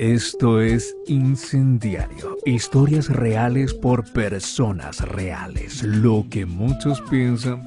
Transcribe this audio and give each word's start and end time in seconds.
Esto 0.00 0.60
es 0.60 0.96
Incendiario, 1.06 2.36
historias 2.44 3.08
reales 3.08 3.72
por 3.72 4.12
personas 4.12 5.00
reales, 5.00 5.84
lo 5.84 6.26
que 6.28 6.44
muchos 6.44 7.00
piensan, 7.02 7.62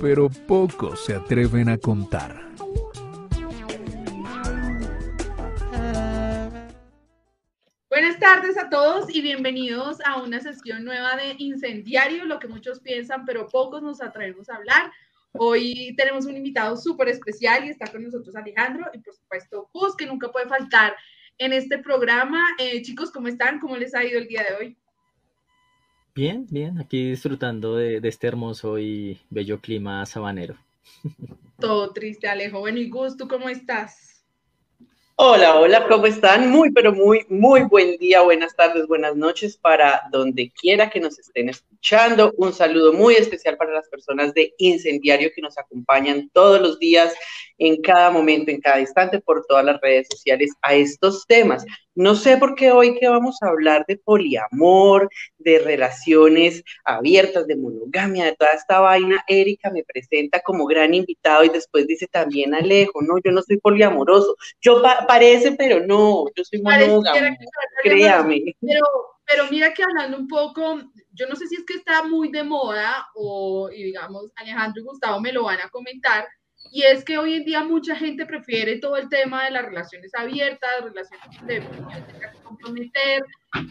pero 0.00 0.28
pocos 0.28 1.04
se 1.04 1.14
atreven 1.14 1.68
a 1.68 1.78
contar. 1.78 2.50
Buenas 7.88 8.18
tardes 8.18 8.58
a 8.58 8.68
todos 8.68 9.14
y 9.14 9.20
bienvenidos 9.20 9.98
a 10.04 10.20
una 10.20 10.40
sesión 10.40 10.84
nueva 10.84 11.14
de 11.14 11.36
Incendiario, 11.38 12.24
lo 12.24 12.40
que 12.40 12.48
muchos 12.48 12.80
piensan, 12.80 13.24
pero 13.24 13.46
pocos 13.46 13.82
nos 13.82 14.02
atrevemos 14.02 14.48
a 14.48 14.56
hablar. 14.56 14.90
Hoy 15.30 15.94
tenemos 15.96 16.26
un 16.26 16.36
invitado 16.36 16.76
súper 16.76 17.08
especial 17.08 17.66
y 17.66 17.68
está 17.68 17.86
con 17.86 18.02
nosotros 18.02 18.34
Alejandro 18.34 18.86
y 18.92 18.98
por 18.98 19.14
supuesto 19.14 19.70
Gus, 19.72 19.94
que 19.94 20.06
nunca 20.06 20.32
puede 20.32 20.48
faltar 20.48 20.96
en 21.38 21.52
este 21.52 21.78
programa. 21.78 22.40
Eh, 22.58 22.82
chicos, 22.82 23.10
¿cómo 23.10 23.28
están? 23.28 23.60
¿Cómo 23.60 23.76
les 23.76 23.94
ha 23.94 24.04
ido 24.04 24.18
el 24.18 24.28
día 24.28 24.44
de 24.48 24.56
hoy? 24.56 24.76
Bien, 26.14 26.46
bien, 26.50 26.78
aquí 26.78 27.10
disfrutando 27.10 27.76
de, 27.76 28.00
de 28.00 28.08
este 28.08 28.26
hermoso 28.26 28.78
y 28.78 29.20
bello 29.28 29.60
clima 29.60 30.04
sabanero. 30.06 30.56
Todo 31.58 31.92
triste, 31.92 32.28
Alejo. 32.28 32.60
Bueno, 32.60 32.78
y 32.78 32.88
Gus, 32.88 33.16
¿tú 33.16 33.28
cómo 33.28 33.48
estás? 33.48 34.06
Hola, 35.18 35.58
hola, 35.58 35.88
¿cómo 35.88 36.06
están? 36.06 36.50
Muy, 36.50 36.70
pero 36.72 36.92
muy, 36.92 37.24
muy 37.30 37.62
buen 37.62 37.96
día, 37.96 38.20
buenas 38.20 38.54
tardes, 38.54 38.86
buenas 38.86 39.16
noches 39.16 39.56
para 39.56 40.02
donde 40.12 40.50
quiera 40.50 40.90
que 40.90 41.00
nos 41.00 41.18
estén 41.18 41.48
escuchando. 41.48 41.75
Un 42.36 42.52
saludo 42.52 42.92
muy 42.92 43.14
especial 43.14 43.56
para 43.56 43.72
las 43.72 43.88
personas 43.88 44.34
de 44.34 44.52
Incendiario 44.58 45.30
que 45.34 45.42
nos 45.42 45.56
acompañan 45.58 46.30
todos 46.32 46.60
los 46.60 46.78
días, 46.78 47.14
en 47.58 47.80
cada 47.80 48.10
momento, 48.10 48.50
en 48.50 48.60
cada 48.60 48.80
instante, 48.80 49.20
por 49.20 49.44
todas 49.46 49.64
las 49.64 49.80
redes 49.80 50.08
sociales 50.10 50.52
a 50.62 50.74
estos 50.74 51.26
temas. 51.26 51.64
No 51.94 52.14
sé 52.14 52.36
por 52.36 52.54
qué 52.54 52.72
hoy 52.72 52.98
que 52.98 53.08
vamos 53.08 53.38
a 53.40 53.48
hablar 53.48 53.86
de 53.88 53.96
poliamor, 53.96 55.08
de 55.38 55.58
relaciones 55.60 56.62
abiertas, 56.84 57.46
de 57.46 57.56
monogamia, 57.56 58.26
de 58.26 58.36
toda 58.36 58.50
esta 58.50 58.80
vaina, 58.80 59.24
Erika 59.26 59.70
me 59.70 59.82
presenta 59.82 60.40
como 60.40 60.66
gran 60.66 60.92
invitado 60.92 61.44
y 61.44 61.48
después 61.48 61.86
dice 61.86 62.06
también 62.06 62.54
Alejo, 62.54 63.00
no, 63.00 63.14
yo 63.24 63.32
no 63.32 63.40
soy 63.42 63.56
poliamoroso. 63.58 64.36
Yo 64.60 64.82
parece, 65.08 65.52
pero 65.52 65.86
no, 65.86 66.26
yo 66.36 66.44
soy 66.44 66.60
monógamo, 66.60 67.34
créame. 67.82 68.54
Pero, 68.60 68.84
pero 69.26 69.50
mira 69.50 69.74
que 69.74 69.82
hablando 69.82 70.16
un 70.16 70.28
poco, 70.28 70.80
yo 71.12 71.26
no 71.28 71.36
sé 71.36 71.46
si 71.46 71.56
es 71.56 71.64
que 71.64 71.74
está 71.74 72.04
muy 72.04 72.30
de 72.30 72.44
moda 72.44 73.08
o, 73.14 73.70
y 73.70 73.82
digamos, 73.82 74.30
Alejandro 74.36 74.80
y 74.82 74.84
Gustavo 74.84 75.20
me 75.20 75.32
lo 75.32 75.44
van 75.44 75.60
a 75.60 75.68
comentar, 75.68 76.26
y 76.72 76.82
es 76.82 77.04
que 77.04 77.18
hoy 77.18 77.34
en 77.34 77.44
día 77.44 77.62
mucha 77.62 77.96
gente 77.96 78.26
prefiere 78.26 78.78
todo 78.78 78.96
el 78.96 79.08
tema 79.08 79.44
de 79.44 79.50
las 79.50 79.64
relaciones 79.64 80.12
abiertas, 80.14 80.82
relaciones 80.82 81.64
comprometer, 82.42 83.22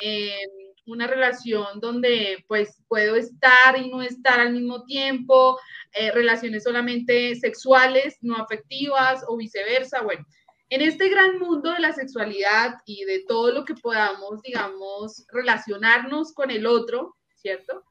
eh, 0.02 0.47
una 0.86 1.08
relación 1.08 1.80
donde 1.80 2.44
pues 2.47 2.81
puedo 2.88 3.16
estar 3.16 3.78
y 3.78 3.90
no 3.90 4.02
estar 4.02 4.40
al 4.40 4.53
mismo 4.53 4.84
tiempo, 4.86 5.59
eh, 5.94 6.12
relaciones 6.12 6.64
solamente 6.64 7.36
sexuales, 7.36 8.17
no 8.22 8.36
afectivas 8.38 9.23
o 9.28 9.38
viceversa. 9.38 10.02
Bueno, 10.02 10.25
en 10.70 10.82
este 10.82 11.10
gran 11.10 11.40
mundo 11.40 11.72
de 11.72 11.80
la 11.80 11.94
sexualidad 11.94 12.76
y 12.86 13.06
de 13.06 13.24
todo 13.28 13.52
lo 13.52 13.66
que 13.66 13.76
podamos, 13.76 14.42
digamos, 14.42 15.26
relacionarnos 15.32 16.34
con 16.34 16.52
el 16.52 16.66
otro, 16.66 17.16
¿cierto? 17.36 17.84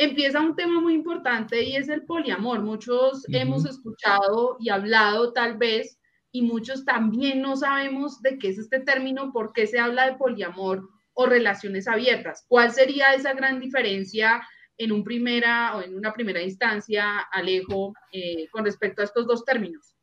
empieza 0.00 0.40
un 0.40 0.56
tema 0.56 0.80
muy 0.80 0.94
importante 0.94 1.62
y 1.62 1.76
es 1.76 1.90
el 1.90 2.04
poliamor. 2.04 2.60
Muchos 2.62 3.22
hemos 3.28 3.66
escuchado 3.66 4.56
y 4.58 4.70
hablado 4.70 5.34
tal 5.34 5.58
vez 5.58 5.98
y 6.32 6.40
muchos 6.40 6.86
también 6.86 7.42
no 7.42 7.54
sabemos 7.54 8.22
de 8.22 8.38
qué 8.38 8.48
es 8.48 8.58
este 8.58 8.80
término, 8.80 9.30
por 9.30 9.52
qué 9.52 9.66
se 9.66 9.78
habla 9.78 10.06
de 10.06 10.16
poliamor 10.16 10.88
o 11.12 11.26
relaciones 11.26 11.86
abiertas. 11.86 12.46
¿Cuál 12.48 12.72
sería 12.72 13.12
esa 13.12 13.34
gran 13.34 13.60
diferencia 13.60 14.40
en, 14.78 14.92
un 14.92 15.04
primera, 15.04 15.76
o 15.76 15.82
en 15.82 15.94
una 15.94 16.14
primera 16.14 16.40
instancia, 16.40 17.18
Alejo, 17.30 17.92
eh, 18.10 18.48
con 18.50 18.64
respecto 18.64 19.02
a 19.02 19.04
estos 19.04 19.26
dos 19.26 19.44
términos? 19.44 19.96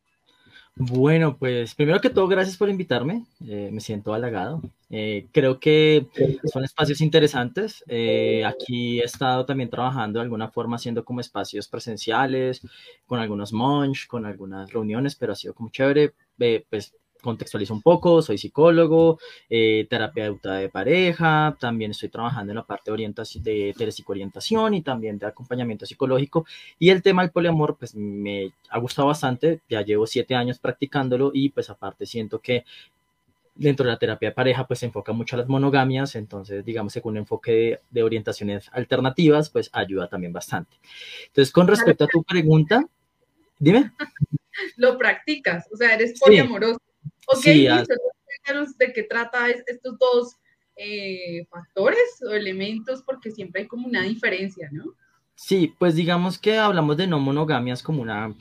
Bueno, 0.79 1.37
pues 1.37 1.73
primero 1.73 1.99
que 1.99 2.11
todo, 2.11 2.27
gracias 2.27 2.55
por 2.55 2.69
invitarme. 2.69 3.25
Eh, 3.47 3.69
me 3.71 3.81
siento 3.81 4.13
halagado. 4.13 4.61
Eh, 4.91 5.27
creo 5.31 5.59
que 5.59 6.05
son 6.51 6.63
espacios 6.63 7.01
interesantes. 7.01 7.83
Eh, 7.87 8.45
aquí 8.45 9.01
he 9.01 9.03
estado 9.03 9.43
también 9.43 9.71
trabajando 9.71 10.19
de 10.19 10.23
alguna 10.23 10.49
forma 10.49 10.75
haciendo 10.75 11.03
como 11.03 11.19
espacios 11.19 11.67
presenciales, 11.67 12.61
con 13.07 13.19
algunos 13.19 13.53
munch, 13.53 14.05
con 14.05 14.27
algunas 14.27 14.71
reuniones, 14.71 15.15
pero 15.15 15.33
ha 15.33 15.35
sido 15.35 15.55
como 15.55 15.69
chévere. 15.71 16.13
pues 16.69 16.93
contextualizo 17.21 17.73
un 17.73 17.81
poco, 17.81 18.21
soy 18.21 18.37
psicólogo, 18.37 19.19
eh, 19.49 19.87
terapeuta 19.89 20.55
de 20.55 20.69
pareja, 20.69 21.55
también 21.59 21.91
estoy 21.91 22.09
trabajando 22.09 22.51
en 22.51 22.57
la 22.57 22.65
parte 22.65 22.91
de, 22.91 22.93
orientación, 22.93 23.43
de 23.43 23.73
telepsicoorientación 23.77 24.73
y 24.73 24.81
también 24.81 25.17
de 25.17 25.27
acompañamiento 25.27 25.85
psicológico. 25.85 26.45
Y 26.79 26.89
el 26.89 27.01
tema 27.01 27.21
del 27.21 27.31
poliamor, 27.31 27.77
pues 27.77 27.95
me 27.95 28.51
ha 28.69 28.79
gustado 28.79 29.07
bastante, 29.07 29.61
ya 29.69 29.81
llevo 29.81 30.07
siete 30.07 30.35
años 30.35 30.59
practicándolo 30.59 31.31
y 31.33 31.49
pues 31.49 31.69
aparte 31.69 32.05
siento 32.05 32.39
que 32.39 32.65
dentro 33.57 33.85
de 33.85 33.91
la 33.91 33.97
terapia 33.97 34.29
de 34.29 34.35
pareja 34.35 34.67
pues 34.67 34.79
se 34.79 34.85
enfoca 34.85 35.11
mucho 35.13 35.35
a 35.35 35.39
las 35.39 35.47
monogamias, 35.47 36.15
entonces 36.15 36.63
digamos 36.63 36.93
que 36.93 37.01
un 37.03 37.17
enfoque 37.17 37.51
de, 37.51 37.79
de 37.89 38.03
orientaciones 38.03 38.69
alternativas 38.71 39.49
pues 39.49 39.69
ayuda 39.73 40.07
también 40.07 40.33
bastante. 40.33 40.77
Entonces 41.27 41.51
con 41.51 41.67
respecto 41.67 42.05
a 42.05 42.07
tu 42.07 42.23
pregunta, 42.23 42.85
dime. 43.59 43.91
Lo 44.77 44.97
practicas, 44.97 45.67
o 45.71 45.77
sea, 45.77 45.93
eres 45.93 46.19
poliamoroso. 46.19 46.79
Ok, 47.27 47.41
sí, 47.41 47.67
de 47.67 48.93
qué 48.93 49.03
trata 49.03 49.49
estos 49.49 49.97
dos 49.99 50.37
eh, 50.75 51.45
factores 51.49 52.21
o 52.27 52.31
elementos, 52.33 53.03
porque 53.03 53.31
siempre 53.31 53.61
hay 53.61 53.67
como 53.67 53.87
una 53.87 54.03
diferencia, 54.03 54.69
¿no? 54.71 54.95
Sí, 55.35 55.73
pues 55.77 55.95
digamos 55.95 56.39
que 56.39 56.57
hablamos 56.57 56.97
de 56.97 57.07
no 57.07 57.19
monogamias 57.19 57.83
como 57.83 58.01
una, 58.01 58.33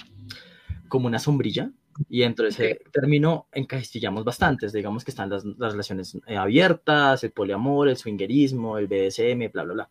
como 0.89 1.07
una 1.09 1.19
sombrilla, 1.19 1.71
y 2.09 2.21
dentro 2.21 2.45
de 2.45 2.51
ese 2.51 2.81
término 2.93 3.49
encastillamos 3.53 4.25
bastantes, 4.25 4.73
digamos 4.73 5.05
que 5.05 5.11
están 5.11 5.31
las, 5.31 5.45
relaciones 5.45 6.17
eh, 6.27 6.37
abiertas, 6.37 7.25
el 7.25 7.33
poliamor, 7.33 7.89
el 7.89 7.97
swingerismo, 7.97 8.79
el 8.79 8.87
BDSM, 8.87 9.51
bla, 9.53 9.65
bla, 9.65 9.75
bla. 9.75 9.91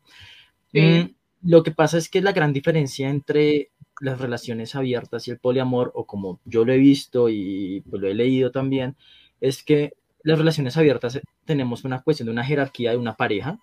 Mm, 0.73 1.15
lo 1.43 1.63
que 1.63 1.71
pasa 1.71 1.97
es 1.97 2.09
que 2.09 2.21
la 2.21 2.31
gran 2.31 2.53
diferencia 2.53 3.09
entre 3.09 3.71
las 4.01 4.19
relaciones 4.19 4.75
abiertas 4.75 5.27
y 5.27 5.31
el 5.31 5.39
poliamor, 5.39 5.91
o 5.95 6.05
como 6.05 6.39
yo 6.45 6.65
lo 6.65 6.73
he 6.73 6.77
visto 6.77 7.29
y 7.29 7.83
pues 7.89 8.01
lo 8.01 8.07
he 8.07 8.13
leído 8.13 8.51
también, 8.51 8.95
es 9.41 9.63
que 9.63 9.93
las 10.23 10.37
relaciones 10.37 10.75
abiertas 10.77 11.15
eh, 11.15 11.23
tenemos 11.45 11.83
una 11.83 12.01
cuestión 12.01 12.25
de 12.27 12.33
una 12.33 12.43
jerarquía 12.43 12.91
de 12.91 12.97
una 12.97 13.15
pareja 13.15 13.59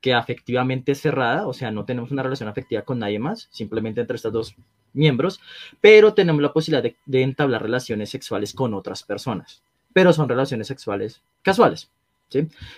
que 0.00 0.14
afectivamente 0.14 0.92
es 0.92 1.00
cerrada, 1.00 1.46
o 1.46 1.52
sea, 1.52 1.70
no 1.70 1.84
tenemos 1.84 2.10
una 2.10 2.22
relación 2.22 2.48
afectiva 2.48 2.82
con 2.82 2.98
nadie 2.98 3.18
más, 3.18 3.48
simplemente 3.50 4.00
entre 4.00 4.16
estos 4.16 4.32
dos 4.32 4.56
miembros, 4.92 5.40
pero 5.80 6.14
tenemos 6.14 6.42
la 6.42 6.52
posibilidad 6.52 6.92
de 7.06 7.22
entablar 7.22 7.62
relaciones 7.62 8.10
sexuales 8.10 8.54
con 8.54 8.74
otras 8.74 9.02
personas, 9.02 9.62
pero 9.92 10.12
son 10.12 10.28
relaciones 10.28 10.68
sexuales 10.68 11.22
casuales. 11.42 11.90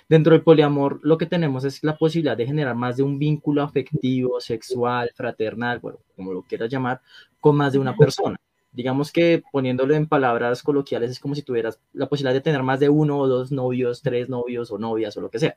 Dentro 0.09 0.33
del 0.33 0.43
poliamor 0.43 1.01
lo 1.03 1.17
que 1.17 1.27
tenemos 1.27 1.65
es 1.65 1.83
la 1.83 1.97
posibilidad 1.97 2.37
de 2.37 2.47
generar 2.47 2.75
más 2.75 2.97
de 2.97 3.03
un 3.03 3.19
vínculo 3.19 3.63
afectivo, 3.63 4.41
sexual, 4.41 5.11
fraternal, 5.15 5.79
bueno, 5.81 5.99
como 6.17 6.33
lo 6.33 6.43
quieras 6.43 6.71
llamar, 6.71 7.01
con 7.41 7.57
más 7.57 7.73
de 7.73 7.79
una 7.79 7.97
persona. 7.97 8.39
Digamos 8.73 9.11
que 9.11 9.43
poniéndolo 9.51 9.95
en 9.95 10.07
palabras 10.07 10.63
coloquiales 10.63 11.11
es 11.11 11.19
como 11.19 11.35
si 11.35 11.43
tuvieras 11.43 11.81
la 11.93 12.09
posibilidad 12.09 12.35
de 12.35 12.43
tener 12.43 12.63
más 12.63 12.81
de 12.81 12.89
uno 12.89 13.19
o 13.19 13.27
dos 13.27 13.51
novios, 13.51 14.03
tres 14.03 14.29
novios 14.29 14.71
o 14.71 14.79
novias 14.79 15.17
o 15.17 15.21
lo 15.21 15.31
que 15.31 15.39
sea. 15.39 15.57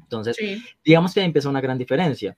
Entonces, 0.00 0.36
digamos 0.84 1.12
que 1.12 1.20
ahí 1.20 1.26
empieza 1.26 1.48
una 1.48 1.60
gran 1.60 1.76
diferencia. 1.76 2.36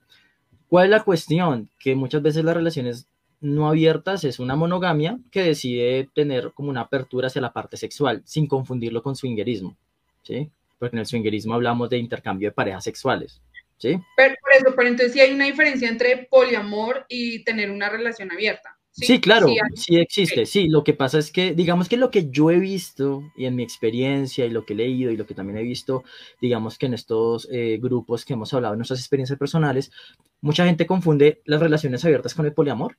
¿Cuál 0.68 0.86
es 0.86 0.90
la 0.90 1.04
cuestión? 1.04 1.68
Que 1.78 1.94
muchas 1.94 2.22
veces 2.22 2.44
las 2.44 2.56
relaciones 2.56 3.06
no 3.40 3.68
abiertas 3.68 4.24
es 4.24 4.38
una 4.38 4.56
monogamia 4.56 5.18
que 5.30 5.42
decide 5.42 6.08
tener 6.14 6.52
como 6.52 6.70
una 6.70 6.82
apertura 6.82 7.26
hacia 7.26 7.42
la 7.42 7.52
parte 7.52 7.76
sexual, 7.76 8.22
sin 8.24 8.46
confundirlo 8.46 9.02
con 9.02 9.16
swingerismo. 9.16 9.76
¿sí? 10.22 10.50
Porque 10.80 10.96
en 10.96 11.00
el 11.00 11.06
swingerismo 11.06 11.54
hablamos 11.54 11.88
de 11.90 11.98
intercambio 11.98 12.48
de 12.48 12.54
parejas 12.54 12.82
sexuales. 12.82 13.40
¿sí? 13.76 13.98
Pero 14.16 14.34
por 14.40 14.52
eso, 14.52 14.74
pero 14.76 14.88
entonces 14.88 15.12
sí 15.12 15.20
hay 15.20 15.32
una 15.32 15.44
diferencia 15.44 15.88
entre 15.88 16.26
poliamor 16.30 17.06
y 17.08 17.44
tener 17.44 17.70
una 17.70 17.88
relación 17.88 18.32
abierta. 18.32 18.76
Sí, 18.92 19.20
claro, 19.20 19.46
sí, 19.74 19.98
existe. 19.98 20.44
Sí, 20.46 20.68
lo 20.68 20.82
que 20.82 20.94
pasa 20.94 21.18
es 21.18 21.30
que, 21.30 21.54
digamos 21.54 21.88
que 21.88 21.96
lo 21.96 22.10
que 22.10 22.28
yo 22.28 22.50
he 22.50 22.58
visto 22.58 23.22
y 23.36 23.46
en 23.46 23.54
mi 23.54 23.62
experiencia 23.62 24.44
y 24.44 24.50
lo 24.50 24.66
que 24.66 24.72
he 24.72 24.76
leído 24.76 25.12
y 25.12 25.16
lo 25.16 25.26
que 25.26 25.34
también 25.34 25.58
he 25.58 25.62
visto, 25.62 26.02
digamos 26.40 26.76
que 26.76 26.86
en 26.86 26.94
estos 26.94 27.48
eh, 27.52 27.78
grupos 27.80 28.24
que 28.24 28.32
hemos 28.32 28.52
hablado, 28.52 28.74
en 28.74 28.78
nuestras 28.78 28.98
experiencias 28.98 29.38
personales, 29.38 29.92
mucha 30.40 30.66
gente 30.66 30.86
confunde 30.86 31.40
las 31.44 31.60
relaciones 31.60 32.04
abiertas 32.04 32.34
con 32.34 32.46
el 32.46 32.52
poliamor, 32.52 32.98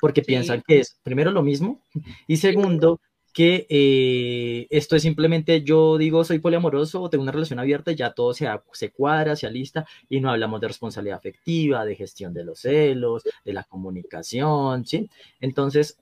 porque 0.00 0.22
piensan 0.22 0.62
que 0.66 0.80
es 0.80 0.98
primero 1.02 1.30
lo 1.30 1.42
mismo 1.42 1.82
y 2.26 2.38
segundo 2.38 3.00
que 3.38 3.68
eh, 3.70 4.66
esto 4.68 4.96
es 4.96 5.02
simplemente 5.02 5.62
yo 5.62 5.96
digo 5.96 6.24
soy 6.24 6.40
poliamoroso 6.40 7.00
o 7.00 7.08
tengo 7.08 7.22
una 7.22 7.30
relación 7.30 7.60
abierta 7.60 7.92
ya 7.92 8.10
todo 8.10 8.34
se, 8.34 8.48
se 8.72 8.90
cuadra, 8.90 9.36
se 9.36 9.46
alista 9.46 9.86
y 10.08 10.18
no 10.18 10.28
hablamos 10.28 10.60
de 10.60 10.66
responsabilidad 10.66 11.18
afectiva, 11.18 11.84
de 11.84 11.94
gestión 11.94 12.34
de 12.34 12.42
los 12.42 12.58
celos, 12.58 13.22
de 13.44 13.52
la 13.52 13.62
comunicación, 13.62 14.84
¿sí? 14.84 15.08
Entonces, 15.40 16.00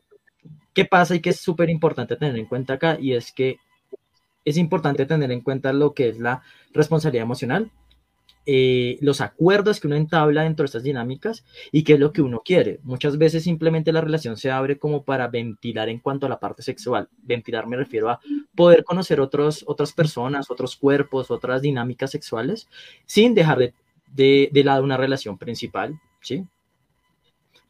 ¿qué 0.73 0.87
pasa 0.87 1.15
y 1.15 1.21
qué 1.21 1.29
es 1.29 1.39
súper 1.39 1.69
importante 1.69 2.17
tener 2.17 2.39
en 2.39 2.47
cuenta 2.47 2.73
acá? 2.73 2.97
Y 2.99 3.13
es 3.13 3.33
que 3.33 3.59
es 4.47 4.57
importante 4.57 5.05
tener 5.05 5.31
en 5.31 5.43
cuenta 5.43 5.75
lo 5.75 5.93
que 5.93 6.09
es 6.09 6.19
la 6.19 6.43
responsabilidad 6.73 7.25
emocional, 7.25 7.71
eh, 8.47 8.97
los 9.01 9.21
acuerdos 9.21 9.81
que 9.81 9.89
uno 9.89 9.97
entabla 9.97 10.45
dentro 10.45 10.63
de 10.63 10.67
estas 10.67 10.85
dinámicas 10.85 11.45
y 11.73 11.83
qué 11.83 11.95
es 11.95 12.01
lo 12.01 12.13
que 12.13 12.23
uno 12.23 12.43
quiere. 12.45 12.79
Muchas 12.85 13.19
veces 13.19 13.43
simplemente 13.43 13.93
la 13.93 14.01
relación 14.01 14.37
se 14.37 14.53
abre 14.53 14.79
como 14.79 15.03
para 15.03 15.27
ventilar 15.27 15.89
en 15.89 15.99
cuanto 15.99 16.27
a 16.27 16.29
la 16.29 16.39
parte 16.39 16.63
sexual. 16.63 17.09
Ventilar 17.23 17.67
me 17.67 17.77
refiero 17.77 18.09
a 18.09 18.21
poder 18.55 18.85
conocer 18.85 19.21
otros, 19.21 19.65
otras 19.67 19.93
personas, 19.93 20.51
otros 20.51 20.77
cuerpos, 20.77 21.31
otras 21.31 21.61
dinámicas 21.61 22.13
sexuales, 22.13 22.69
sin 23.05 23.35
dejar 23.35 23.59
de, 23.59 23.75
de, 24.15 24.49
de 24.53 24.65
lado 24.65 24.85
una 24.85 24.97
relación 24.97 25.39
principal, 25.39 25.99
¿sí? 26.21 26.45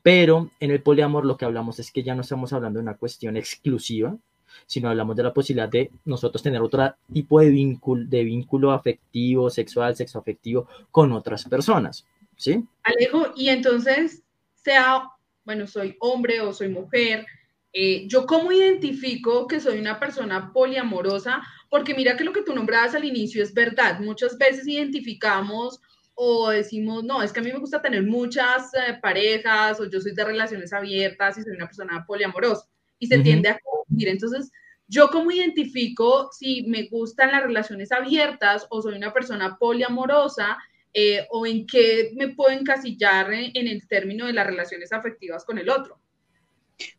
Pero 0.02 0.50
en 0.60 0.70
el 0.70 0.82
poliamor 0.82 1.24
lo 1.24 1.36
que 1.36 1.46
hablamos 1.46 1.78
es 1.78 1.90
que 1.90 2.02
ya 2.02 2.14
no 2.14 2.20
estamos 2.20 2.52
hablando 2.52 2.78
de 2.78 2.84
una 2.84 2.96
cuestión 2.96 3.36
exclusiva, 3.36 4.16
sino 4.66 4.88
hablamos 4.88 5.16
de 5.16 5.22
la 5.22 5.34
posibilidad 5.34 5.68
de 5.68 5.90
nosotros 6.04 6.42
tener 6.42 6.60
otro 6.60 6.94
tipo 7.12 7.40
de 7.40 7.50
vínculo, 7.50 8.04
de 8.06 8.24
vínculo 8.24 8.72
afectivo, 8.72 9.50
sexual, 9.50 9.94
sexoafectivo 9.94 10.68
con 10.90 11.12
otras 11.12 11.44
personas, 11.44 12.06
¿sí? 12.36 12.64
Alejo, 12.82 13.32
y 13.36 13.48
entonces, 13.48 14.22
sea, 14.54 15.10
bueno, 15.44 15.66
soy 15.66 15.96
hombre 16.00 16.40
o 16.40 16.52
soy 16.52 16.68
mujer, 16.68 17.26
eh, 17.72 18.06
¿yo 18.08 18.26
cómo 18.26 18.52
identifico 18.52 19.46
que 19.46 19.60
soy 19.60 19.78
una 19.78 20.00
persona 20.00 20.52
poliamorosa? 20.52 21.42
Porque 21.68 21.94
mira 21.94 22.16
que 22.16 22.24
lo 22.24 22.32
que 22.32 22.42
tú 22.42 22.54
nombrabas 22.54 22.94
al 22.94 23.04
inicio 23.04 23.42
es 23.42 23.52
verdad. 23.52 24.00
Muchas 24.00 24.38
veces 24.38 24.66
identificamos 24.66 25.80
o 26.14 26.48
decimos, 26.48 27.04
no, 27.04 27.22
es 27.22 27.32
que 27.32 27.40
a 27.40 27.42
mí 27.42 27.52
me 27.52 27.58
gusta 27.58 27.82
tener 27.82 28.02
muchas 28.02 28.72
eh, 28.72 28.98
parejas 29.02 29.78
o 29.78 29.84
yo 29.84 30.00
soy 30.00 30.14
de 30.14 30.24
relaciones 30.24 30.72
abiertas 30.72 31.36
y 31.36 31.42
soy 31.42 31.52
una 31.52 31.66
persona 31.66 32.04
poliamorosa 32.06 32.66
y 32.98 33.06
se 33.06 33.18
tiende 33.18 33.48
a 33.48 33.58
confundir. 33.58 34.08
Entonces, 34.08 34.50
yo 34.88 35.08
como 35.10 35.30
identifico 35.30 36.30
si 36.32 36.64
me 36.66 36.88
gustan 36.88 37.32
las 37.32 37.42
relaciones 37.42 37.90
abiertas 37.92 38.66
o 38.70 38.82
soy 38.82 38.94
una 38.94 39.12
persona 39.12 39.56
poliamorosa 39.58 40.58
eh, 40.92 41.26
o 41.30 41.46
en 41.46 41.66
qué 41.66 42.12
me 42.16 42.28
puedo 42.28 42.56
encasillar 42.56 43.32
en, 43.32 43.68
el 43.68 43.86
término 43.86 44.26
de 44.26 44.32
las 44.32 44.46
relaciones 44.46 44.92
afectivas 44.92 45.44
con 45.44 45.58
el 45.58 45.68
otro. 45.68 45.98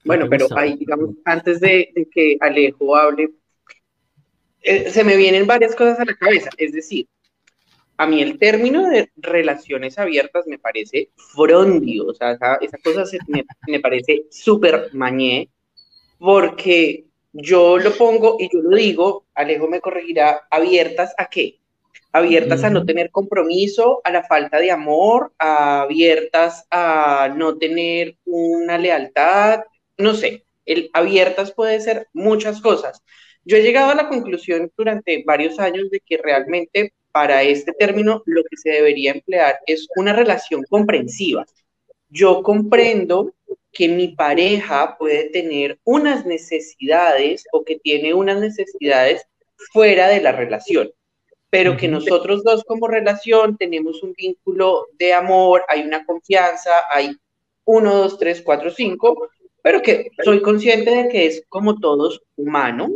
Bueno, 0.03 0.27
pero 0.29 0.47
ahí, 0.55 0.75
digamos, 0.75 1.15
antes 1.25 1.59
de, 1.59 1.91
que 2.11 2.37
Alejo 2.39 2.95
hable, 2.95 3.31
eh, 4.61 4.89
se 4.89 5.03
me 5.03 5.15
vienen 5.15 5.47
varias 5.47 5.75
cosas 5.75 5.99
a 5.99 6.05
la 6.05 6.15
cabeza. 6.15 6.49
Es 6.57 6.73
decir, 6.73 7.07
a 7.97 8.05
mí 8.05 8.21
el 8.21 8.37
término 8.37 8.87
de 8.87 9.09
relaciones 9.15 9.97
abiertas 9.97 10.45
me 10.45 10.59
parece 10.59 11.09
frondio, 11.15 12.05
o 12.05 12.13
sea, 12.13 12.37
esa, 12.61 12.77
cosa 12.83 13.03
me, 13.27 13.43
me, 13.67 13.79
parece 13.79 14.25
súper 14.29 14.89
mañé, 14.93 15.49
porque 16.19 17.05
yo 17.33 17.77
lo 17.77 17.91
pongo 17.93 18.37
y 18.39 18.49
yo 18.51 18.61
lo 18.61 18.75
digo, 18.75 19.25
Alejo 19.35 19.67
me 19.67 19.81
corregirá, 19.81 20.47
abiertas 20.49 21.13
a 21.17 21.27
qué? 21.27 21.59
Abiertas 22.11 22.63
a 22.63 22.69
no 22.69 22.85
tener 22.85 23.11
compromiso, 23.11 24.01
a 24.03 24.11
la 24.11 24.23
falta 24.23 24.57
de 24.59 24.71
amor, 24.71 25.33
abiertas 25.37 26.65
a 26.71 27.31
no 27.35 27.57
tener 27.57 28.17
una 28.25 28.77
lealtad, 28.77 29.61
no 29.97 30.13
sé, 30.13 30.45
el, 30.65 30.89
abiertas 30.93 31.51
puede 31.51 31.79
ser 31.79 32.07
muchas 32.13 32.61
cosas. 32.61 33.03
Yo 33.45 33.57
he 33.57 33.61
llegado 33.61 33.91
a 33.91 33.95
la 33.95 34.09
conclusión 34.09 34.71
durante 34.75 35.23
varios 35.25 35.59
años 35.59 35.89
de 35.89 35.99
que 35.99 36.17
realmente 36.17 36.93
para 37.11 37.43
este 37.43 37.71
término 37.73 38.21
lo 38.25 38.43
que 38.43 38.57
se 38.57 38.69
debería 38.71 39.11
emplear 39.11 39.59
es 39.65 39.87
una 39.95 40.13
relación 40.13 40.63
comprensiva. 40.69 41.45
Yo 42.09 42.43
comprendo 42.43 43.33
que 43.77 43.87
mi 43.87 44.07
pareja 44.07 44.97
puede 44.97 45.29
tener 45.29 45.77
unas 45.83 46.25
necesidades 46.25 47.43
o 47.51 47.63
que 47.63 47.77
tiene 47.77 48.11
unas 48.15 48.39
necesidades 48.39 49.21
fuera 49.71 50.07
de 50.07 50.19
la 50.19 50.31
relación, 50.31 50.89
pero 51.51 51.77
que 51.77 51.87
nosotros 51.87 52.43
dos 52.43 52.63
como 52.63 52.87
relación 52.87 53.55
tenemos 53.55 54.01
un 54.01 54.13
vínculo 54.13 54.87
de 54.97 55.13
amor, 55.13 55.63
hay 55.67 55.83
una 55.83 56.03
confianza, 56.07 56.71
hay 56.89 57.15
uno, 57.65 57.95
dos, 57.95 58.17
tres, 58.17 58.41
cuatro, 58.41 58.71
cinco, 58.71 59.29
pero 59.61 59.83
que 59.83 60.09
soy 60.25 60.41
consciente 60.41 60.89
de 60.89 61.07
que 61.07 61.27
es 61.27 61.43
como 61.47 61.79
todos 61.79 62.23
humano, 62.35 62.89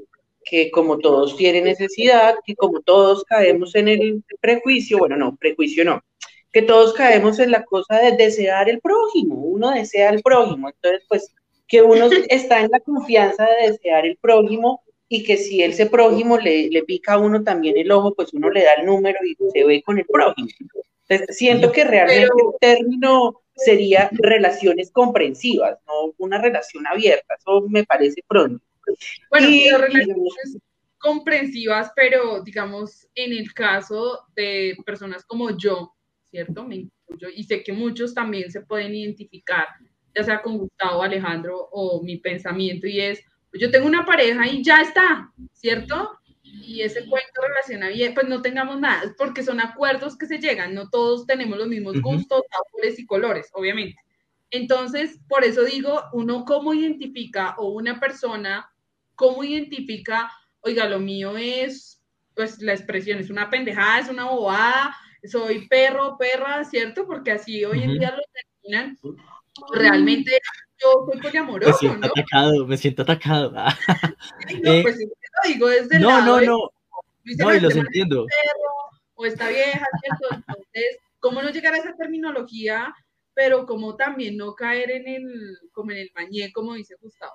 que 0.43 0.71
como 0.71 0.97
todos 0.97 1.37
tienen 1.37 1.65
necesidad, 1.65 2.33
que 2.43 2.55
como 2.55 2.81
todos 2.81 3.23
caemos 3.25 3.75
en 3.75 3.87
el 3.87 4.23
prejuicio, 4.39 4.97
bueno, 4.97 5.15
no, 5.15 5.35
prejuicio 5.35 5.85
no, 5.85 6.01
que 6.51 6.61
todos 6.61 6.93
caemos 6.93 7.39
en 7.39 7.51
la 7.51 7.63
cosa 7.63 7.97
de 7.99 8.11
desear 8.11 8.69
el 8.69 8.81
prójimo, 8.81 9.35
uno 9.35 9.71
desea 9.71 10.09
el 10.09 10.21
prójimo, 10.21 10.69
entonces 10.69 11.03
pues 11.07 11.33
que 11.67 11.81
uno 11.81 12.09
está 12.29 12.61
en 12.61 12.71
la 12.71 12.79
confianza 12.79 13.45
de 13.45 13.71
desear 13.71 14.05
el 14.05 14.17
prójimo 14.17 14.83
y 15.07 15.23
que 15.23 15.37
si 15.37 15.61
ese 15.61 15.87
prójimo 15.87 16.37
le, 16.37 16.69
le 16.69 16.83
pica 16.83 17.13
a 17.13 17.17
uno 17.17 17.43
también 17.43 17.77
el 17.77 17.91
ojo, 17.91 18.13
pues 18.13 18.33
uno 18.33 18.49
le 18.49 18.63
da 18.63 18.73
el 18.75 18.85
número 18.85 19.19
y 19.25 19.35
se 19.51 19.65
ve 19.65 19.81
con 19.83 19.97
el 19.99 20.05
prójimo. 20.05 20.47
Entonces, 21.07 21.37
siento 21.37 21.71
que 21.71 21.83
realmente 21.83 22.31
el 22.31 22.59
término 22.59 23.41
sería 23.55 24.09
relaciones 24.13 24.91
comprensivas, 24.91 25.77
no 25.85 26.13
una 26.17 26.41
relación 26.41 26.87
abierta, 26.87 27.35
eso 27.37 27.65
me 27.67 27.83
parece 27.83 28.23
pronto. 28.27 28.63
Bueno, 29.29 29.47
relaciones 29.77 30.57
comprensivas, 30.97 31.91
pero 31.95 32.41
digamos, 32.41 33.07
en 33.15 33.33
el 33.33 33.53
caso 33.53 34.25
de 34.35 34.77
personas 34.85 35.25
como 35.25 35.57
yo, 35.57 35.93
¿cierto? 36.31 36.63
Me 36.63 36.75
incluyo 36.75 37.27
y 37.35 37.43
sé 37.43 37.61
que 37.61 37.73
muchos 37.73 38.13
también 38.13 38.49
se 38.51 38.61
pueden 38.61 38.95
identificar, 38.95 39.67
ya 40.15 40.23
sea 40.23 40.41
con 40.41 40.57
Gustavo, 40.57 41.03
Alejandro 41.03 41.69
o 41.71 42.01
mi 42.01 42.17
pensamiento, 42.17 42.87
y 42.87 43.01
es, 43.01 43.21
pues 43.49 43.61
yo 43.61 43.69
tengo 43.69 43.85
una 43.85 44.05
pareja 44.05 44.47
y 44.47 44.63
ya 44.63 44.81
está, 44.81 45.31
¿cierto? 45.51 46.17
Y 46.43 46.81
ese 46.81 47.05
cuento 47.07 47.41
relaciona 47.41 47.89
bien, 47.89 48.13
pues 48.13 48.27
no 48.27 48.41
tengamos 48.41 48.79
nada, 48.79 49.13
porque 49.17 49.43
son 49.43 49.59
acuerdos 49.59 50.17
que 50.17 50.25
se 50.25 50.39
llegan, 50.39 50.73
no 50.73 50.89
todos 50.89 51.27
tenemos 51.27 51.57
los 51.57 51.67
mismos 51.67 52.01
gustos, 52.01 52.43
sabores 52.49 52.97
y 52.97 53.05
colores, 53.05 53.49
obviamente. 53.53 53.97
Entonces, 54.49 55.19
por 55.29 55.43
eso 55.43 55.63
digo, 55.63 56.01
uno 56.13 56.43
cómo 56.45 56.73
identifica 56.73 57.55
o 57.57 57.71
una 57.71 57.99
persona, 57.99 58.69
cómo 59.15 59.43
identifica, 59.43 60.31
oiga, 60.61 60.89
lo 60.89 60.99
mío 60.99 61.37
es, 61.37 62.01
pues 62.35 62.61
la 62.61 62.73
expresión 62.73 63.19
es 63.19 63.29
una 63.29 63.49
pendejada, 63.49 63.99
es 63.99 64.09
una 64.09 64.25
bobada, 64.25 64.95
soy 65.23 65.67
perro, 65.67 66.17
perra, 66.17 66.63
¿cierto? 66.63 67.05
Porque 67.05 67.31
así 67.31 67.63
hoy 67.65 67.83
en 67.83 67.99
día 67.99 68.11
lo 68.11 68.23
terminan. 68.33 68.97
Realmente 69.73 70.39
yo 70.81 71.05
soy 71.11 71.21
poliamoroso, 71.21 71.71
me 71.71 71.77
siento 71.77 72.07
¿no? 72.07 72.13
Atacado, 72.13 72.67
me 72.67 72.77
siento 72.77 73.01
atacado. 73.03 73.51
no, 74.63 74.71
eh, 74.71 74.81
pues 74.83 74.97
lo 74.99 75.53
digo 75.53 75.67
desde 75.67 75.99
no, 75.99 76.09
lado 76.09 76.41
no, 76.41 76.45
no, 76.45 76.69
no, 77.37 77.55
y 77.55 77.59
los 77.59 77.75
entiendo. 77.75 78.25
Perro, 78.25 78.99
o 79.15 79.25
esta 79.25 79.49
vieja, 79.49 79.85
¿cierto? 80.01 80.35
Entonces, 80.35 80.97
¿cómo 81.19 81.41
no 81.41 81.49
llegar 81.49 81.73
a 81.73 81.77
esa 81.77 81.95
terminología? 81.95 82.93
Pero 83.33 83.65
como 83.65 83.95
también 83.95 84.37
no 84.37 84.55
caer 84.55 84.91
en 84.91 85.07
el, 85.07 85.57
como 85.71 85.91
en 85.91 85.99
el 85.99 86.11
mañé, 86.15 86.51
como 86.51 86.73
dice 86.73 86.95
Gustavo. 87.01 87.33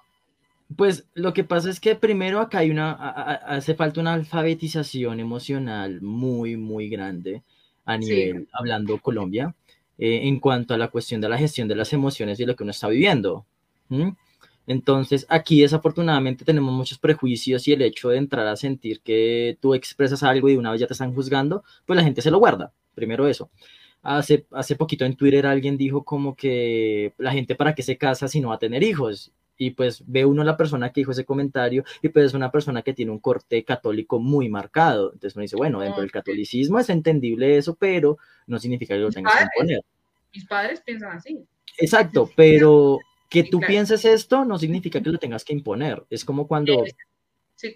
Pues 0.77 1.07
lo 1.15 1.33
que 1.33 1.45
pasa 1.45 1.71
es 1.71 1.79
que 1.79 1.95
primero 1.95 2.41
acá 2.41 2.59
hay 2.59 2.71
una, 2.71 2.93
hace 2.93 3.75
falta 3.75 4.01
una 4.01 4.15
alfabetización 4.15 5.21
emocional 5.21 6.03
muy, 6.03 6.57
muy 6.57 6.89
grande 6.89 7.45
a 7.87 7.97
nivel, 7.97 8.49
hablando 8.53 8.99
Colombia, 8.99 9.55
eh, 9.97 10.21
en 10.25 10.39
cuanto 10.41 10.75
a 10.75 10.79
la 10.79 10.89
cuestión 10.89 11.21
de 11.21 11.29
la 11.29 11.39
gestión 11.39 11.69
de 11.69 11.77
las 11.77 11.93
emociones 11.93 12.39
y 12.39 12.45
lo 12.45 12.55
que 12.55 12.65
uno 12.65 12.73
está 12.73 12.89
viviendo. 12.89 13.47
Entonces, 14.67 15.25
aquí 15.29 15.63
desafortunadamente 15.63 16.45
tenemos 16.45 16.75
muchos 16.75 16.99
prejuicios 16.99 17.67
y 17.69 17.73
el 17.73 17.83
hecho 17.83 18.11
de 18.11 18.19
entrar 18.19 18.47
a 18.47 18.57
sentir 18.57 19.01
que 19.01 19.57
tú 19.61 19.75
expresas 19.75 20.23
algo 20.23 20.49
y 20.49 20.53
de 20.53 20.59
una 20.59 20.73
vez 20.73 20.81
ya 20.81 20.87
te 20.87 20.93
están 20.93 21.15
juzgando, 21.15 21.63
pues 21.87 21.97
la 21.97 22.03
gente 22.03 22.21
se 22.21 22.31
lo 22.31 22.39
guarda. 22.39 22.73
Primero 22.95 23.29
eso. 23.29 23.51
Hace, 24.03 24.47
hace 24.53 24.77
poquito 24.77 25.05
en 25.05 25.17
Twitter 25.17 25.47
alguien 25.47 25.77
dijo 25.77 26.05
como 26.05 26.37
que 26.37 27.15
la 27.19 27.33
gente 27.33 27.55
para 27.55 27.75
qué 27.75 27.83
se 27.83 27.97
casa 27.97 28.29
si 28.29 28.41
no 28.41 28.49
va 28.49 28.57
a 28.57 28.59
tener 28.59 28.83
hijos 28.83 29.33
y 29.59 29.71
pues 29.71 30.03
ve 30.07 30.25
uno 30.25 30.45
la 30.45 30.57
persona 30.57 30.91
que 30.91 31.01
dijo 31.01 31.13
ese 31.13 31.25
comentario 31.25 31.85
y 32.03 32.09
pues 32.09 32.27
es 32.27 32.35
una 32.35 32.51
persona 32.51 32.83
que 32.83 32.93
tiene 32.93 33.13
un 33.13 33.19
corte 33.19 33.65
católico 33.65 34.19
muy 34.19 34.49
marcado. 34.49 35.13
Entonces 35.13 35.35
uno 35.37 35.43
dice, 35.43 35.57
bueno, 35.57 35.81
dentro 35.81 36.03
del 36.03 36.11
catolicismo 36.11 36.79
es 36.79 36.91
entendible 36.91 37.57
eso, 37.57 37.75
pero 37.75 38.19
no 38.47 38.59
significa 38.59 38.95
que 38.95 39.01
lo 39.01 39.11
tengas 39.11 39.35
que 39.35 39.45
imponer. 39.45 39.81
Mis 40.33 40.47
padres 40.47 40.81
piensan 40.83 41.17
así. 41.17 41.45
Exacto, 41.79 42.31
pero 42.37 42.99
que 43.31 43.45
tú 43.45 43.61
pienses 43.61 44.05
esto 44.05 44.45
no 44.45 44.59
significa 44.59 45.01
que 45.01 45.11
lo 45.11 45.19
tengas 45.19 45.45
que 45.45 45.53
imponer. 45.53 46.05
Es 46.11 46.25
como 46.25 46.47
cuando 46.47 46.85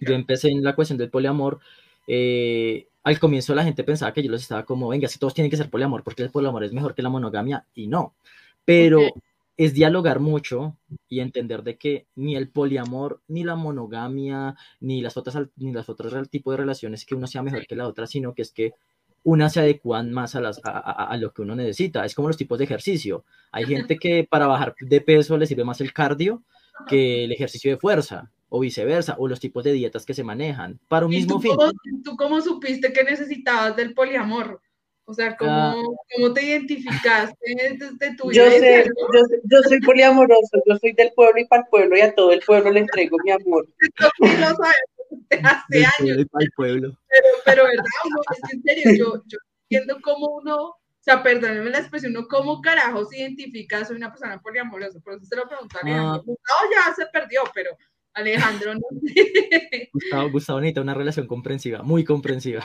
yo 0.01 0.15
empecé 0.15 0.49
en 0.49 0.63
la 0.63 0.75
cuestión 0.75 0.99
del 0.99 1.11
poliamor, 1.11 1.61
eh, 2.07 2.87
al 3.03 3.19
comienzo 3.19 3.55
la 3.55 3.65
gente 3.65 3.85
pensaba 3.85 4.13
que 4.13 4.23
yo 4.23 4.31
los 4.31 4.43
estaba 4.43 4.65
como, 4.65 4.89
venga, 4.89 5.09
si 5.09 5.19
todos 5.19 5.35
tienen 5.35 5.51
que 5.51 5.57
ser 5.57 5.71
poliamor, 5.71 6.03
porque 6.03 6.23
el 6.23 6.31
poliamor 6.31 6.65
es 6.65 6.73
mejor 6.73 6.95
que 6.95 7.03
la 7.03 7.09
monogamia, 7.09 7.65
y 7.75 7.87
no. 7.87 8.15
Pero 8.65 9.01
es 9.61 9.75
dialogar 9.75 10.21
mucho 10.21 10.79
y 11.07 11.21
entender 11.21 11.63
de 11.63 11.77
que 11.77 12.07
ni 12.15 12.35
el 12.35 12.49
poliamor, 12.49 13.21
ni 13.29 13.45
la 13.45 13.57
monogamia, 13.57 14.57
ni 14.81 15.03
las 15.03 15.19
otras, 15.19 15.37
ni 15.57 15.71
las 15.71 15.91
otras 15.91 16.31
tipos 16.31 16.55
de 16.55 16.57
relaciones 16.57 17.05
que 17.05 17.15
uno 17.15 17.27
sea 17.27 17.43
mejor 17.43 17.67
que 17.67 17.77
la 17.77 17.87
otra, 17.87 18.07
sino 18.07 18.33
que 18.33 18.41
es 18.41 18.53
que 18.53 18.73
una 19.23 19.51
se 19.51 19.61
adecuan 19.61 20.13
más 20.13 20.35
a, 20.35 20.41
las, 20.41 20.63
a, 20.65 21.15
lo 21.19 21.35
que 21.35 21.43
uno 21.43 21.55
necesita. 21.55 22.07
Es 22.07 22.15
como 22.15 22.29
los 22.29 22.39
tipos 22.39 22.57
de 22.57 22.65
ejercicio. 22.65 23.27
Hay 23.53 23.67
gente 23.67 23.99
que 23.99 24.25
para 24.25 24.47
bajar 24.47 24.75
de 24.81 25.01
peso 25.03 25.37
le 25.37 25.45
sirve 25.45 25.65
más 25.65 25.83
el 25.83 25.93
cardio 25.93 26.43
que 26.89 27.25
el 27.25 27.33
ejercicio 27.33 27.71
de 27.71 27.77
fuerza. 27.77 28.31
o 28.49 28.61
viceversa, 28.61 29.17
o 29.19 29.29
los 29.29 29.41
tipos 29.41 29.63
de 29.63 29.73
dietas 29.73 30.07
que 30.07 30.15
se 30.15 30.25
manejan 30.25 30.81
para 30.89 31.05
un 31.05 31.11
mismo 31.11 31.35
tú 31.35 31.43
fin. 31.43 31.55
Cómo, 31.55 31.73
¿Tú 32.03 32.17
cómo 32.17 32.41
supiste 32.41 32.95
que 32.95 33.05
necesitabas 33.05 33.77
del 33.77 33.93
poliamor? 33.93 34.63
O 35.11 35.15
sea, 35.15 35.37
¿cómo, 35.37 35.51
ah. 35.51 35.75
¿cómo 36.15 36.33
te 36.33 36.45
identificaste 36.45 37.37
desde 37.77 38.15
tu 38.15 38.31
yo, 38.31 38.49
sé, 38.49 38.85
yo, 38.87 39.21
yo, 39.43 39.63
soy 39.69 39.81
poliamoroso, 39.81 40.63
yo 40.65 40.77
soy 40.77 40.93
del 40.93 41.11
pueblo 41.17 41.41
y 41.41 41.47
para 41.47 41.63
el 41.63 41.69
pueblo 41.69 41.97
y 41.97 42.01
a 42.01 42.15
todo 42.15 42.31
el 42.31 42.39
pueblo 42.47 42.71
le 42.71 42.79
entrego 42.79 43.17
mi 43.25 43.33
amor. 43.33 43.67
sí 43.81 43.89
lo 44.41 44.55
sabes 44.55 44.77
hace 45.45 45.85
años. 45.99 46.27
Para 46.31 46.45
el 46.45 46.51
pueblo. 46.55 46.97
Pero, 47.09 47.27
pero 47.45 47.65
verdad, 47.65 47.85
uno, 48.05 48.21
es 48.31 48.41
que 48.49 48.57
en 48.57 48.63
serio, 48.63 48.97
yo, 48.97 49.23
yo 49.27 49.39
entiendo 49.69 50.01
cómo 50.01 50.29
uno, 50.29 50.57
o 50.69 50.79
sea, 51.01 51.25
perdónenme 51.25 51.71
la 51.71 51.81
expresión, 51.81 52.17
uno 52.17 52.29
cómo 52.29 52.61
carajo 52.61 53.05
se 53.07 53.19
identifica, 53.19 53.85
soy 53.85 53.97
una 53.97 54.13
persona 54.13 54.41
poliamorosa, 54.41 55.01
por 55.01 55.15
eso 55.15 55.25
se 55.25 55.35
lo 55.35 55.49
pregunto 55.49 55.77
a 55.77 55.81
Alejandro. 55.81 56.23
Ah. 56.25 56.63
No, 56.63 56.71
ya 56.71 56.95
se 56.95 57.07
perdió, 57.07 57.43
pero 57.53 57.77
Alejandro 58.13 58.75
no. 58.75 58.81
Gustavo, 59.93 60.31
Gustavo 60.31 60.61
necesita 60.61 60.83
una 60.83 60.95
relación 60.95 61.27
comprensiva, 61.27 61.83
muy 61.83 62.05
comprensiva. 62.05 62.63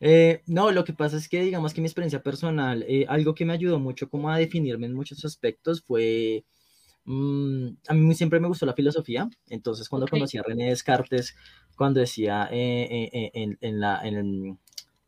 Eh, 0.00 0.42
no, 0.46 0.70
lo 0.70 0.84
que 0.84 0.94
pasa 0.94 1.18
es 1.18 1.28
que 1.28 1.42
digamos 1.42 1.74
que 1.74 1.82
mi 1.82 1.86
experiencia 1.86 2.22
personal, 2.22 2.84
eh, 2.88 3.04
algo 3.08 3.34
que 3.34 3.44
me 3.44 3.52
ayudó 3.52 3.78
mucho 3.78 4.08
como 4.08 4.30
a 4.30 4.38
definirme 4.38 4.86
en 4.86 4.94
muchos 4.94 5.24
aspectos 5.26 5.82
fue, 5.82 6.44
mm, 7.04 7.68
a 7.88 7.94
mí 7.94 8.14
siempre 8.14 8.40
me 8.40 8.48
gustó 8.48 8.64
la 8.64 8.72
filosofía, 8.72 9.28
entonces 9.50 9.88
cuando 9.90 10.08
conocí 10.08 10.38
a 10.38 10.42
René 10.42 10.70
Descartes, 10.70 11.36
cuando 11.76 12.00
decía 12.00 12.48
eh, 12.50 13.30
en, 13.34 13.58
en, 13.60 13.80
la, 13.80 14.00
en, 14.02 14.58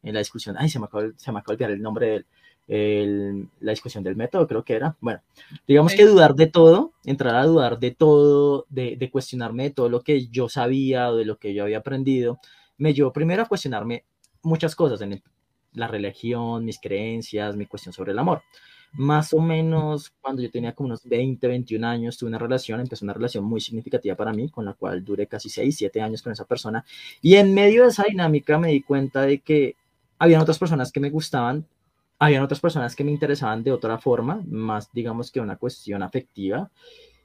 la 0.03 0.19
discusión, 0.19 0.57
ay, 0.59 0.69
se 0.69 0.79
me 0.79 0.85
acaba, 0.87 1.05
se 1.17 1.33
me 1.33 1.39
acaba 1.39 1.57
de 1.57 1.65
olvidar 1.65 1.71
el 1.71 1.83
nombre 1.83 2.07
de 2.07 2.25
él, 2.69 3.49
la 3.61 3.73
discusión 3.73 4.05
del 4.05 4.17
método, 4.17 4.47
creo 4.47 4.65
que 4.65 4.75
era. 4.75 4.97
Bueno, 5.01 5.21
digamos 5.67 5.95
que 5.95 6.05
dudar 6.05 6.35
de 6.35 6.47
todo, 6.47 6.93
entrar 7.05 7.35
a 7.35 7.45
dudar 7.47 7.79
de 7.79 7.93
todo, 7.93 8.67
de, 8.69 8.97
de, 8.97 9.11
cuestionarme 9.11 9.65
de 9.65 9.71
todo 9.71 9.89
lo 9.89 10.03
que 10.03 10.27
yo 10.29 10.49
sabía 10.49 11.11
o 11.11 11.17
de 11.17 11.25
lo 11.25 11.39
que 11.39 11.55
yo 11.55 11.65
había 11.65 11.79
aprendido, 11.79 12.39
me 12.79 12.95
llevó 12.95 13.13
primero 13.13 13.43
a 13.43 13.47
cuestionarme 13.47 14.05
muchas 14.43 14.75
cosas 14.75 15.01
en 15.01 15.23
la 15.73 15.87
religión, 15.89 16.65
mis 16.65 16.79
creencias, 16.79 17.57
mi 17.57 17.67
cuestión 17.67 17.93
sobre 17.93 18.13
el 18.13 18.19
amor. 18.19 18.43
Más 18.95 19.33
o 19.33 19.41
menos 19.41 20.13
cuando 20.21 20.43
yo 20.43 20.51
tenía 20.51 20.75
como 20.75 20.89
unos 20.89 21.05
20, 21.05 21.47
21 21.49 21.87
años, 21.87 22.19
tuve 22.19 22.29
una 22.29 22.39
relación, 22.39 22.79
empezó 22.81 23.07
una 23.07 23.15
relación 23.15 23.43
muy 23.45 23.61
significativa 23.61 24.15
para 24.15 24.35
mí, 24.35 24.51
con 24.51 24.67
la 24.67 24.75
cual 24.75 25.03
duré 25.03 25.27
casi 25.27 25.49
6, 25.49 25.75
7 25.77 26.03
años 26.03 26.21
con 26.21 26.33
esa 26.33 26.45
persona. 26.45 26.85
Y 27.23 27.37
en 27.37 27.55
medio 27.55 27.85
de 27.85 27.89
esa 27.89 28.05
dinámica 28.05 28.59
me 28.59 28.69
di 28.69 28.83
cuenta 28.83 29.23
de 29.23 29.39
que 29.39 29.77
habían 30.19 30.43
otras 30.43 30.59
personas 30.59 30.93
que 30.93 31.01
me 31.01 31.09
gustaban, 31.09 31.67
habían 32.19 32.43
otras 32.43 32.61
personas 32.61 32.95
que 32.95 33.03
me 33.03 33.11
interesaban 33.11 33.65
de 33.65 33.73
otra 33.73 33.99
forma, 33.99 34.43
más 34.47 34.93
digamos 34.93 35.31
que 35.33 35.41
una 35.41 35.57
cuestión 35.57 36.03
afectiva. 36.03 36.71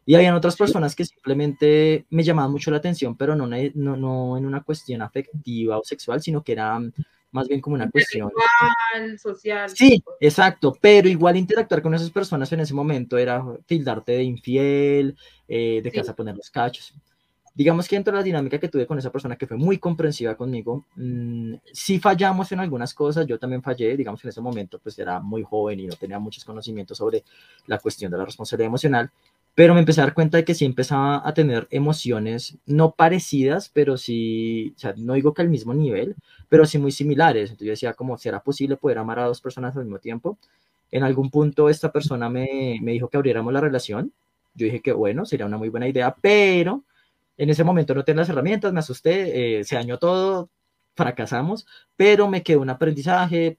Y 0.07 0.15
habían 0.15 0.35
otras 0.35 0.55
personas 0.55 0.95
que 0.95 1.03
simplemente 1.03 2.05
me 2.11 2.23
llamaban 2.23 2.49
mucho 2.49 2.71
la 2.71 2.77
atención, 2.77 3.17
pero 3.17 3.35
no, 3.35 3.45
no, 3.45 3.97
no 3.97 4.37
en 4.37 4.45
una 4.45 4.63
cuestión 4.63 5.01
afectiva 5.01 5.77
o 5.77 5.83
sexual, 5.83 6.21
sino 6.21 6.41
que 6.41 6.53
era 6.53 6.79
más 7.31 7.49
bien 7.49 7.59
como 7.59 7.75
una 7.75 7.91
cuestión. 7.91 8.31
social. 9.21 9.69
Sí, 9.69 10.01
exacto, 10.21 10.77
pero 10.79 11.09
igual 11.09 11.35
interactuar 11.35 11.81
con 11.81 11.93
esas 11.93 12.09
personas 12.09 12.49
en 12.53 12.61
ese 12.61 12.73
momento 12.73 13.17
era 13.17 13.43
tildarte 13.65 14.13
de 14.13 14.23
infiel, 14.23 15.17
eh, 15.45 15.81
de 15.83 15.91
casa 15.91 16.15
poner 16.15 16.37
los 16.37 16.49
cachos 16.49 16.95
digamos 17.57 17.87
que 17.87 17.95
dentro 17.95 18.13
de 18.13 18.19
la 18.19 18.23
dinámica 18.23 18.59
que 18.59 18.67
tuve 18.67 18.85
con 18.85 18.99
esa 18.99 19.11
persona 19.11 19.35
que 19.35 19.47
fue 19.47 19.57
muy 19.57 19.79
comprensiva 19.79 20.35
conmigo, 20.37 20.85
mmm, 20.95 21.55
sí 21.73 21.97
fallamos 21.97 22.51
en 22.51 22.59
algunas 22.59 22.93
cosas, 22.93 23.25
yo 23.25 23.39
también 23.39 23.63
fallé, 23.63 23.97
digamos 23.97 24.21
que 24.21 24.27
en 24.27 24.29
ese 24.29 24.41
momento 24.41 24.77
pues 24.77 24.99
era 24.99 25.19
muy 25.19 25.41
joven 25.41 25.79
y 25.79 25.87
no 25.87 25.95
tenía 25.95 26.19
muchos 26.19 26.45
conocimientos 26.45 26.99
sobre 26.99 27.23
la 27.65 27.79
cuestión 27.79 28.11
de 28.11 28.17
la 28.19 28.25
responsabilidad 28.25 28.67
emocional, 28.67 29.09
pero 29.57 29.73
me 29.73 29.79
empecé 29.79 30.01
a 30.01 30.03
dar 30.03 30.13
cuenta 30.13 30.37
de 30.37 30.45
que 30.45 30.53
sí 30.53 30.65
empezaba 30.65 31.27
a 31.27 31.33
tener 31.33 31.67
emociones 31.71 32.59
no 32.67 32.91
parecidas, 32.91 33.71
pero 33.73 33.97
sí, 33.97 34.71
o 34.75 34.79
sea, 34.79 34.93
no 34.97 35.15
digo 35.15 35.33
que 35.33 35.41
al 35.41 35.49
mismo 35.49 35.73
nivel, 35.73 36.15
pero 36.47 36.63
sí 36.67 36.77
muy 36.77 36.91
similares. 36.91 37.49
Entonces 37.49 37.65
yo 37.65 37.71
decía, 37.71 37.93
¿cómo 37.95 38.19
será 38.19 38.39
posible 38.43 38.77
poder 38.77 38.99
amar 38.99 39.17
a 39.17 39.25
dos 39.25 39.41
personas 39.41 39.75
al 39.75 39.85
mismo 39.85 39.97
tiempo? 39.97 40.37
En 40.91 41.03
algún 41.03 41.31
punto 41.31 41.69
esta 41.69 41.91
persona 41.91 42.29
me, 42.29 42.77
me 42.83 42.91
dijo 42.91 43.09
que 43.09 43.17
abriéramos 43.17 43.51
la 43.51 43.59
relación. 43.59 44.13
Yo 44.53 44.65
dije 44.65 44.79
que 44.81 44.91
bueno, 44.91 45.25
sería 45.25 45.47
una 45.47 45.57
muy 45.57 45.69
buena 45.69 45.87
idea, 45.87 46.15
pero 46.21 46.83
en 47.35 47.49
ese 47.49 47.63
momento 47.63 47.95
no 47.95 48.03
tenía 48.03 48.21
las 48.21 48.29
herramientas, 48.29 48.71
me 48.73 48.79
asusté, 48.81 49.59
eh, 49.59 49.63
se 49.63 49.75
dañó 49.75 49.97
todo, 49.97 50.51
fracasamos, 50.95 51.65
pero 51.95 52.27
me 52.29 52.43
quedó 52.43 52.61
un 52.61 52.69
aprendizaje, 52.69 53.57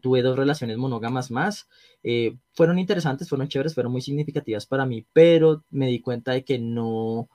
tuve 0.00 0.22
dos 0.22 0.36
relaciones 0.36 0.76
monógamas 0.76 1.30
más, 1.30 1.68
eh, 2.02 2.36
fueron 2.52 2.78
interesantes, 2.78 3.28
fueron 3.28 3.48
chéveres, 3.48 3.74
fueron 3.74 3.92
muy 3.92 4.00
significativas 4.00 4.66
para 4.66 4.86
mí, 4.86 5.04
pero 5.12 5.64
me 5.70 5.86
di 5.88 6.00
cuenta 6.00 6.32
de 6.32 6.44
que 6.44 6.58
no, 6.58 7.28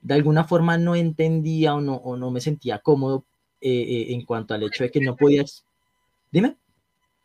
de 0.00 0.14
alguna 0.14 0.44
forma 0.44 0.78
no 0.78 0.94
entendía 0.94 1.74
o 1.74 1.80
no, 1.80 1.94
o 1.96 2.16
no 2.16 2.30
me 2.30 2.40
sentía 2.40 2.78
cómodo 2.78 3.24
eh, 3.60 4.06
en 4.10 4.24
cuanto 4.24 4.54
al 4.54 4.62
hecho 4.62 4.84
de 4.84 4.90
que 4.90 5.00
no 5.00 5.16
podías... 5.16 5.64
Dime 6.30 6.56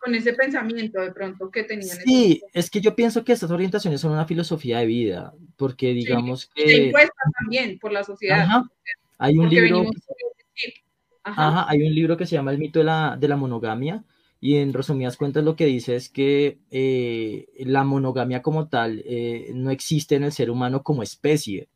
con 0.04 0.14
ese 0.16 0.34
pensamiento 0.34 1.00
de 1.00 1.14
pronto 1.14 1.50
que 1.50 1.64
tenían. 1.64 1.98
Sí, 2.04 2.42
es 2.52 2.70
que 2.70 2.82
yo 2.82 2.94
pienso 2.94 3.24
que 3.24 3.32
estas 3.32 3.52
orientaciones 3.52 4.02
son 4.02 4.12
una 4.12 4.26
filosofía 4.26 4.80
de 4.80 4.86
vida, 4.86 5.34
porque 5.56 5.94
digamos 5.94 6.48
que... 6.48 6.68
Se 6.68 6.84
impuesta 6.84 7.14
también 7.40 7.80
por 7.80 7.94
la 7.94 8.04
sociedad. 8.04 8.42
Ajá. 8.42 8.70
Hay 9.18 9.38
un 9.38 9.50
libro... 9.50 9.86
Ajá. 11.24 11.66
hay 11.70 11.84
un 11.84 11.96
libro 11.96 12.18
que 12.18 12.26
se 12.26 12.36
llama 12.36 12.52
El 12.52 12.58
mito 12.58 12.80
de 12.80 12.86
la, 12.86 13.16
de 13.18 13.30
la 13.30 13.38
monogamia, 13.38 14.04
y 14.44 14.58
en 14.58 14.74
resumidas 14.74 15.16
cuentas 15.16 15.46
lo 15.46 15.56
que 15.56 15.66
dice 15.66 15.96
es 15.96 16.10
que 16.10 16.60
eh, 16.70 17.48
la 17.60 17.86
monogamia 17.86 18.42
como 18.42 18.68
tal 18.68 19.02
eh, 19.06 19.52
no 19.54 19.72
existe 19.72 20.16
en 20.16 20.26
el 20.26 20.34
ser 20.34 20.52
humano 20.52 20.84
como 20.84 21.02
especie, 21.02 21.70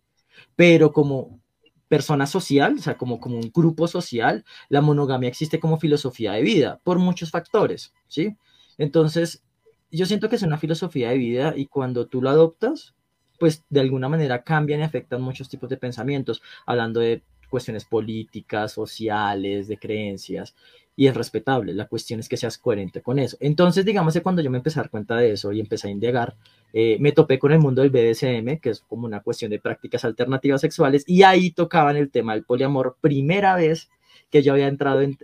pero 0.58 0.92
como 0.92 1.40
persona 1.88 2.28
social, 2.28 2.76
o 2.78 2.82
sea, 2.82 2.98
como, 2.98 3.22
como 3.22 3.38
un 3.38 3.52
grupo 3.56 3.88
social, 3.88 4.44
la 4.68 4.82
monogamia 4.82 5.30
existe 5.30 5.62
como 5.62 5.80
filosofía 5.80 6.34
de 6.34 6.42
vida 6.42 6.82
por 6.84 7.00
muchos 7.00 7.32
factores, 7.32 7.94
¿sí? 8.10 8.36
Entonces, 8.78 9.46
yo 9.90 10.06
siento 10.06 10.28
que 10.28 10.36
es 10.36 10.44
una 10.44 10.58
filosofía 10.58 11.12
de 11.12 11.18
vida 11.20 11.54
y 11.56 11.68
cuando 11.68 12.08
tú 12.08 12.22
la 12.22 12.32
adoptas, 12.32 12.96
pues 13.40 13.64
de 13.70 13.80
alguna 13.80 14.10
manera 14.10 14.44
cambian 14.44 14.82
y 14.82 14.84
afectan 14.84 15.22
muchos 15.22 15.48
tipos 15.48 15.70
de 15.70 15.78
pensamientos, 15.78 16.42
hablando 16.66 17.00
de 17.00 17.24
cuestiones 17.50 17.86
políticas, 17.86 18.74
sociales, 18.74 19.70
de 19.70 19.78
creencias 19.80 20.54
y 21.00 21.06
es 21.06 21.16
respetable. 21.16 21.74
La 21.76 21.86
cuestión 21.86 22.20
es 22.20 22.28
que 22.28 22.38
seas 22.38 22.58
coherente 22.58 23.04
con 23.04 23.20
eso. 23.20 23.38
Entonces, 23.40 23.86
digamos 23.86 24.16
que 24.16 24.22
cuando 24.22 24.42
yo 24.42 24.50
me 24.50 24.58
empecé 24.58 24.80
a 24.80 24.84
dar 24.84 24.90
cuenta 24.90 25.16
de 25.16 25.32
eso 25.32 25.52
y 25.54 25.60
empecé 25.60 25.88
a 25.88 25.92
indagar, 25.92 26.36
eh, 26.74 26.98
me 27.00 27.12
topé 27.12 27.38
con 27.38 27.52
el 27.52 27.60
mundo 27.60 27.84
del 27.84 27.92
BDSM, 27.92 28.60
que 28.60 28.72
es 28.72 28.82
como 28.82 29.06
una 29.06 29.22
cuestión 29.22 29.52
de 29.52 29.60
prácticas 29.60 30.04
alternativas 30.04 30.60
sexuales, 30.60 31.04
y 31.06 31.22
ahí 31.22 31.52
tocaban 31.52 31.98
el 31.98 32.10
tema 32.10 32.34
del 32.34 32.44
poliamor, 32.44 32.98
primera 33.00 33.56
vez 33.56 33.90
que 34.32 34.42
yo 34.42 34.54
había 34.54 34.68
entrado 34.68 35.02
en, 35.02 35.16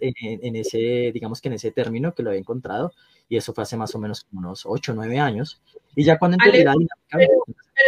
ese, 0.56 1.12
digamos 1.12 1.42
que 1.42 1.50
en 1.50 1.56
ese 1.56 1.72
término, 1.72 2.14
que 2.14 2.22
lo 2.22 2.30
había 2.30 2.40
encontrado, 2.40 2.94
y 3.28 3.38
eso 3.38 3.52
fue 3.52 3.64
hace 3.64 3.76
más 3.76 3.96
o 3.96 4.00
menos 4.00 4.28
unos 4.32 4.68
8 4.68 4.92
o 4.92 4.96
9 4.96 5.20
años. 5.20 5.60
Y 5.96 6.04
ya 6.04 6.20
cuando 6.20 6.38
entendí 6.40 6.64
la 6.64 6.76
Pero, 7.12 7.30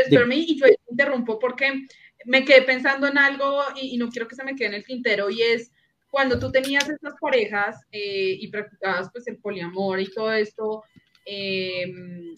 pero 0.10 0.34
y 0.34 0.60
yo 0.60 0.65
interrumpo 0.89 1.38
porque 1.38 1.86
me 2.25 2.44
quedé 2.44 2.63
pensando 2.63 3.08
en 3.08 3.20
algo 3.20 3.62
y, 3.75 3.94
y 3.94 3.98
no 3.98 4.10
quiero 4.10 4.27
que 4.27 4.36
se 4.36 4.44
me 4.44 4.56
quede 4.56 4.70
en 4.70 4.74
el 4.74 4.86
tintero, 4.86 5.30
y 5.30 5.44
es 5.44 5.72
cuando 6.10 6.40
tú 6.40 6.52
tenías 6.52 6.90
estas 6.90 7.14
parejas 7.20 7.82
eh, 7.92 8.38
y 8.40 8.48
practicabas 8.50 9.10
pues 9.12 9.28
el 9.28 9.38
poliamor 9.38 10.00
y 10.00 10.12
todo 10.12 10.32
esto, 10.32 10.84
em, 11.26 12.36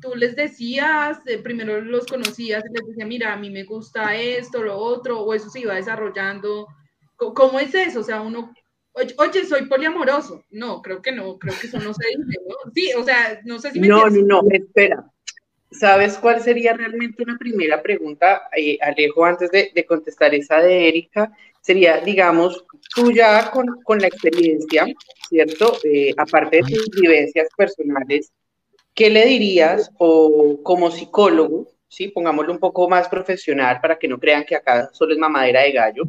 tú 0.00 0.14
les 0.14 0.36
decías, 0.36 1.18
eh, 1.26 1.38
primero 1.38 1.80
los 1.80 2.06
conocías 2.06 2.62
y 2.64 2.72
les 2.72 2.86
decías, 2.86 3.08
mira, 3.08 3.32
a 3.32 3.36
mí 3.36 3.50
me 3.50 3.64
gusta 3.64 4.14
esto, 4.14 4.62
lo 4.62 4.76
otro, 4.76 5.20
o 5.20 5.32
eso 5.32 5.48
se 5.48 5.60
iba 5.60 5.74
desarrollando. 5.74 6.66
¿Cómo 7.16 7.58
es 7.58 7.74
eso? 7.74 8.00
O 8.00 8.02
sea, 8.04 8.20
uno, 8.20 8.52
oye, 8.92 9.44
soy 9.46 9.66
poliamoroso. 9.66 10.44
No, 10.50 10.82
creo 10.82 11.00
que 11.00 11.12
no, 11.12 11.38
creo 11.38 11.54
que 11.58 11.66
eso 11.66 11.78
no 11.78 11.94
se 11.94 12.08
dice, 12.08 12.38
¿no? 12.46 12.72
Sí, 12.74 12.92
o 12.96 13.02
sea, 13.02 13.40
no 13.44 13.58
sé 13.58 13.70
si 13.70 13.80
me 13.80 13.88
No, 13.88 14.10
no, 14.10 14.42
no, 14.42 14.42
espera. 14.50 15.10
¿Sabes 15.70 16.18
cuál 16.18 16.40
sería 16.40 16.74
realmente 16.74 17.22
una 17.22 17.36
primera 17.36 17.82
pregunta, 17.82 18.48
eh, 18.56 18.78
Alejo, 18.80 19.24
antes 19.24 19.50
de, 19.50 19.72
de, 19.74 19.84
contestar 19.84 20.32
esa 20.34 20.58
de 20.58 20.88
Erika? 20.88 21.32
Sería, 21.64 22.00
digamos, 22.00 22.62
tú 22.94 23.10
ya 23.10 23.50
con, 23.50 23.66
con 23.84 23.98
la 23.98 24.08
experiencia, 24.08 24.86
¿cierto? 25.30 25.78
Eh, 25.82 26.12
aparte 26.14 26.58
de 26.58 26.62
tus 26.62 26.90
vivencias 26.90 27.48
personales, 27.56 28.30
¿qué 28.92 29.08
le 29.08 29.24
dirías 29.24 29.90
o 29.96 30.62
como 30.62 30.90
psicólogo, 30.90 31.68
¿sí? 31.88 32.08
Pongámoslo 32.08 32.52
un 32.52 32.58
poco 32.58 32.86
más 32.86 33.08
profesional 33.08 33.80
para 33.80 33.98
que 33.98 34.08
no 34.08 34.20
crean 34.20 34.44
que 34.44 34.56
acá 34.56 34.90
solo 34.92 35.14
es 35.14 35.18
mamadera 35.18 35.62
de 35.62 35.72
gallo. 35.72 36.04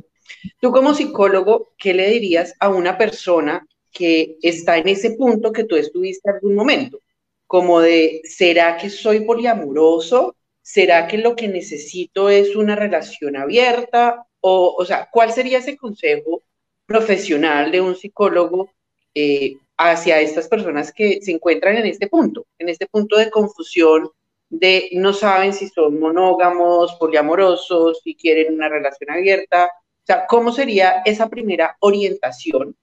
Tú 0.59 0.71
como 0.71 0.93
psicólogo, 0.93 1.71
¿qué 1.77 1.93
le 1.93 2.09
dirías 2.09 2.53
a 2.59 2.67
una 2.67 2.97
persona 2.97 3.65
que 3.93 4.35
está 4.41 4.77
en 4.77 4.89
ese 4.89 5.11
punto 5.11 5.53
que 5.53 5.63
tú 5.63 5.77
estuviste 5.77 6.29
en 6.29 6.35
algún 6.35 6.55
momento? 6.55 6.99
Como 7.47 7.79
de, 7.79 8.19
¿será 8.25 8.75
que 8.75 8.89
soy 8.89 9.21
poliamoroso? 9.21 10.35
¿Será 10.61 11.07
que 11.07 11.17
lo 11.17 11.33
que 11.33 11.47
necesito 11.47 12.29
es 12.29 12.57
una 12.57 12.75
relación 12.75 13.37
abierta? 13.37 14.25
O, 14.47 14.75
o 14.77 14.85
sea, 14.85 15.09
¿cuál 15.11 15.31
sería 15.31 15.57
ese 15.57 15.75
consejo 15.75 16.43
profesional 16.85 17.71
de 17.71 17.81
un 17.81 17.95
psicólogo 17.95 18.69
eh, 19.15 19.57
hacia 19.75 20.21
estas 20.21 20.47
personas 20.47 20.93
que 20.93 21.19
se 21.23 21.31
encuentran 21.31 21.77
en 21.77 21.87
este 21.87 22.07
punto, 22.07 22.45
en 22.59 22.69
este 22.69 22.85
punto 22.85 23.17
de 23.17 23.31
confusión 23.31 24.11
de 24.47 24.89
no 24.91 25.13
saben 25.13 25.51
si 25.51 25.67
son 25.67 25.99
monógamos, 25.99 26.93
poliamorosos, 26.99 28.01
si 28.03 28.13
quieren 28.13 28.53
una 28.53 28.69
relación 28.69 29.09
abierta. 29.09 29.65
O 29.65 30.05
sea, 30.05 30.27
¿cómo 30.27 30.51
sería 30.51 31.01
esa 31.05 31.27
primera 31.27 31.75
orientación 31.79 32.75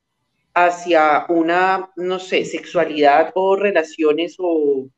hacia 0.54 1.26
una, 1.28 1.92
no 1.94 2.18
sé, 2.18 2.44
sexualidad 2.44 3.30
o 3.36 3.54
relaciones 3.54 4.34
o 4.38 4.88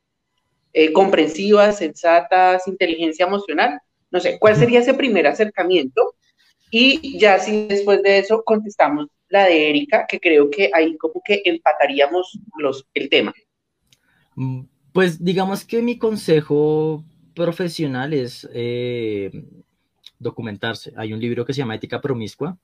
eh, 0.72 0.94
comprensivas, 0.94 1.76
sensatas, 1.76 2.66
inteligencia 2.66 3.26
emocional? 3.26 3.78
No 4.10 4.18
sé, 4.18 4.38
¿cuál 4.38 4.56
sería 4.56 4.80
ese 4.80 4.94
primer 4.94 5.26
acercamiento? 5.26 6.14
Y 6.76 7.20
ya 7.20 7.38
si 7.38 7.68
después 7.68 8.02
de 8.02 8.18
eso 8.18 8.42
contestamos 8.44 9.06
la 9.28 9.44
de 9.44 9.70
Erika, 9.70 10.06
que 10.08 10.18
creo 10.18 10.50
que 10.50 10.72
ahí 10.74 10.96
como 10.96 11.22
que 11.24 11.40
empataríamos 11.44 12.36
los, 12.58 12.88
el 12.94 13.08
tema. 13.08 13.32
Mm, 14.34 14.62
pues 14.92 15.22
digamos 15.24 15.64
que 15.64 15.80
mi 15.82 15.98
consejo 15.98 17.04
profesional 17.32 18.12
es 18.12 18.48
eh, 18.52 19.30
documentarse. 20.18 20.92
Hay 20.96 21.12
un 21.12 21.20
libro 21.20 21.46
que 21.46 21.52
se 21.52 21.58
llama 21.58 21.76
Ética 21.76 22.00
Promiscua, 22.00 22.58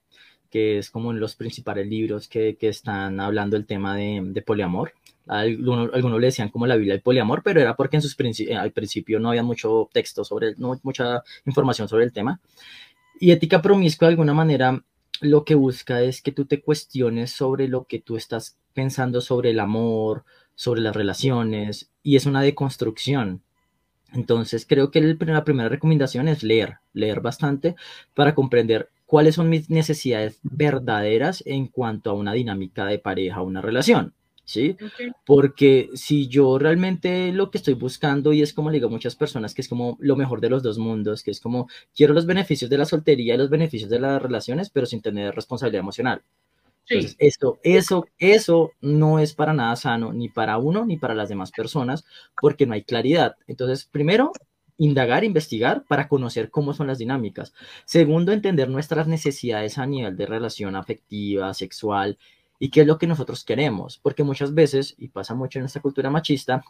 que 0.51 0.79
es 0.79 0.91
como 0.91 1.13
en 1.13 1.21
los 1.21 1.37
principales 1.37 1.87
libros 1.87 2.27
que, 2.27 2.57
que 2.57 2.67
están 2.67 3.21
hablando 3.21 3.57
del 3.57 3.67
tema 3.67 3.95
de, 3.95 4.23
de 4.25 4.43
poliamor. 4.43 4.93
Algunos, 5.29 5.95
algunos, 5.95 6.21
le 6.21 6.27
decían 6.27 6.49
como 6.49 6.67
la 6.67 6.75
Biblia 6.75 6.95
del 6.95 7.03
poliamor, 7.03 7.43
pero 7.45 7.61
era 7.61 7.77
porque 7.77 7.95
en 7.95 8.03
sus 8.03 8.17
al 8.59 8.73
principio 8.73 9.21
no 9.21 9.29
había 9.29 9.45
mucho 9.45 9.89
texto 9.93 10.25
sobre, 10.25 10.57
no 10.57 10.77
mucha 10.83 11.23
información 11.47 11.89
sobre 11.89 12.05
el 12.05 12.13
tema. 12.13 12.41
Y 13.23 13.33
ética 13.33 13.61
promiscua 13.61 14.09
de 14.09 14.13
alguna 14.13 14.33
manera 14.33 14.83
lo 15.21 15.45
que 15.45 15.55
busca 15.55 16.01
es 16.01 16.23
que 16.23 16.33
tú 16.33 16.47
te 16.47 16.63
cuestiones 16.63 17.31
sobre 17.31 17.69
lo 17.69 17.85
que 17.85 18.01
tú 18.01 18.17
estás 18.17 18.57
pensando 18.73 19.21
sobre 19.21 19.51
el 19.51 19.61
amor, 19.61 20.25
sobre 20.55 20.81
las 20.81 20.97
relaciones, 20.97 21.91
y 22.03 22.17
es 22.17 22.25
una 22.25 22.41
deconstrucción. 22.41 23.43
Entonces 24.15 24.65
creo 24.67 24.91
que 24.91 25.03
la 25.03 25.45
primera 25.45 25.69
recomendación 25.69 26.29
es 26.29 26.43
leer, 26.43 26.79
leer 26.95 27.21
bastante 27.21 27.77
para 28.15 28.35
comprender 28.35 28.89
cuáles 29.05 29.35
son 29.35 29.51
mis 29.51 29.69
necesidades 29.69 30.39
verdaderas 30.43 31.43
en 31.45 31.67
cuanto 31.67 32.09
a 32.09 32.15
una 32.15 32.33
dinámica 32.33 32.87
de 32.87 32.99
pareja, 32.99 33.43
una 33.43 33.61
relación. 33.61 34.15
¿Sí? 34.51 34.77
Porque 35.25 35.91
si 35.95 36.27
yo 36.27 36.59
realmente 36.59 37.33
lo 37.33 37.51
que 37.51 37.59
estoy 37.59 37.75
buscando, 37.75 38.33
y 38.33 38.43
es 38.43 38.53
como 38.53 38.71
le 38.71 38.79
digo 38.79 38.89
a 38.89 38.91
muchas 38.91 39.15
personas, 39.15 39.55
que 39.55 39.63
es 39.63 39.69
como 39.69 39.97
lo 40.01 40.17
mejor 40.17 40.41
de 40.41 40.51
los 40.51 40.63
dos 40.63 40.79
mundos, 40.79 41.23
que 41.23 41.31
es 41.31 41.41
como 41.41 41.69
quiero 41.95 42.15
los 42.15 42.27
beneficios 42.27 42.69
de 42.69 42.79
la 42.79 42.85
soltería 42.85 43.35
y 43.35 43.39
los 43.39 43.51
beneficios 43.51 43.89
de 43.91 44.01
las 44.01 44.21
relaciones, 44.21 44.71
pero 44.71 44.87
sin 44.87 45.03
tener 45.03 45.35
responsabilidad 45.35 45.81
emocional. 45.81 46.23
Entonces, 46.89 47.15
eso, 47.21 47.61
eso, 47.63 48.07
eso 48.19 48.73
no 48.81 49.21
es 49.21 49.35
para 49.35 49.53
nada 49.53 49.77
sano, 49.77 50.13
ni 50.13 50.29
para 50.29 50.59
uno, 50.59 50.85
ni 50.85 50.97
para 50.97 51.15
las 51.15 51.29
demás 51.29 51.53
personas, 51.53 52.05
porque 52.41 52.67
no 52.67 52.75
hay 52.75 52.83
claridad. 52.83 53.37
Entonces, 53.47 53.85
primero, 53.85 54.33
indagar, 54.77 55.23
investigar 55.23 55.85
para 55.87 56.09
conocer 56.09 56.51
cómo 56.51 56.73
son 56.75 56.89
las 56.89 56.99
dinámicas. 56.99 57.53
Segundo, 57.85 58.33
entender 58.33 58.69
nuestras 58.69 59.07
necesidades 59.07 59.79
a 59.79 59.87
nivel 59.87 60.17
de 60.17 60.27
relación 60.27 60.75
afectiva, 60.75 61.55
sexual, 61.55 62.19
y 62.61 62.71
qué 62.71 62.83
es 62.83 62.87
lo 62.87 62.99
que 62.99 63.07
nosotros 63.09 63.43
queremos, 63.43 63.99
porque 63.99 64.23
muchas 64.23 64.55
veces, 64.55 64.95
y 64.99 65.09
pasa 65.09 65.35
mucho 65.35 65.59
en 65.59 65.65
esta 65.65 65.81
cultura 65.81 66.11
machista, 66.11 66.63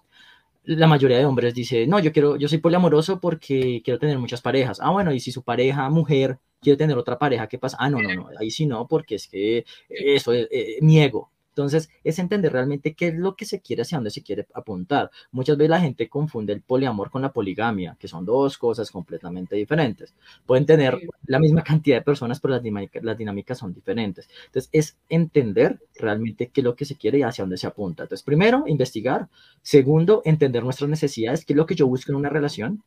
la 0.64 0.86
mayoría 0.86 1.18
de 1.18 1.26
hombres 1.26 1.52
dice, 1.52 1.86
no, 1.86 1.98
yo 1.98 2.12
quiero, 2.12 2.36
yo 2.36 2.48
soy 2.48 2.58
poliamoroso 2.58 3.20
porque 3.20 3.82
quiero 3.84 3.98
tener 3.98 4.18
muchas 4.18 4.40
parejas. 4.40 4.78
Ah, 4.80 4.90
bueno, 4.90 5.12
y 5.12 5.18
si 5.18 5.32
su 5.32 5.42
pareja, 5.42 5.90
mujer, 5.90 6.38
quiere 6.60 6.76
tener 6.76 6.96
otra 6.96 7.18
pareja, 7.18 7.48
¿qué 7.48 7.58
pasa? 7.58 7.76
Ah, 7.80 7.90
no, 7.90 8.00
no, 8.00 8.14
no, 8.14 8.28
ahí 8.38 8.50
sí 8.50 8.66
no, 8.66 8.86
porque 8.86 9.16
es 9.16 9.26
que 9.26 9.64
eso 9.88 10.32
es 10.32 10.46
eh, 10.52 10.78
mi 10.80 11.00
ego. 11.00 11.30
Entonces, 11.50 11.90
es 12.04 12.18
entender 12.18 12.52
realmente 12.52 12.94
qué 12.94 13.08
es 13.08 13.14
lo 13.14 13.34
que 13.36 13.44
se 13.44 13.60
quiere, 13.60 13.82
hacia 13.82 13.98
dónde 13.98 14.10
se 14.10 14.22
quiere 14.22 14.46
apuntar. 14.54 15.10
Muchas 15.32 15.56
veces 15.56 15.70
la 15.70 15.80
gente 15.80 16.08
confunde 16.08 16.52
el 16.52 16.62
poliamor 16.62 17.10
con 17.10 17.22
la 17.22 17.32
poligamia, 17.32 17.96
que 17.98 18.08
son 18.08 18.24
dos 18.24 18.56
cosas 18.56 18.90
completamente 18.90 19.56
diferentes. 19.56 20.14
Pueden 20.46 20.64
tener 20.64 20.98
la 21.26 21.38
misma 21.38 21.62
cantidad 21.62 21.98
de 21.98 22.02
personas, 22.02 22.40
pero 22.40 22.54
las, 22.54 22.62
dinámicas, 22.62 23.02
las 23.02 23.18
dinámicas 23.18 23.58
son 23.58 23.74
diferentes. 23.74 24.28
Entonces, 24.46 24.70
es 24.72 24.96
entender 25.08 25.80
realmente 25.96 26.48
qué 26.48 26.60
es 26.60 26.64
lo 26.64 26.76
que 26.76 26.84
se 26.84 26.96
quiere 26.96 27.18
y 27.18 27.22
hacia 27.22 27.42
dónde 27.42 27.58
se 27.58 27.66
apunta. 27.66 28.04
Entonces, 28.04 28.24
primero, 28.24 28.64
investigar. 28.66 29.28
Segundo, 29.62 30.22
entender 30.24 30.62
nuestras 30.62 30.88
necesidades, 30.88 31.44
qué 31.44 31.52
es 31.52 31.56
lo 31.56 31.66
que 31.66 31.74
yo 31.74 31.86
busco 31.86 32.12
en 32.12 32.16
una 32.16 32.28
relación. 32.28 32.82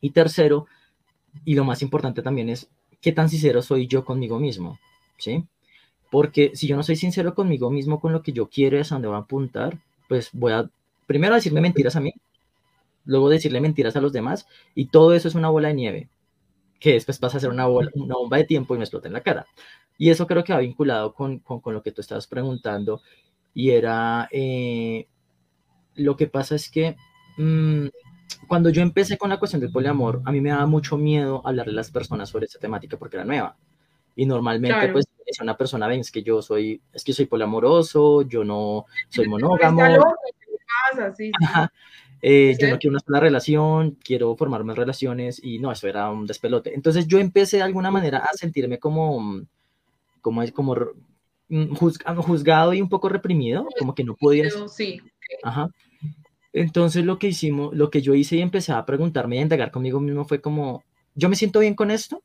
Y 0.00 0.10
tercero, 0.10 0.66
y 1.44 1.54
lo 1.54 1.64
más 1.64 1.82
importante 1.82 2.22
también 2.22 2.48
es 2.48 2.70
qué 3.00 3.12
tan 3.12 3.28
sincero 3.28 3.62
soy 3.62 3.86
yo 3.86 4.04
conmigo 4.04 4.38
mismo, 4.38 4.78
¿sí? 5.18 5.44
Porque 6.10 6.52
si 6.54 6.66
yo 6.66 6.76
no 6.76 6.82
soy 6.82 6.96
sincero 6.96 7.34
conmigo 7.34 7.70
mismo, 7.70 8.00
con 8.00 8.12
lo 8.12 8.22
que 8.22 8.32
yo 8.32 8.48
quiero, 8.48 8.78
es 8.78 8.92
a 8.92 8.96
dónde 8.96 9.08
voy 9.08 9.16
a 9.16 9.20
apuntar, 9.20 9.78
pues 10.08 10.30
voy 10.32 10.52
a 10.52 10.70
primero 11.06 11.34
decirme 11.34 11.60
mentiras 11.60 11.96
a 11.96 12.00
mí, 12.00 12.12
luego 13.04 13.28
decirle 13.28 13.60
mentiras 13.60 13.96
a 13.96 14.00
los 14.00 14.12
demás, 14.12 14.46
y 14.74 14.86
todo 14.86 15.14
eso 15.14 15.28
es 15.28 15.34
una 15.34 15.48
bola 15.48 15.68
de 15.68 15.74
nieve, 15.74 16.08
que 16.80 16.92
después 16.92 17.18
pasa 17.18 17.38
a 17.38 17.40
ser 17.40 17.50
una, 17.50 17.66
bola, 17.66 17.90
una 17.94 18.14
bomba 18.14 18.36
de 18.36 18.44
tiempo 18.44 18.74
y 18.74 18.78
me 18.78 18.84
explota 18.84 19.08
en 19.08 19.14
la 19.14 19.20
cara. 19.20 19.46
Y 19.98 20.10
eso 20.10 20.26
creo 20.26 20.44
que 20.44 20.52
va 20.52 20.58
vinculado 20.60 21.14
con, 21.14 21.38
con, 21.38 21.60
con 21.60 21.74
lo 21.74 21.82
que 21.82 21.92
tú 21.92 22.00
estabas 22.00 22.26
preguntando, 22.26 23.00
y 23.54 23.70
era, 23.70 24.28
eh, 24.30 25.06
lo 25.94 26.16
que 26.16 26.26
pasa 26.26 26.54
es 26.54 26.70
que 26.70 26.96
mmm, 27.38 27.86
cuando 28.46 28.70
yo 28.70 28.82
empecé 28.82 29.18
con 29.18 29.30
la 29.30 29.38
cuestión 29.38 29.60
del 29.60 29.72
poliamor, 29.72 30.22
a 30.24 30.32
mí 30.32 30.40
me 30.40 30.50
daba 30.50 30.66
mucho 30.66 30.96
miedo 30.96 31.42
hablarle 31.44 31.72
a 31.72 31.76
las 31.76 31.90
personas 31.90 32.28
sobre 32.28 32.46
esta 32.46 32.58
temática 32.58 32.96
porque 32.96 33.16
era 33.16 33.24
nueva. 33.24 33.56
Y 34.14 34.26
normalmente, 34.26 34.76
claro. 34.76 34.92
pues, 34.92 35.06
si 35.32 35.42
una 35.42 35.56
persona 35.56 35.86
ven, 35.86 36.00
es 36.00 36.10
que 36.10 36.22
yo 36.22 36.42
soy, 36.42 36.80
es 36.92 37.04
que 37.04 37.12
soy 37.12 37.26
poliamoroso, 37.26 38.22
yo 38.22 38.44
no 38.44 38.86
soy 39.08 39.28
monógamo. 39.28 39.82
Sí, 41.16 41.30
sí. 41.30 41.32
Eh, 42.22 42.56
yo 42.58 42.68
no 42.68 42.78
quiero 42.78 42.94
una 42.94 43.00
sola 43.00 43.20
relación, 43.20 43.98
quiero 44.02 44.34
formarme 44.36 44.74
relaciones 44.74 45.40
y 45.42 45.58
no, 45.58 45.70
eso 45.70 45.86
era 45.86 46.10
un 46.10 46.26
despelote. 46.26 46.74
Entonces 46.74 47.06
yo 47.06 47.18
empecé 47.18 47.58
de 47.58 47.62
alguna 47.62 47.90
manera 47.90 48.18
a 48.18 48.32
sentirme 48.32 48.78
como, 48.78 49.42
como, 50.22 50.42
como 50.52 50.76
mm, 51.48 51.74
juzgado 51.74 52.72
y 52.72 52.80
un 52.80 52.88
poco 52.88 53.08
reprimido, 53.08 53.66
como 53.78 53.94
que 53.94 54.04
no 54.04 54.16
podía. 54.16 54.48
Sí. 54.68 55.00
Ajá. 55.42 55.70
Entonces 56.52 57.04
lo 57.04 57.18
que 57.18 57.28
hicimos, 57.28 57.74
lo 57.74 57.90
que 57.90 58.00
yo 58.00 58.14
hice 58.14 58.36
y 58.36 58.40
empecé 58.40 58.72
a 58.72 58.86
preguntarme 58.86 59.36
y 59.36 59.38
a 59.40 59.42
indagar 59.42 59.70
conmigo 59.70 60.00
mismo 60.00 60.24
fue 60.24 60.40
como, 60.40 60.82
¿yo 61.14 61.28
me 61.28 61.36
siento 61.36 61.60
bien 61.60 61.74
con 61.74 61.90
esto? 61.90 62.22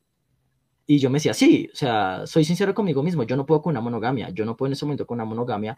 Y 0.94 1.00
yo 1.00 1.10
me 1.10 1.20
decía, 1.20 1.34
sí, 1.34 1.70
o 1.72 1.76
sea, 1.76 2.28
soy 2.28 2.44
sincero 2.44 2.74
conmigo 2.74 3.02
mismo, 3.02 3.24
yo 3.24 3.38
no 3.38 3.46
puedo 3.46 3.62
con 3.62 3.72
una 3.72 3.80
monogamia, 3.80 4.30
yo 4.32 4.44
no 4.44 4.58
puedo 4.58 4.68
en 4.68 4.74
ese 4.74 4.84
momento 4.84 5.08
con 5.08 5.16
una 5.16 5.24
monogamia 5.24 5.78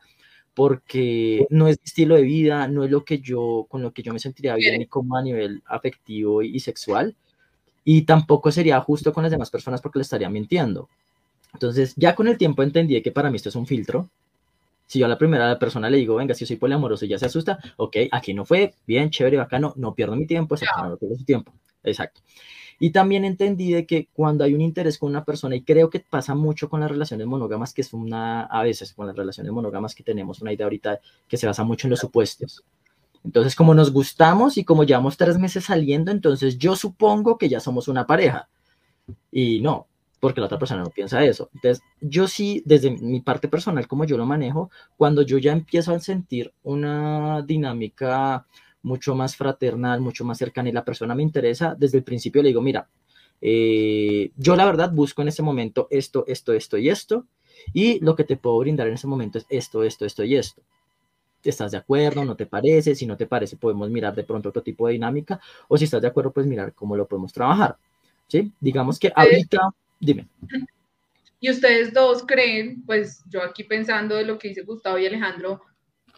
porque 0.56 1.46
no 1.52 1.68
es 1.68 1.78
mi 1.78 1.84
estilo 1.86 2.16
de 2.16 2.24
vida, 2.24 2.68
no 2.68 2.84
es 2.84 2.90
lo 2.90 3.06
que 3.06 3.20
yo, 3.20 3.68
con 3.70 3.84
lo 3.84 3.94
que 3.94 4.02
yo 4.02 4.12
me 4.12 4.18
sentiría 4.18 4.56
bien 4.56 4.80
ni 4.80 4.88
como 4.88 5.16
a 5.16 5.22
nivel 5.22 5.62
afectivo 5.68 6.42
y, 6.42 6.56
y 6.56 6.60
sexual, 6.62 7.16
y 7.84 8.02
tampoco 8.04 8.52
sería 8.52 8.82
justo 8.82 9.14
con 9.14 9.22
las 9.22 9.32
demás 9.32 9.52
personas 9.52 9.84
porque 9.84 10.00
le 10.00 10.04
estaría 10.04 10.32
mintiendo. 10.32 10.90
Entonces, 11.54 11.94
ya 11.96 12.16
con 12.16 12.28
el 12.28 12.40
tiempo 12.40 12.64
entendí 12.64 13.00
que 13.04 13.12
para 13.12 13.30
mí 13.30 13.36
esto 13.36 13.50
es 13.50 13.56
un 13.56 13.68
filtro, 13.68 14.10
si 14.88 14.98
yo 14.98 15.06
a 15.06 15.10
la 15.10 15.20
primera 15.20 15.60
persona 15.60 15.92
le 15.92 15.98
digo, 15.98 16.16
venga, 16.16 16.34
si 16.34 16.40
yo 16.46 16.48
soy 16.48 16.58
poliamoroso 16.58 17.06
y 17.06 17.10
ya 17.10 17.20
se 17.20 17.28
asusta, 17.28 17.60
ok, 17.78 17.98
aquí 18.12 18.34
no 18.34 18.46
fue, 18.46 18.74
bien, 18.88 19.12
chévere, 19.12 19.38
bacano, 19.38 19.74
no 19.76 19.94
pierdo 19.94 20.16
mi 20.16 20.26
tiempo, 20.26 20.56
exacto, 20.56 20.90
no 20.90 20.98
pierdo 20.98 21.18
su 21.18 21.24
tiempo. 21.24 21.54
Exacto. 21.84 22.22
Y 22.80 22.92
también 22.92 23.26
entendí 23.26 23.72
de 23.72 23.86
que 23.86 24.08
cuando 24.14 24.44
hay 24.44 24.54
un 24.54 24.62
interés 24.62 24.98
con 24.98 25.10
una 25.10 25.24
persona, 25.24 25.56
y 25.56 25.64
creo 25.64 25.90
que 25.90 26.00
pasa 26.00 26.36
mucho 26.36 26.70
con 26.70 26.80
las 26.82 26.92
relaciones 26.92 27.28
monógamas, 27.28 27.74
que 27.74 27.82
es 27.82 27.94
una, 27.94 28.44
a 28.44 28.64
veces 28.64 28.94
con 28.94 29.08
las 29.08 29.16
relaciones 29.16 29.52
monógamas 29.52 29.96
que 29.96 30.04
tenemos 30.04 30.42
una 30.42 30.54
idea 30.54 30.66
ahorita 30.66 31.00
que 31.28 31.38
se 31.38 31.48
basa 31.48 31.64
mucho 31.64 31.88
en 31.88 31.92
los 31.92 32.00
supuestos. 32.00 32.64
Entonces, 33.24 33.56
como 33.56 33.74
nos 33.74 33.92
gustamos 33.92 34.58
y 34.58 34.66
como 34.66 34.84
llevamos 34.84 35.18
tres 35.18 35.38
meses 35.38 35.66
saliendo, 35.66 36.12
entonces 36.12 36.58
yo 36.58 36.76
supongo 36.76 37.38
que 37.38 37.50
ya 37.50 37.60
somos 37.60 37.88
una 37.88 38.06
pareja. 38.06 38.50
Y 39.32 39.62
no, 39.62 39.88
porque 40.20 40.42
la 40.42 40.48
otra 40.48 40.60
persona 40.60 40.84
no 40.84 40.90
piensa 40.90 41.24
eso. 41.24 41.50
Entonces, 41.54 41.84
yo 42.02 42.28
sí, 42.28 42.64
desde 42.66 42.92
mi 42.92 43.22
parte 43.22 43.48
personal, 43.48 43.88
como 43.88 44.06
yo 44.06 44.18
lo 44.18 44.26
manejo, 44.26 44.72
cuando 44.98 45.22
yo 45.22 45.38
ya 45.38 45.52
empiezo 45.52 45.94
a 45.94 46.00
sentir 46.00 46.54
una 46.64 47.42
dinámica 47.42 48.46
mucho 48.84 49.16
más 49.16 49.36
fraternal, 49.36 50.02
mucho 50.02 50.24
más 50.26 50.38
cercana 50.38 50.70
y 50.70 50.72
la 50.72 50.86
persona 50.86 51.16
me 51.16 51.24
interesa, 51.24 51.76
desde 51.78 51.98
el 51.98 52.04
principio 52.04 52.42
le 52.44 52.50
digo, 52.50 52.62
mira, 52.62 52.88
eh, 53.42 54.32
yo 54.38 54.56
la 54.56 54.66
verdad 54.66 54.92
busco 54.92 55.22
en 55.22 55.30
ese 55.30 55.42
momento 55.42 55.88
esto, 55.90 56.24
esto, 56.28 56.54
esto 56.54 56.78
y 56.78 56.90
esto, 56.90 57.26
y 57.74 58.00
lo 58.00 58.16
que 58.16 58.24
te 58.24 58.38
puedo 58.38 58.60
brindar 58.60 58.88
en 58.88 58.94
ese 58.94 59.08
momento 59.08 59.38
es 59.38 59.46
esto, 59.50 59.84
esto, 59.84 60.06
esto 60.06 60.24
y 60.24 60.36
esto. 60.36 60.62
¿Estás 61.44 61.72
de 61.72 61.78
acuerdo? 61.78 62.24
¿No 62.24 62.36
te 62.36 62.46
parece? 62.46 62.96
Si 62.96 63.06
no 63.06 63.18
te 63.18 63.26
parece, 63.26 63.58
podemos 63.58 63.90
mirar 63.90 64.16
de 64.16 64.24
pronto 64.24 64.50
otro 64.50 64.62
tipo 64.62 64.88
de 64.88 64.94
dinámica, 64.94 65.42
o 65.68 65.78
si 65.78 65.86
estás 65.86 66.02
de 66.02 66.08
acuerdo, 66.08 66.32
pues 66.32 66.46
mirar 66.46 66.74
cómo 66.74 66.96
lo 66.96 67.08
podemos 67.08 67.34
trabajar. 67.34 67.76
¿Sí? 68.28 68.52
Digamos 68.62 68.98
que 68.98 69.12
ahorita 69.14 69.74
Dime. 70.04 70.28
Y 71.40 71.50
ustedes 71.50 71.94
dos 71.94 72.26
creen, 72.26 72.84
pues 72.86 73.24
yo 73.30 73.42
aquí 73.42 73.64
pensando 73.64 74.16
de 74.16 74.26
lo 74.26 74.38
que 74.38 74.50
dice 74.50 74.64
Gustavo 74.64 74.98
y 74.98 75.06
Alejandro, 75.06 75.62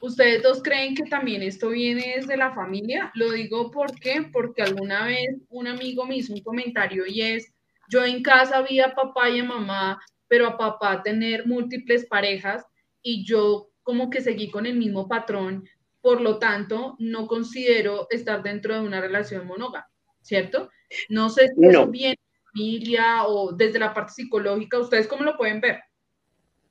¿ustedes 0.01 0.43
dos 0.43 0.61
creen 0.63 0.95
que 0.95 1.03
también 1.03 1.41
esto 1.41 1.69
viene 1.69 2.15
desde 2.17 2.37
la 2.37 2.53
familia? 2.53 3.11
Lo 3.15 3.31
digo 3.31 3.71
porque, 3.71 4.29
porque 4.31 4.61
alguna 4.61 5.05
vez 5.05 5.35
un 5.49 5.67
amigo 5.67 6.05
me 6.05 6.17
hizo 6.17 6.33
un 6.33 6.41
comentario 6.41 7.05
y 7.07 7.21
es, 7.21 7.53
yo 7.89 8.03
en 8.03 8.23
casa 8.23 8.61
vi 8.61 8.79
a 8.79 8.95
papá 8.95 9.29
y 9.29 9.39
a 9.39 9.43
mamá, 9.43 10.01
pero 10.27 10.47
a 10.47 10.57
papá 10.57 11.03
tener 11.03 11.45
múltiples 11.45 12.05
parejas 12.05 12.65
y 13.01 13.25
yo 13.25 13.69
como 13.83 14.09
que 14.09 14.21
seguí 14.21 14.49
con 14.49 14.65
el 14.65 14.75
mismo 14.75 15.07
patrón 15.07 15.63
por 16.05 16.21
lo 16.21 16.37
tanto, 16.37 16.95
no 16.99 17.25
considero 17.25 18.05
estar 18.11 18.43
dentro 18.43 18.75
de 18.75 18.81
una 18.81 19.01
relación 19.01 19.47
monógama, 19.47 19.89
¿cierto? 20.21 20.69
No 21.09 21.31
sé 21.31 21.47
si 21.47 21.65
es 21.65 21.89
bien 21.89 22.15
familia 22.51 23.25
o 23.25 23.53
desde 23.53 23.79
la 23.79 23.91
parte 23.91 24.13
psicológica, 24.13 24.77
¿ustedes 24.77 25.07
cómo 25.07 25.23
lo 25.23 25.35
pueden 25.35 25.61
ver? 25.61 25.79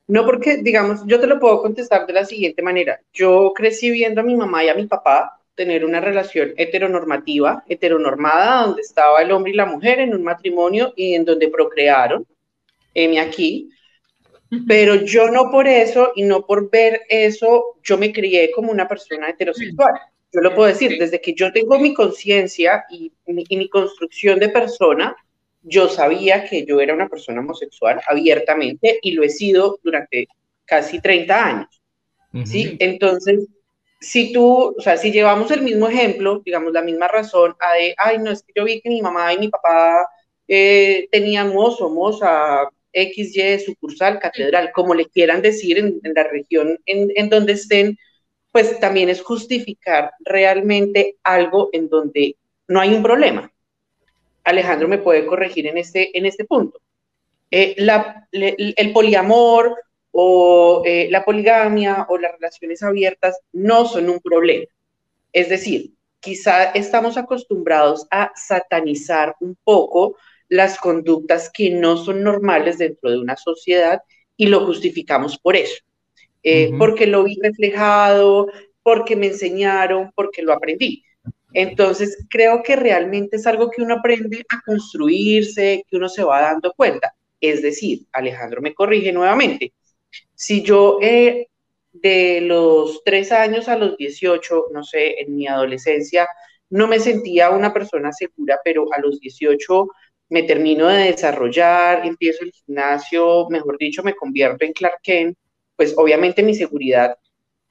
No, 0.07 0.27
porque, 0.27 0.59
digamos, 0.59 1.01
yo 1.07 1.19
te 1.19 1.27
lo 1.27 1.41
puedo 1.41 1.63
contestar 1.63 2.07
de 2.07 2.13
la 2.13 2.25
siguiente 2.25 2.63
manera. 2.63 3.01
Yo 3.13 3.53
crecí 3.55 3.91
viendo 3.91 4.21
a 4.21 4.25
mi 4.25 4.37
mamá 4.37 4.63
y 4.63 4.69
a 4.69 4.75
mi 4.75 4.87
papá 4.87 5.41
tener 5.55 5.85
una 5.85 6.01
relación 6.01 6.53
heteronormativa, 6.57 7.65
heteronormada, 7.69 8.67
donde 8.67 8.83
estaba 8.83 9.23
el 9.23 9.33
hombre 9.33 9.53
y 9.53 9.57
la 9.57 9.67
mujer 9.67 10.01
en 10.01 10.15
un 10.15 10.23
matrimonio 10.23 10.93
y 10.97 11.15
en 11.15 11.25
donde 11.25 11.49
procrearon, 11.49 12.27
M 12.93 13.19
aquí. 13.19 13.71
Pero 14.69 14.97
yo 14.97 15.31
no 15.31 15.51
por 15.51 15.67
eso 15.67 16.13
y 16.15 16.23
no 16.23 16.45
por 16.45 16.71
ver 16.71 17.03
eso, 17.09 17.77
yo 17.83 17.97
me 17.97 18.13
crié 18.13 18.53
como 18.53 18.71
una 18.71 18.87
persona 18.87 19.31
heterosexual. 19.31 19.95
Yo 20.33 20.41
lo 20.41 20.55
puedo 20.55 20.69
decir, 20.69 20.99
desde 20.99 21.21
que 21.21 21.33
yo 21.33 21.53
tengo 21.53 21.79
mi 21.79 21.95
conciencia 21.95 22.85
y, 22.91 23.13
y 23.27 23.57
mi 23.57 23.69
construcción 23.69 24.39
de 24.39 24.49
persona, 24.49 25.17
yo 25.65 25.89
sabía 25.89 26.45
que 26.45 26.65
yo 26.65 26.81
era 26.81 26.95
una 26.95 27.09
persona 27.09 27.41
homosexual 27.41 28.01
abiertamente 28.07 28.99
y 29.03 29.13
lo 29.13 29.25
he 29.25 29.31
sido 29.31 29.81
durante 29.83 30.29
casi 30.65 31.01
30 31.01 31.47
años. 31.47 31.83
¿sí? 32.45 32.77
Entonces, 32.79 33.47
si 34.01 34.33
tú, 34.33 34.75
o 34.77 34.81
sea, 34.81 34.97
si 34.97 35.11
llevamos 35.11 35.51
el 35.51 35.63
mismo 35.63 35.89
ejemplo, 35.89 36.43
digamos, 36.45 36.73
la 36.73 36.83
misma 36.83 37.09
razón, 37.09 37.55
a 37.59 37.75
de, 37.75 37.95
ay, 37.97 38.19
no, 38.19 38.31
es 38.31 38.43
que 38.43 38.53
yo 38.55 38.65
vi 38.65 38.81
que 38.81 38.91
mi 38.91 39.01
mamá 39.01 39.33
y 39.33 39.39
mi 39.39 39.49
papá 39.49 40.07
eh, 40.47 41.09
tenían 41.11 41.55
mozo, 41.55 41.89
moza, 41.89 42.69
XY, 42.93 43.61
sucursal, 43.65 44.19
catedral, 44.21 44.71
como 44.73 44.95
le 44.95 45.07
quieran 45.07 45.41
decir 45.43 45.79
en, 45.79 46.01
la 46.15 46.25
región 46.25 46.79
en, 46.87 47.11
en 47.17 47.29
donde 47.31 47.55
estén, 47.55 47.99
pues 48.53 48.79
también 48.79 49.09
es 49.09 49.23
justificar 49.23 50.13
realmente 50.21 51.17
algo 51.25 51.71
en 51.73 51.89
donde 51.89 52.37
no 52.69 52.81
hay 52.81 52.95
un 52.95 53.03
problema. 53.03 53.51
Alejandro 54.45 54.89
me 54.89 54.99
puede 54.99 55.27
corregir 55.27 55.67
en 55.67 55.79
este, 55.79 56.17
en 56.17 56.27
este 56.27 56.45
punto. 56.45 56.79
Eh, 57.51 57.77
el 58.77 58.93
poliamor 58.93 59.77
o 60.11 60.83
eh, 60.85 61.09
la 61.11 61.25
poligamia 61.25 62.07
o 62.09 62.19
las 62.19 62.33
relaciones 62.33 62.83
abiertas 62.83 63.39
no 63.53 63.87
son 63.87 64.09
un 64.11 64.21
problema. 64.21 64.67
Es 65.33 65.49
decir, 65.49 65.91
quizá 66.21 66.71
estamos 66.71 67.17
acostumbrados 67.17 68.07
a 68.11 68.33
satanizar 68.37 69.35
un 69.41 69.57
poco 69.65 70.17
las 70.49 70.79
conductas 70.79 71.51
que 71.53 71.71
no 71.71 71.97
son 71.97 72.23
normales 72.23 72.79
dentro 72.79 73.11
de 73.11 73.19
una 73.19 73.37
sociedad 73.37 74.03
y 74.37 74.47
lo 74.47 74.65
justificamos 74.67 75.39
por 75.39 75.57
eso. 75.57 75.83
Eh, 76.43 76.71
porque 76.79 77.07
lo 77.07 77.25
vi 77.25 77.39
reflejado, 77.43 78.49
porque 78.83 79.17
me 79.17 79.27
enseñaron, 79.29 80.13
porque 80.15 80.43
lo 80.43 80.53
aprendí. 80.53 81.03
Entonces, 81.55 82.27
creo 82.29 82.63
que 82.63 82.77
realmente 82.77 83.37
es 83.37 83.47
algo 83.47 83.71
que 83.71 83.83
uno 83.83 83.95
aprende 83.95 84.45
a 84.51 84.61
construirse, 84.67 85.85
que 85.89 85.97
uno 85.97 86.09
se 86.09 86.25
va 86.25 86.43
dando 86.43 86.73
cuenta. 86.77 87.15
Es 87.41 87.63
decir, 87.63 88.01
Alejandro 88.13 88.61
me 88.61 88.75
corrige 88.75 89.13
nuevamente, 89.13 89.73
si 90.35 90.63
yo 90.63 90.99
eh, 91.03 91.49
de 91.93 92.41
los 92.41 93.03
tres 93.05 93.33
años 93.33 93.69
a 93.69 93.77
los 93.77 93.97
18, 93.97 94.67
no 94.73 94.83
sé, 94.85 95.21
en 95.21 95.37
mi 95.37 95.47
adolescencia, 95.47 96.29
no 96.71 96.89
me 96.89 96.99
sentía 96.99 97.51
una 97.51 97.73
persona 97.73 98.13
segura, 98.13 98.59
pero 98.65 98.93
a 98.93 99.01
los 99.01 99.21
18 99.21 99.89
me 100.31 100.43
termino 100.43 100.89
de 100.89 101.13
desarrollar, 101.13 102.05
empiezo 102.07 102.45
el 102.45 102.53
gimnasio, 102.53 103.49
mejor 103.51 103.79
dicho, 103.79 104.03
me 104.03 104.15
convierto 104.15 104.65
en 104.65 104.73
Clark 104.73 105.01
Kent, 105.03 105.39
pues 105.77 105.95
obviamente 105.97 106.43
mi 106.43 106.55
seguridad 106.55 107.17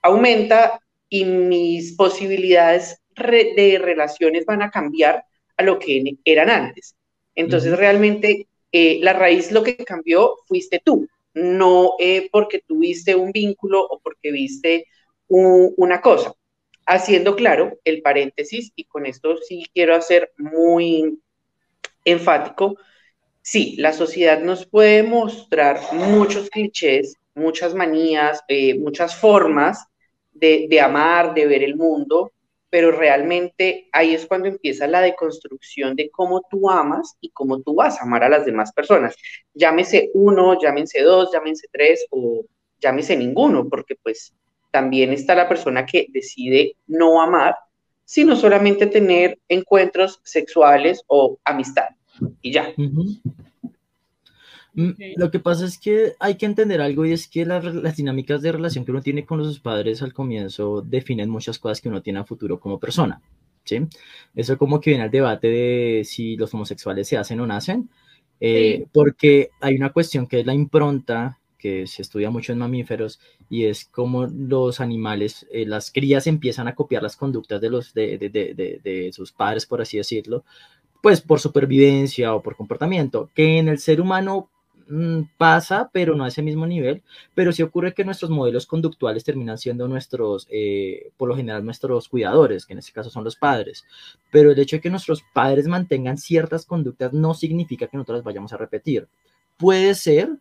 aumenta 0.02 0.80
y 1.10 1.26
mis 1.26 1.96
posibilidades 1.96 2.98
de 3.16 3.80
relaciones 3.82 4.46
van 4.46 4.62
a 4.62 4.72
cambiar 4.72 5.26
a 5.58 5.64
lo 5.64 5.80
que 5.80 6.18
eran 6.26 6.50
antes. 6.50 6.96
Entonces, 7.36 7.78
realmente, 7.78 8.48
eh, 8.72 9.00
la 9.02 9.14
raíz 9.14 9.52
lo 9.52 9.64
que 9.64 9.78
cambió 9.78 10.38
fuiste 10.48 10.82
tú, 10.84 11.08
no 11.34 11.94
eh, 12.00 12.30
porque 12.32 12.60
tuviste 12.60 13.16
un 13.16 13.32
vínculo 13.32 13.84
o 13.84 14.00
porque 14.00 14.32
viste 14.32 14.88
una 15.28 16.00
cosa. 16.02 16.34
Haciendo 16.86 17.36
claro 17.36 17.80
el 17.86 18.02
paréntesis, 18.02 18.72
y 18.76 18.84
con 18.84 19.06
esto 19.06 19.38
sí 19.38 19.66
quiero 19.74 19.96
hacer 19.96 20.32
muy 20.38 21.20
enfático, 22.06 22.78
sí, 23.42 23.76
la 23.78 23.94
sociedad 23.94 24.42
nos 24.42 24.68
puede 24.68 25.02
mostrar 25.02 25.80
muchos 25.94 26.50
clichés, 26.50 27.16
muchas 27.34 27.74
manías, 27.74 28.44
eh, 28.48 28.78
muchas 28.78 29.16
formas 29.16 29.88
de, 30.34 30.68
de 30.70 30.82
amar, 30.82 31.34
de 31.34 31.48
ver 31.48 31.64
el 31.64 31.76
mundo, 31.76 32.32
pero 32.74 32.92
realmente 32.92 33.88
ahí 33.92 34.16
es 34.16 34.26
cuando 34.26 34.48
empieza 34.48 34.88
la 34.88 35.00
deconstrucción 35.00 35.96
de 35.96 36.10
cómo 36.10 36.42
tú 36.50 36.72
amas 36.72 37.16
y 37.22 37.30
cómo 37.30 37.62
tú 37.62 37.76
vas 37.76 38.00
a 38.00 38.04
amar 38.04 38.24
a 38.24 38.30
las 38.30 38.48
demás 38.48 38.74
personas. 38.74 39.16
Llámese 39.54 40.10
uno, 40.16 40.60
llámense 40.60 41.04
dos, 41.04 41.30
llámense 41.32 41.68
tres 41.72 42.04
o 42.10 42.44
llámese 42.80 43.16
ninguno, 43.16 43.70
porque 43.70 43.94
pues 44.02 44.34
también 44.72 45.14
está 45.14 45.36
la 45.36 45.48
persona 45.48 45.86
que 45.86 46.08
decide 46.10 46.76
no 46.88 47.22
amar, 47.22 47.56
sino 48.06 48.36
solamente 48.36 48.88
tener 48.88 49.38
encuentros 49.48 50.20
sexuales 50.24 51.04
o 51.06 51.38
amistad. 51.44 51.90
Y 52.42 52.54
ya. 52.54 52.74
Mm, 54.76 54.92
lo 55.18 55.30
que 55.30 55.40
pasa 55.40 55.66
es 55.66 55.78
que 55.78 56.14
hay 56.20 56.36
que 56.36 56.48
entender 56.48 56.82
algo 56.82 57.06
y 57.06 57.12
es 57.12 57.28
que 57.28 57.46
las, 57.46 57.96
dinámicas 57.96 58.42
de 58.42 58.52
relación 58.52 58.86
que 58.86 58.92
uno 58.92 59.02
tiene 59.02 59.26
con 59.26 59.38
los 59.38 59.60
padres 59.60 60.02
al 60.02 60.14
comienzo 60.14 60.82
definen 60.82 61.30
muchas 61.30 61.60
cosas 61.60 61.80
que 61.80 61.90
uno 61.90 62.02
tiene 62.02 62.20
a 62.20 62.26
futuro 62.26 62.60
como 62.60 62.80
persona. 62.80 63.22
¿sí? 63.64 63.82
Eso 64.36 64.58
como 64.58 64.82
que 64.82 64.92
viene 64.92 65.06
al 65.06 65.12
debate 65.12 65.48
de 65.48 66.04
si 66.06 66.36
los 66.38 66.54
homosexuales 66.54 67.08
se 67.08 67.18
hacen 67.18 67.40
o 67.40 67.48
nacen, 67.48 67.90
eh, 68.40 68.88
porque 68.92 69.52
hay 69.62 69.76
una 69.76 69.92
cuestión 69.92 70.28
que 70.28 70.40
es 70.40 70.46
la 70.46 70.56
impronta 70.56 71.40
que 71.60 71.88
se 71.88 72.02
estudia 72.02 72.30
mucho 72.30 72.52
en 72.52 72.60
mamíferos 72.60 73.22
y 73.50 73.66
es 73.66 73.86
como 73.86 74.26
los 74.28 74.82
animales, 74.82 75.48
eh, 75.52 75.66
las 75.66 75.92
crías 75.92 76.28
empiezan 76.28 76.68
a 76.68 76.76
copiar 76.76 77.04
las 77.04 77.16
conductas 77.16 77.62
de, 77.62 77.70
los, 77.70 77.94
de, 77.94 78.18
de, 78.18 78.30
de, 78.30 78.82
de 78.84 79.14
sus 79.14 79.32
padres, 79.32 79.66
por 79.66 79.82
así 79.82 79.98
decirlo, 79.98 80.44
pues 81.02 81.22
por 81.22 81.40
supervivencia 81.40 82.34
o 82.36 82.42
por 82.42 82.58
comportamiento, 82.58 83.30
que 83.34 83.60
en 83.60 83.70
el 83.70 83.80
ser 83.80 84.02
humano 84.02 84.50
pasa, 85.38 85.90
pero 85.92 86.16
no 86.16 86.24
a 86.24 86.28
ese 86.28 86.42
mismo 86.42 86.66
nivel, 86.66 87.04
pero 87.34 87.52
sí 87.52 87.64
ocurre 87.64 87.94
que 87.94 88.06
nuestros 88.06 88.32
modelos 88.32 88.66
conductuales 88.66 89.24
terminan 89.24 89.58
siendo 89.58 89.88
nuestros, 89.88 90.48
eh, 90.50 91.12
por 91.18 91.30
lo 91.30 91.36
general, 91.36 91.64
nuestros 91.66 92.10
cuidadores, 92.10 92.66
que 92.66 92.74
en 92.74 92.80
este 92.80 92.92
caso 92.92 93.10
son 93.10 93.24
los 93.24 93.36
padres. 93.36 93.86
Pero 94.32 94.52
el 94.52 94.60
hecho 94.60 94.78
de 94.78 94.82
que 94.82 94.90
nuestros 94.90 95.24
padres 95.34 95.68
mantengan 95.68 96.18
ciertas 96.18 96.66
conductas 96.66 97.14
no 97.14 97.34
significa 97.34 97.88
que 97.88 97.98
nosotros 97.98 98.20
las 98.20 98.26
vayamos 98.26 98.54
a 98.54 98.58
repetir. 98.58 99.08
Puede 99.58 99.96
ser 99.96 100.38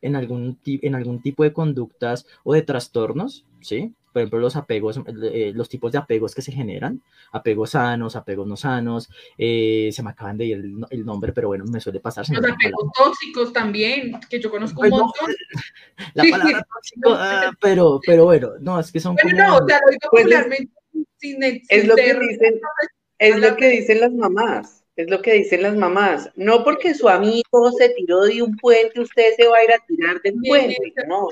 en 0.00 0.16
algún, 0.16 0.58
en 0.64 0.94
algún 0.94 1.22
tipo 1.22 1.44
de 1.44 1.52
conductas 1.52 2.26
o 2.44 2.54
de 2.54 2.62
trastornos, 2.62 3.44
¿sí? 3.60 3.94
Por 4.12 4.20
ejemplo, 4.20 4.38
los 4.38 4.56
apegos, 4.56 5.00
eh, 5.32 5.52
los 5.54 5.68
tipos 5.68 5.92
de 5.92 5.98
apegos 5.98 6.34
que 6.34 6.42
se 6.42 6.52
generan, 6.52 7.02
apegos 7.32 7.70
sanos, 7.70 8.14
apegos 8.16 8.46
no 8.46 8.56
sanos, 8.56 9.08
eh, 9.38 9.90
se 9.92 10.02
me 10.02 10.10
acaban 10.10 10.36
de 10.36 10.44
ir 10.44 10.64
el, 10.90 11.04
nombre, 11.04 11.32
pero 11.32 11.48
bueno, 11.48 11.64
me 11.64 11.80
suele 11.80 12.00
pasar. 12.00 12.26
Los 12.28 12.38
apegos 12.38 12.92
tóxicos 12.96 13.52
también, 13.52 14.20
que 14.28 14.40
yo 14.40 14.50
conozco 14.50 14.82
un 14.82 14.90
montón. 14.90 15.34
la 16.14 16.24
palabra 16.30 16.66
tóxico, 16.74 17.14
ah, 17.14 17.50
pero, 17.60 18.00
pero 18.06 18.24
bueno, 18.24 18.52
no, 18.60 18.78
es 18.78 18.92
que 18.92 19.00
son 19.00 19.16
pero 19.16 19.36
no, 19.36 19.56
o 19.56 19.66
sea, 19.66 19.80
lo 19.84 19.90
digo 19.90 20.08
pues 20.10 20.24
popularmente 20.24 20.72
sin, 21.16 21.42
es 21.42 21.86
lo 21.86 21.94
que 21.94 22.14
dicen, 22.14 22.60
es 23.18 23.36
lo 23.38 23.56
que 23.56 23.68
dicen 23.68 24.00
las 24.00 24.12
mamás. 24.12 24.82
Es 24.94 25.08
lo 25.08 25.22
que 25.22 25.32
dicen 25.32 25.62
las 25.62 25.74
mamás. 25.74 26.30
No 26.36 26.64
porque 26.64 26.94
su 26.94 27.08
amigo 27.08 27.72
se 27.78 27.88
tiró 27.90 28.22
de 28.22 28.42
un 28.42 28.54
puente, 28.56 29.00
usted 29.00 29.34
se 29.38 29.48
va 29.48 29.56
a 29.56 29.64
ir 29.64 29.72
a 29.72 29.78
tirar 29.86 30.20
del 30.20 30.34
puente. 30.46 30.76
No, 31.08 31.28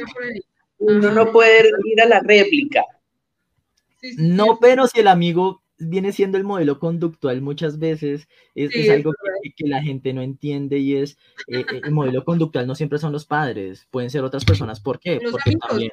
uno 0.80 1.12
no 1.12 1.30
puede 1.30 1.70
ir 1.84 2.02
a 2.02 2.06
la 2.06 2.20
réplica. 2.20 2.84
No, 4.16 4.58
pero 4.60 4.86
si 4.86 5.00
el 5.00 5.08
amigo 5.08 5.62
viene 5.78 6.12
siendo 6.12 6.36
el 6.38 6.44
modelo 6.44 6.78
conductual 6.78 7.40
muchas 7.40 7.78
veces, 7.78 8.28
es, 8.54 8.90
algo 8.90 9.12
que, 9.56 9.68
la 9.68 9.82
gente 9.82 10.12
no 10.12 10.22
entiende 10.22 10.78
y 10.78 10.96
es, 10.96 11.16
eh, 11.48 11.60
eh, 11.60 11.80
el 11.84 11.92
modelo 11.92 12.24
conductual 12.24 12.66
no 12.66 12.74
siempre 12.74 12.98
son 12.98 13.12
los 13.12 13.26
padres, 13.26 13.86
pueden 13.90 14.10
ser 14.10 14.24
otras 14.24 14.44
personas. 14.44 14.80
¿Por 14.80 14.98
qué? 14.98 15.20
Porque 15.30 15.56
también... 15.56 15.92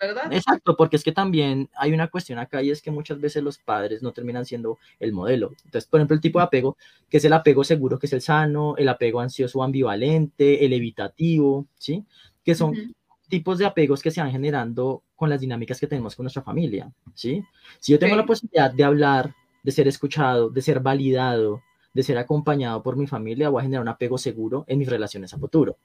¿verdad? 0.00 0.32
Exacto, 0.32 0.78
porque 0.78 0.96
es 0.96 1.04
que 1.04 1.12
también 1.12 1.68
hay 1.76 1.92
una 1.92 2.08
cuestión 2.08 2.38
acá 2.38 2.62
y 2.62 2.70
es 2.70 2.80
que 2.80 2.90
muchas 2.90 3.20
veces 3.20 3.42
los 3.42 3.58
padres 3.58 4.02
no 4.02 4.12
terminan 4.12 4.46
siendo 4.46 4.78
el 4.98 5.12
modelo. 5.12 5.50
Entonces, 5.62 5.86
por 5.90 6.00
ejemplo, 6.00 6.14
el 6.14 6.22
tipo 6.22 6.38
de 6.38 6.46
apego, 6.46 6.78
que 7.10 7.18
es 7.18 7.24
el 7.26 7.34
apego 7.34 7.64
seguro, 7.64 7.98
que 7.98 8.06
es 8.06 8.12
el 8.14 8.22
sano, 8.22 8.76
el 8.78 8.88
apego 8.88 9.20
ansioso 9.20 9.58
o 9.58 9.62
ambivalente, 9.62 10.64
el 10.64 10.72
evitativo, 10.72 11.66
¿sí? 11.76 12.02
Que 12.42 12.54
son 12.54 12.94
tipos 13.30 13.56
de 13.56 13.64
apegos 13.64 14.02
que 14.02 14.10
se 14.10 14.20
van 14.20 14.30
generando 14.30 15.02
con 15.16 15.30
las 15.30 15.40
dinámicas 15.40 15.80
que 15.80 15.86
tenemos 15.86 16.14
con 16.14 16.24
nuestra 16.24 16.42
familia, 16.42 16.92
¿sí? 17.14 17.42
Si 17.78 17.92
yo 17.92 17.98
tengo 17.98 18.16
la 18.16 18.26
posibilidad 18.26 18.70
de 18.70 18.84
hablar, 18.84 19.34
de 19.62 19.72
ser 19.72 19.88
escuchado, 19.88 20.50
de 20.50 20.60
ser 20.60 20.80
validado, 20.80 21.62
de 21.94 22.02
ser 22.02 22.18
acompañado 22.18 22.82
por 22.82 22.96
mi 22.96 23.06
familia, 23.06 23.48
voy 23.48 23.60
a 23.60 23.62
generar 23.62 23.82
un 23.82 23.88
apego 23.88 24.18
seguro 24.18 24.64
en 24.68 24.78
mis 24.78 24.88
relaciones 24.88 25.32
a 25.32 25.38
futuro. 25.38 25.78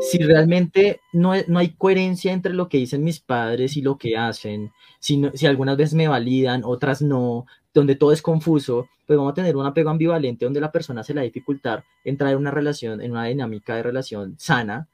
si 0.00 0.18
realmente 0.18 1.00
no, 1.12 1.32
no 1.46 1.58
hay 1.58 1.70
coherencia 1.70 2.32
entre 2.32 2.52
lo 2.52 2.68
que 2.68 2.78
dicen 2.78 3.04
mis 3.04 3.20
padres 3.20 3.76
y 3.76 3.82
lo 3.82 3.96
que 3.96 4.16
hacen, 4.16 4.72
si, 4.98 5.22
si 5.34 5.46
algunas 5.46 5.76
veces 5.76 5.94
me 5.94 6.08
validan, 6.08 6.62
otras 6.64 7.00
no, 7.00 7.46
donde 7.72 7.94
todo 7.94 8.12
es 8.12 8.22
confuso, 8.22 8.88
pues 9.06 9.16
vamos 9.16 9.32
a 9.32 9.34
tener 9.34 9.56
un 9.56 9.66
apego 9.66 9.90
ambivalente 9.90 10.44
donde 10.44 10.60
la 10.60 10.72
persona 10.72 11.02
se 11.02 11.14
la 11.14 11.22
dificultar 11.22 11.84
entrar 12.04 12.32
en 12.32 12.38
una 12.38 12.50
relación, 12.50 13.00
en 13.00 13.12
una 13.12 13.24
dinámica 13.24 13.76
de 13.76 13.82
relación 13.82 14.34
sana, 14.38 14.88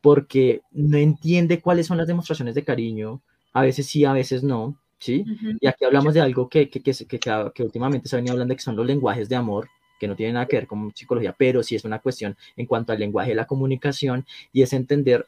porque 0.00 0.62
no 0.72 0.96
entiende 0.96 1.60
cuáles 1.60 1.86
son 1.86 1.98
las 1.98 2.06
demostraciones 2.06 2.54
de 2.54 2.64
cariño, 2.64 3.20
a 3.52 3.62
veces 3.62 3.86
sí, 3.86 4.04
a 4.04 4.12
veces 4.12 4.42
no, 4.42 4.76
¿sí? 4.98 5.24
Y 5.60 5.66
aquí 5.66 5.84
hablamos 5.84 6.14
de 6.14 6.20
algo 6.20 6.48
que, 6.48 6.68
que, 6.68 6.80
que, 6.80 7.18
que, 7.54 7.62
últimamente 7.62 8.08
se 8.08 8.16
venía 8.16 8.32
hablando 8.32 8.52
de 8.52 8.56
que 8.56 8.62
son 8.62 8.76
los 8.76 8.86
lenguajes 8.86 9.28
de 9.28 9.36
amor, 9.36 9.68
que 9.98 10.08
no 10.08 10.16
tiene 10.16 10.32
nada 10.34 10.46
que 10.46 10.56
ver 10.56 10.66
con 10.66 10.94
psicología, 10.94 11.34
pero 11.36 11.62
sí 11.62 11.74
es 11.74 11.84
una 11.84 11.98
cuestión 11.98 12.36
en 12.56 12.66
cuanto 12.66 12.92
al 12.92 12.98
lenguaje 12.98 13.30
de 13.30 13.36
la 13.36 13.46
comunicación 13.46 14.24
y 14.52 14.62
es 14.62 14.72
entender 14.72 15.26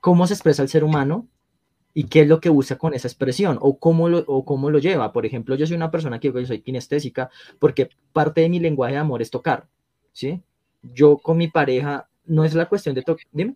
cómo 0.00 0.26
se 0.26 0.34
expresa 0.34 0.62
el 0.62 0.68
ser 0.68 0.84
humano 0.84 1.26
y 1.94 2.04
qué 2.04 2.22
es 2.22 2.28
lo 2.28 2.40
que 2.40 2.50
usa 2.50 2.76
con 2.76 2.92
esa 2.92 3.08
expresión 3.08 3.58
o 3.60 3.78
cómo 3.78 4.08
lo, 4.08 4.18
o 4.26 4.44
cómo 4.44 4.70
lo 4.70 4.78
lleva. 4.78 5.12
Por 5.12 5.24
ejemplo, 5.26 5.54
yo 5.54 5.66
soy 5.66 5.76
una 5.76 5.90
persona 5.90 6.20
que 6.20 6.32
yo 6.32 6.46
soy 6.46 6.60
kinestésica 6.60 7.30
porque 7.58 7.88
parte 8.12 8.42
de 8.42 8.48
mi 8.48 8.60
lenguaje 8.60 8.94
de 8.94 9.00
amor 9.00 9.22
es 9.22 9.30
tocar, 9.30 9.66
¿sí? 10.12 10.42
Yo 10.82 11.18
con 11.18 11.36
mi 11.36 11.48
pareja 11.48 12.08
no 12.26 12.44
es 12.44 12.54
la 12.54 12.68
cuestión 12.68 12.94
de 12.94 13.02
tocar, 13.02 13.26
dime. 13.32 13.54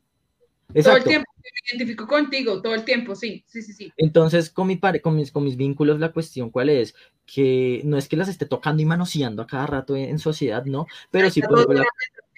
Todo 0.74 0.96
el 0.96 1.04
tiempo 1.04 1.32
me 1.52 1.78
identifico 1.78 2.06
contigo, 2.06 2.60
todo 2.62 2.74
el 2.74 2.84
tiempo, 2.84 3.14
sí, 3.14 3.44
sí, 3.46 3.62
sí, 3.62 3.72
sí. 3.72 3.92
Entonces, 3.96 4.50
con, 4.50 4.66
mi 4.66 4.76
pare 4.76 5.00
con, 5.00 5.16
mis, 5.16 5.32
con 5.32 5.44
mis 5.44 5.56
vínculos, 5.56 5.98
la 5.98 6.12
cuestión 6.12 6.50
cuál 6.50 6.68
es, 6.68 6.94
que 7.26 7.82
no 7.84 7.98
es 7.98 8.08
que 8.08 8.16
las 8.16 8.28
esté 8.28 8.46
tocando 8.46 8.82
y 8.82 8.86
manoseando 8.86 9.42
a 9.42 9.46
cada 9.46 9.66
rato 9.66 9.96
en, 9.96 10.18
sociedad, 10.18 10.64
¿no? 10.64 10.86
Pero 11.10 11.30
sí, 11.30 11.42
por 11.42 11.58
ejemplo, 11.58 11.84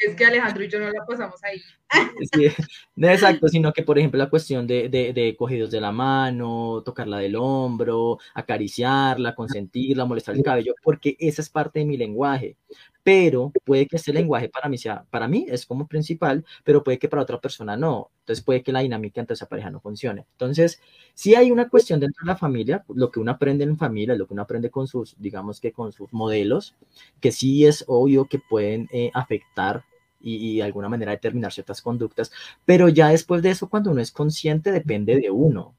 es 0.01 0.17
que 0.17 0.25
Alejandro 0.25 0.65
y 0.65 0.69
yo 0.69 0.81
no 0.81 0.91
la 0.91 1.05
pasamos 1.07 1.39
ahí. 1.45 1.61
no 2.97 3.09
exacto, 3.09 3.49
sino 3.49 3.73
que 3.73 3.83
por 3.83 3.99
ejemplo 3.99 4.19
la 4.19 4.31
cuestión 4.31 4.67
de, 4.67 4.89
de, 4.89 5.13
de, 5.13 5.37
cogidos 5.37 5.71
de 5.71 5.81
la 5.81 5.93
mano, 5.93 6.83
tocarla 6.85 7.19
del 7.19 7.37
hombro, 7.37 8.19
acariciarla, 8.35 9.35
consentirla, 9.35 10.07
molestar 10.07 10.35
el 10.35 10.43
cabello, 10.43 10.75
porque 10.83 11.17
esa 11.19 11.43
es 11.43 11.51
parte 11.51 11.81
de 11.81 11.85
mi 11.85 11.97
lenguaje 11.97 12.57
pero 13.03 13.53
puede 13.65 13.87
que 13.87 13.97
ese 13.97 14.13
lenguaje 14.13 14.49
para 14.49 14.69
mí 14.69 14.79
sea, 14.79 15.05
para 15.11 15.27
mí 15.29 15.47
es 15.49 15.67
como 15.67 15.87
principal, 15.87 16.45
pero 16.65 16.85
puede 16.85 16.99
que 16.99 17.09
para 17.09 17.23
otra 17.23 17.41
persona 17.41 17.77
no. 17.77 18.11
Entonces 18.21 18.45
puede 18.45 18.63
que 18.63 18.73
la 18.73 18.81
dinámica 18.81 19.00
entre 19.05 19.35
esa 19.35 19.47
pareja 19.47 19.71
no 19.71 19.81
funcione. 19.81 20.27
Entonces, 20.33 20.81
si 21.15 21.35
hay 21.35 21.51
una 21.51 21.69
cuestión 21.69 22.01
dentro 22.01 22.25
de 22.25 22.29
la 22.29 22.37
familia, 22.37 22.85
lo 22.89 23.11
que 23.11 23.21
uno 23.21 23.33
aprende 23.33 23.65
en 23.65 23.77
familia, 23.77 24.15
lo 24.15 24.27
que 24.27 24.35
uno 24.35 24.43
aprende 24.43 24.71
con 24.71 24.87
sus, 24.87 25.17
digamos 25.19 25.61
que 25.61 25.73
con 25.73 25.93
sus 25.93 26.13
modelos, 26.13 26.77
que 27.21 27.33
sí 27.33 27.67
es 27.67 27.85
obvio 27.87 28.27
que 28.27 28.39
pueden 28.39 28.89
eh, 28.93 29.11
afectar 29.15 29.85
y, 30.21 30.59
de 30.59 30.63
alguna 30.63 30.89
manera 30.89 31.13
determinar 31.13 31.53
ciertas 31.53 31.81
conductas, 31.81 32.31
pero 32.67 32.89
ya 32.89 33.09
después 33.09 33.43
de 33.43 33.51
eso, 33.51 33.71
cuando 33.71 33.91
uno 33.91 34.03
es 34.03 34.13
consciente, 34.13 34.71
depende 34.71 35.17
de 35.17 35.31
uno, 35.31 35.75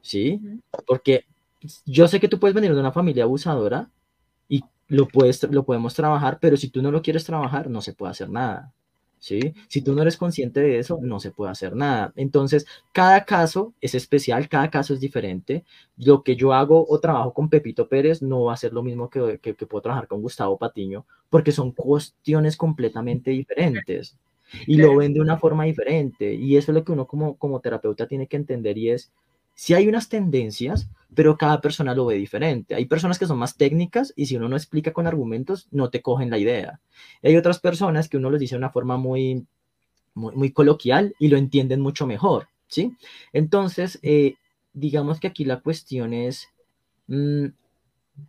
¿sí? 0.00 0.40
Porque 0.86 1.26
yo 1.86 2.08
sé 2.08 2.18
que 2.18 2.28
tú 2.28 2.40
puedes 2.40 2.54
venir 2.54 2.74
de 2.74 2.80
una 2.80 2.90
familia 2.90 3.22
abusadora, 3.22 3.88
lo, 4.92 5.08
puedes, 5.08 5.42
lo 5.44 5.64
podemos 5.64 5.94
trabajar, 5.94 6.38
pero 6.38 6.56
si 6.56 6.68
tú 6.68 6.82
no 6.82 6.90
lo 6.90 7.00
quieres 7.00 7.24
trabajar, 7.24 7.70
no 7.70 7.80
se 7.80 7.94
puede 7.94 8.10
hacer 8.10 8.28
nada. 8.28 8.74
¿Sí? 9.22 9.54
Si 9.68 9.82
tú 9.82 9.94
no 9.94 10.02
eres 10.02 10.16
consciente 10.16 10.58
de 10.58 10.80
eso, 10.80 10.98
no 11.00 11.20
se 11.20 11.30
puede 11.30 11.52
hacer 11.52 11.76
nada. 11.76 12.12
Entonces, 12.16 12.66
cada 12.90 13.24
caso 13.24 13.72
es 13.80 13.94
especial, 13.94 14.48
cada 14.48 14.68
caso 14.68 14.94
es 14.94 15.00
diferente. 15.00 15.64
Lo 15.96 16.24
que 16.24 16.34
yo 16.34 16.52
hago 16.52 16.84
o 16.88 16.98
trabajo 16.98 17.32
con 17.32 17.48
Pepito 17.48 17.88
Pérez 17.88 18.20
no 18.20 18.42
va 18.42 18.54
a 18.54 18.56
ser 18.56 18.72
lo 18.72 18.82
mismo 18.82 19.10
que, 19.10 19.38
que, 19.40 19.54
puedo 19.54 19.80
trabajar 19.80 20.08
con 20.08 20.22
Gustavo 20.22 20.58
Patiño, 20.58 21.06
porque 21.30 21.52
son 21.52 21.70
cuestiones 21.70 22.56
completamente 22.56 23.30
diferentes 23.30 24.16
y 24.66 24.78
lo 24.78 24.96
ven 24.96 25.14
de 25.14 25.20
una 25.20 25.38
forma 25.38 25.66
diferente. 25.66 26.34
Y 26.34 26.56
eso 26.56 26.72
es 26.72 26.74
lo 26.74 26.84
que 26.84 26.90
uno 26.90 27.06
como, 27.06 27.36
como 27.36 27.60
terapeuta 27.60 28.08
tiene 28.08 28.26
que 28.26 28.36
entender 28.36 28.76
y 28.76 28.90
es, 28.90 29.12
si 29.62 29.74
hay 29.74 29.86
unas 29.86 30.08
tendencias, 30.08 30.88
pero 31.14 31.38
cada 31.38 31.60
persona 31.60 31.94
lo 31.94 32.06
ve 32.06 32.16
diferente. 32.16 32.74
Hay 32.74 32.86
personas 32.86 33.16
que 33.16 33.28
son 33.28 33.38
más 33.38 33.56
técnicas 33.56 34.12
y 34.16 34.26
si 34.26 34.36
uno 34.36 34.48
no 34.48 34.56
explica 34.56 34.92
con 34.92 35.06
argumentos, 35.06 35.68
no 35.70 35.88
te 35.88 36.02
cogen 36.02 36.30
la 36.30 36.38
idea. 36.38 36.80
hay 37.22 37.36
otras 37.36 37.60
personas 37.60 38.08
que 38.08 38.16
uno 38.16 38.28
les 38.28 38.40
dice 38.40 38.56
de 38.56 38.58
una 38.58 38.70
forma 38.70 38.96
muy, 38.96 39.46
muy, 40.14 40.50
coloquial 40.50 41.14
y 41.20 41.28
lo 41.28 41.36
entienden 41.36 41.80
mucho 41.80 42.08
mejor, 42.08 42.48
¿sí? 42.66 42.96
Entonces, 43.32 44.00
eh, 44.02 44.34
digamos 44.72 45.20
que 45.20 45.28
aquí 45.28 45.44
la 45.44 45.60
cuestión 45.60 46.12
es, 46.12 46.48
mm, 47.06 47.46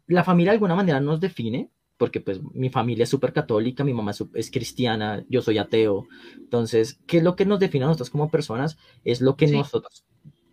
la 0.09 0.23
familia 0.23 0.51
de 0.51 0.57
alguna 0.57 0.75
manera 0.75 0.99
nos 0.99 1.19
define, 1.19 1.67
porque 1.97 2.21
pues 2.21 2.41
mi 2.53 2.69
familia 2.69 3.05
es 3.05 3.09
súper 3.09 3.33
católica, 3.33 3.83
mi 3.83 3.93
mamá 3.95 4.11
es, 4.35 4.51
cristiana, 4.51 5.25
yo 5.29 5.41
soy 5.41 5.57
ateo. 5.57 6.05
Entonces, 6.37 6.99
¿qué 7.07 7.17
es 7.17 7.23
lo 7.23 7.35
que 7.35 7.47
nos 7.47 7.59
define 7.59 7.85
a 7.85 7.87
nosotros 7.87 8.11
como 8.11 8.29
personas? 8.29 8.77
Es 9.03 9.19
lo 9.19 9.35
que 9.35 9.47
nosotros, 9.47 10.05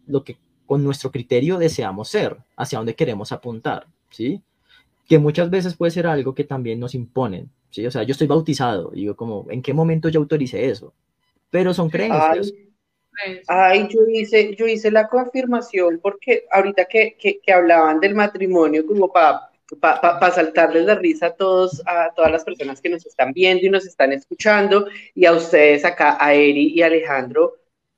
lo 0.06 0.24
que 0.24 0.38
con 0.70 0.84
nuestro 0.84 1.10
criterio 1.10 1.58
deseamos 1.58 2.10
ser, 2.10 2.36
hacia 2.56 2.78
dónde 2.78 2.94
queremos 2.94 3.32
apuntar, 3.32 3.88
¿sí? 4.08 4.40
Que 5.08 5.18
muchas 5.18 5.50
veces 5.50 5.74
puede 5.74 5.90
ser 5.90 6.06
algo 6.06 6.32
que 6.32 6.44
también 6.44 6.78
nos 6.78 6.94
imponen, 6.94 7.50
¿sí? 7.70 7.84
O 7.86 7.90
sea, 7.90 8.04
yo 8.04 8.12
estoy 8.12 8.28
bautizado, 8.28 8.92
digo 8.94 9.16
como, 9.16 9.48
¿en 9.50 9.62
qué 9.62 9.74
momento 9.74 10.08
yo 10.08 10.20
autoricé 10.20 10.70
eso? 10.70 10.94
Pero 11.50 11.74
son 11.74 11.90
creencias. 11.90 12.52
Ay, 13.48 13.88
yo 13.90 14.02
hice, 14.08 14.54
yo 14.54 14.68
hice 14.68 14.92
la 14.92 15.08
confirmación 15.08 15.98
porque 16.00 16.44
ahorita 16.52 16.84
que, 16.84 17.16
que, 17.18 17.52
hablaban 17.52 17.98
del 17.98 18.14
matrimonio, 18.14 18.86
como 18.86 19.12
para 19.12 19.50
para 19.80 20.30
saltarles 20.30 20.84
la 20.84 20.94
risa 20.94 21.26
a 21.26 21.34
todos, 21.34 21.82
a 21.84 22.14
todas 22.14 22.30
las 22.30 22.44
personas 22.44 22.80
que 22.80 22.90
nos 22.90 23.04
están 23.04 23.32
viendo 23.32 23.66
y 23.66 23.70
nos 23.70 23.86
están 23.86 24.12
escuchando, 24.12 24.86
y 25.16 25.24
a 25.24 25.32
ustedes 25.32 25.84
acá, 25.84 26.16
a 26.20 26.32
Eri 26.32 26.68
y 26.74 26.82
Alejandro, 26.82 27.56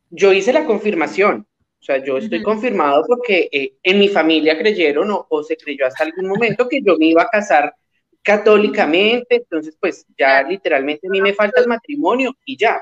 yo 0.08 0.32
hice 0.32 0.54
la 0.54 0.64
confirmación. 0.64 1.46
O 1.83 1.85
sea, 1.85 1.97
yo 1.97 2.16
estoy 2.16 2.45
confirmado 2.45 3.05
porque 3.09 3.49
eh, 3.51 3.73
en 3.83 3.99
mi 3.99 4.09
familia 4.09 4.57
creyeron 4.57 5.09
o, 5.11 5.42
se 5.42 5.57
creyó 5.57 5.85
hasta 5.85 6.05
algún 6.05 6.29
momento 6.29 6.68
que 6.68 6.81
yo 6.81 6.97
me 6.97 7.07
iba 7.07 7.25
a 7.25 7.29
casar 7.29 7.75
católicamente, 8.23 9.35
entonces 9.35 9.77
pues 9.81 10.07
ya 10.16 10.45
literalmente 10.45 11.09
a 11.09 11.11
mí 11.11 11.21
me 11.21 11.35
falta 11.35 11.61
el 11.61 11.66
matrimonio 11.66 12.37
y 12.45 12.57
ya. 12.57 12.81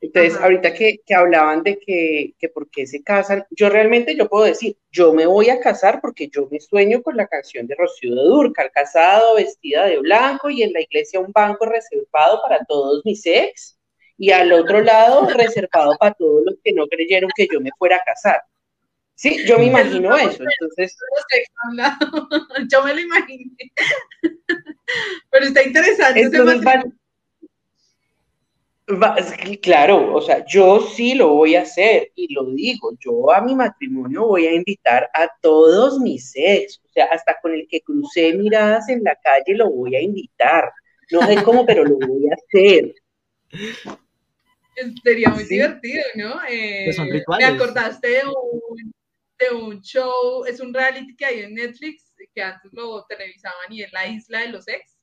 Entonces, 0.00 0.40
ahorita 0.40 0.72
que, 0.72 1.00
que, 1.04 1.14
hablaban 1.14 1.62
de 1.62 1.78
que, 1.78 2.34
que 2.38 2.48
por 2.48 2.70
qué 2.70 2.86
se 2.86 3.02
casan, 3.02 3.44
yo 3.50 3.68
realmente 3.68 4.16
yo 4.16 4.26
puedo 4.26 4.44
decir, 4.44 4.74
yo 4.90 5.12
me 5.12 5.26
voy 5.26 5.50
a 5.50 5.60
casar 5.60 6.00
porque 6.00 6.28
yo 6.28 6.48
me 6.50 6.60
sueño 6.60 7.02
con 7.02 7.18
la 7.18 7.26
canción 7.26 7.66
de 7.66 7.74
Rocío 7.74 8.14
de 8.14 8.22
Durcal, 8.22 8.70
casado, 8.70 9.34
vestida 9.34 9.84
de 9.84 9.98
blanco 9.98 10.48
y 10.48 10.62
en 10.62 10.72
la 10.72 10.80
iglesia 10.80 11.20
un 11.20 11.32
banco 11.32 11.66
reservado 11.66 12.40
para 12.42 12.64
todos 12.64 13.04
mis 13.04 13.24
ex 13.26 13.78
y 14.16 14.30
al 14.30 14.52
otro 14.52 14.80
lado 14.80 15.28
reservado 15.28 15.96
para 15.98 16.14
todos 16.14 16.42
los 16.46 16.56
que 16.62 16.72
no 16.72 16.86
creyeron 16.86 17.30
que 17.34 17.48
yo 17.52 17.60
me 17.60 17.70
fuera 17.78 17.96
a 17.96 18.04
casar. 18.04 18.42
Sí, 19.16 19.44
yo 19.46 19.58
me 19.58 19.66
imagino 19.66 20.16
eso, 20.16 20.42
entonces... 20.42 20.96
Yo 22.70 22.82
me 22.82 22.94
lo 22.94 23.00
imaginé. 23.00 23.44
Pero 25.30 25.46
está 25.46 25.62
interesante. 25.62 26.30
claro, 29.62 30.14
o 30.14 30.20
sea, 30.20 30.44
yo 30.44 30.80
sí 30.80 31.14
lo 31.14 31.28
voy 31.28 31.54
a 31.54 31.62
hacer 31.62 32.10
y 32.14 32.34
lo 32.34 32.44
digo, 32.46 32.92
yo 33.00 33.32
a 33.32 33.40
mi 33.40 33.54
matrimonio 33.54 34.26
voy 34.26 34.46
a 34.46 34.52
invitar 34.52 35.08
a 35.14 35.28
todos 35.40 36.00
mis 36.00 36.32
ex, 36.34 36.80
o 36.84 36.92
sea, 36.92 37.06
hasta 37.06 37.40
con 37.40 37.54
el 37.54 37.66
que 37.68 37.80
crucé 37.80 38.34
miradas 38.34 38.88
en 38.88 39.02
la 39.02 39.16
calle 39.16 39.56
lo 39.56 39.70
voy 39.70 39.94
a 39.96 40.02
invitar. 40.02 40.70
No 41.10 41.24
sé 41.26 41.42
cómo, 41.42 41.64
pero 41.64 41.84
lo 41.84 41.96
voy 41.98 42.28
a 42.30 42.34
hacer. 42.34 42.94
Sería 45.02 45.28
muy 45.30 45.44
divertido, 45.44 46.02
¿no? 46.16 46.40
Eh, 46.48 46.90
me 47.38 47.44
acordaste 47.44 48.08
de 48.08 48.22
un, 48.26 48.92
de 49.38 49.54
un, 49.54 49.80
show, 49.82 50.44
es 50.46 50.60
un 50.60 50.72
reality 50.72 51.14
que 51.16 51.24
hay 51.24 51.40
en 51.40 51.54
Netflix, 51.54 52.12
que 52.34 52.42
antes 52.42 52.72
lo 52.72 53.04
televisaban 53.06 53.70
y 53.72 53.82
es 53.82 53.92
La 53.92 54.06
Isla 54.06 54.40
de 54.40 54.48
los 54.48 54.66
Ex. 54.68 54.96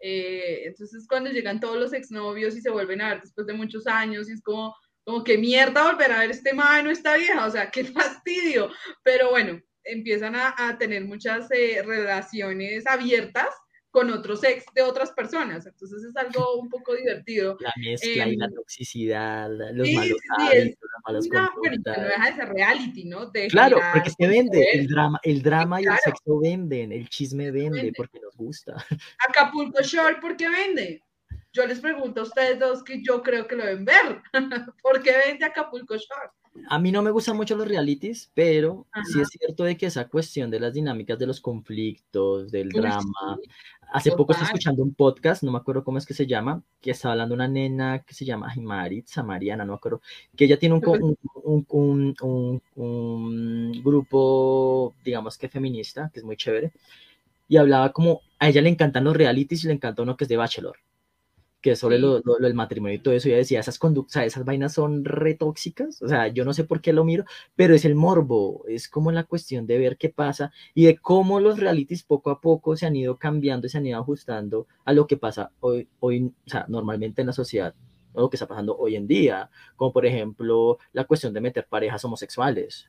Eh, 0.00 0.64
entonces 0.66 1.06
cuando 1.08 1.30
llegan 1.30 1.58
todos 1.58 1.76
los 1.76 1.92
exnovios 1.92 2.54
y 2.54 2.60
se 2.60 2.70
vuelven 2.70 3.00
a 3.00 3.14
ver 3.14 3.22
después 3.22 3.46
de 3.46 3.54
muchos 3.54 3.86
años 3.86 4.28
y 4.28 4.32
es 4.32 4.42
como, 4.42 4.76
como 5.04 5.24
que 5.24 5.38
mierda 5.38 5.90
volver 5.90 6.12
a 6.12 6.20
ver 6.20 6.30
este 6.30 6.52
mae 6.52 6.82
no 6.82 6.90
está 6.90 7.16
vieja, 7.16 7.46
o 7.46 7.50
sea, 7.50 7.70
qué 7.72 7.84
fastidio. 7.84 8.70
Pero 9.02 9.30
bueno, 9.30 9.60
empiezan 9.84 10.36
a, 10.36 10.54
a 10.56 10.78
tener 10.78 11.04
muchas 11.04 11.50
eh, 11.50 11.82
relaciones 11.82 12.86
abiertas 12.86 13.48
con 13.90 14.10
otros 14.10 14.44
ex 14.44 14.64
de 14.74 14.82
otras 14.82 15.10
personas. 15.12 15.66
Entonces 15.66 16.02
es 16.04 16.16
algo 16.16 16.56
un 16.56 16.68
poco 16.68 16.94
divertido. 16.94 17.56
La 17.60 17.72
mezcla 17.76 18.28
y 18.28 18.36
la 18.36 18.46
em, 18.46 18.54
toxicidad, 18.54 19.50
los 19.72 19.90
malos 19.90 20.18
hábitos, 20.38 20.90
las 20.92 21.02
malas 21.04 21.26
no, 21.32 21.50
bueno, 21.58 21.76
no 21.84 21.92
deja 21.92 22.30
de 22.30 22.36
ser 22.36 22.48
reality, 22.48 23.04
¿no? 23.04 23.32
claro, 23.48 23.78
porque 23.92 24.10
se 24.10 24.26
vende, 24.26 24.66
el 24.72 24.86
drama, 24.86 25.20
el 25.22 25.42
drama 25.42 25.80
y 25.80 25.84
el 25.84 25.96
sexo 26.04 26.40
venden, 26.40 26.92
el 26.92 27.08
chisme 27.08 27.50
vende, 27.50 27.92
porque 27.96 28.20
nos 28.20 28.36
gusta. 28.36 28.76
Acapulco 29.28 29.82
Short, 29.82 30.20
¿por 30.20 30.36
qué 30.36 30.48
vende? 30.48 31.02
Yo 31.52 31.66
les 31.66 31.80
pregunto 31.80 32.20
a 32.20 32.24
ustedes 32.24 32.58
dos 32.58 32.84
que 32.84 33.02
yo 33.02 33.22
creo 33.22 33.46
que 33.46 33.56
lo 33.56 33.64
deben 33.64 33.86
ver. 33.86 34.22
¿Por 34.82 35.02
qué 35.02 35.16
vende 35.26 35.46
Acapulco 35.46 35.96
Short? 35.96 36.32
a 36.68 36.78
mí 36.78 36.92
no 36.92 37.02
me 37.02 37.10
gustan 37.10 37.36
mucho 37.36 37.56
los 37.56 37.68
realities, 37.68 38.30
pero 38.34 38.86
sí 39.04 39.20
es 39.20 39.28
cierto 39.28 39.64
de 39.64 39.76
que 39.76 39.86
esa 39.86 40.08
cuestión 40.08 40.50
de 40.50 40.60
las 40.60 40.72
dinámicas 40.72 41.18
de 41.18 41.26
los 41.26 41.40
conflictos, 41.40 42.50
del 42.50 42.70
drama. 42.70 43.38
Hace 43.92 44.12
poco 44.12 44.32
estoy 44.32 44.46
escuchando 44.46 44.82
un 44.82 44.94
podcast, 44.94 45.42
no 45.42 45.52
me 45.52 45.58
acuerdo 45.58 45.84
cómo 45.84 45.98
es 45.98 46.06
que 46.06 46.14
se 46.14 46.26
llama, 46.26 46.62
que 46.80 46.90
estaba 46.90 47.12
hablando 47.12 47.34
una 47.34 47.48
nena 47.48 48.00
que 48.00 48.14
se 48.14 48.24
llama 48.24 48.52
Maritza, 48.56 49.22
Mariana, 49.22 49.64
no 49.64 49.72
me 49.72 49.76
acuerdo, 49.76 50.00
que 50.36 50.44
ella 50.44 50.58
tiene 50.58 50.74
un, 50.74 51.16
un, 51.44 52.14
un, 52.74 53.82
grupo, 53.82 54.94
digamos 55.04 55.38
que 55.38 55.48
feminista, 55.48 56.10
que 56.12 56.20
es 56.20 56.24
muy 56.24 56.36
chévere, 56.36 56.72
y 57.48 57.56
hablaba 57.56 57.92
como 57.92 58.20
a 58.38 58.48
ella 58.48 58.60
le 58.60 58.70
encantan 58.70 59.04
los 59.04 59.16
realities 59.16 59.64
y 59.64 59.68
le 59.68 59.74
encanta 59.74 60.02
uno 60.02 60.16
que 60.16 60.24
es 60.24 60.28
de 60.28 60.36
Bachelor 60.36 60.76
que 61.66 61.74
sobre 61.74 61.98
lo, 61.98 62.20
lo, 62.20 62.38
el 62.38 62.54
matrimonio 62.54 62.94
y 62.94 63.00
todo 63.00 63.12
eso, 63.12 63.28
ya 63.28 63.34
decía, 63.34 63.58
esas 63.58 63.76
conductas, 63.76 64.24
esas 64.24 64.44
vainas 64.44 64.72
son 64.72 65.04
retóxicas, 65.04 66.00
o 66.00 66.06
sea, 66.06 66.28
yo 66.28 66.44
no 66.44 66.54
sé 66.54 66.62
por 66.62 66.80
qué 66.80 66.92
lo 66.92 67.02
miro, 67.02 67.24
pero 67.56 67.74
es 67.74 67.84
el 67.84 67.96
morbo, 67.96 68.64
es 68.68 68.88
como 68.88 69.10
la 69.10 69.24
cuestión 69.24 69.66
de 69.66 69.76
ver 69.76 69.96
qué 69.96 70.08
pasa 70.08 70.52
y 70.74 70.84
de 70.84 70.96
cómo 70.96 71.40
los 71.40 71.58
realities 71.58 72.04
poco 72.04 72.30
a 72.30 72.40
poco 72.40 72.76
se 72.76 72.86
han 72.86 72.94
ido 72.94 73.18
cambiando 73.18 73.66
y 73.66 73.70
se 73.70 73.78
han 73.78 73.86
ido 73.86 73.98
ajustando 73.98 74.68
a 74.84 74.92
lo 74.92 75.08
que 75.08 75.16
pasa 75.16 75.50
hoy, 75.58 75.88
hoy 75.98 76.32
o 76.46 76.48
sea, 76.48 76.66
normalmente 76.68 77.22
en 77.22 77.26
la 77.26 77.32
sociedad, 77.32 77.74
o 78.12 78.20
lo 78.20 78.30
que 78.30 78.36
está 78.36 78.46
pasando 78.46 78.76
hoy 78.78 78.94
en 78.94 79.08
día, 79.08 79.50
como 79.74 79.92
por 79.92 80.06
ejemplo 80.06 80.78
la 80.92 81.02
cuestión 81.02 81.34
de 81.34 81.40
meter 81.40 81.66
parejas 81.66 82.04
homosexuales, 82.04 82.88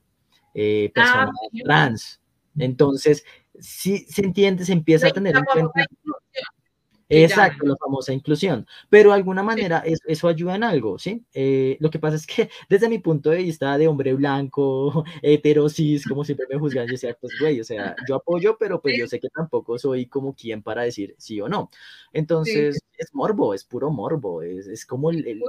eh, 0.54 0.92
personas 0.94 1.30
ah, 1.34 1.58
trans. 1.64 2.22
Entonces, 2.60 3.24
si 3.60 4.00
se 4.00 4.22
entiende, 4.22 4.66
se 4.66 4.74
empieza 4.74 5.08
a 5.08 5.12
tener 5.12 5.36
en 5.36 5.46
cuenta 5.46 5.86
Exacto, 7.10 7.66
la 7.66 7.76
famosa 7.78 8.14
inclusión. 8.14 8.68
Pero 8.90 9.10
de 9.10 9.16
alguna 9.16 9.44
manera 9.44 9.84
eso, 9.86 10.28
ayuda 10.28 10.56
en 10.56 10.64
algo, 10.64 11.00
¿sí? 11.00 11.26
Eh, 11.34 11.78
lo 11.80 11.90
que 11.90 12.00
pasa 12.00 12.16
es 12.18 12.28
que 12.28 12.50
desde 12.70 12.90
mi 12.90 13.00
punto 13.00 13.30
de 13.30 13.38
vista 13.38 13.78
de 13.78 13.88
hombre 13.88 14.14
blanco, 14.14 15.04
heterosis, 15.22 16.06
como 16.06 16.24
siempre 16.24 16.48
me 16.50 16.60
juzgan, 16.60 16.86
yo 16.88 16.92
decía, 16.92 17.18
pues 17.20 17.34
güey, 17.40 17.62
o 17.62 17.64
sea, 17.64 17.96
yo 18.08 18.16
apoyo, 18.16 18.58
pero 18.60 18.82
pues 18.82 18.98
yo 18.98 19.08
sé 19.08 19.20
que 19.20 19.30
tampoco 19.30 19.78
soy 19.78 20.08
como 20.08 20.34
quien 20.34 20.62
para 20.62 20.84
decir 20.84 21.16
sí 21.18 21.40
o 21.40 21.48
no. 21.48 21.70
Entonces, 22.14 22.80
es 22.98 23.14
morbo, 23.14 23.54
es 23.54 23.64
puro 23.64 23.90
morbo, 23.90 24.42
es, 24.42 24.68
es 24.68 24.86
como 24.86 25.12
el, 25.12 25.26
el, 25.28 25.42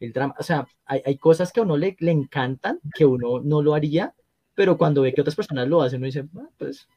el, 0.00 0.12
drama, 0.12 0.34
o 0.38 0.42
sea, 0.42 0.66
hay, 0.86 1.02
hay, 1.04 1.18
cosas 1.18 1.52
que 1.52 1.60
a 1.60 1.62
uno 1.62 1.76
le, 1.76 1.96
le 2.00 2.10
encantan, 2.10 2.80
que 2.94 3.04
uno 3.04 3.40
no 3.40 3.60
lo 3.60 3.74
haría, 3.74 4.14
pero 4.54 4.78
cuando 4.78 5.02
ve 5.02 5.12
que 5.12 5.20
otras 5.20 5.36
personas 5.36 5.68
lo 5.68 5.82
hacen, 5.82 5.98
uno 5.98 6.06
dice, 6.06 6.24
ah, 6.38 6.48
pues, 6.58 6.88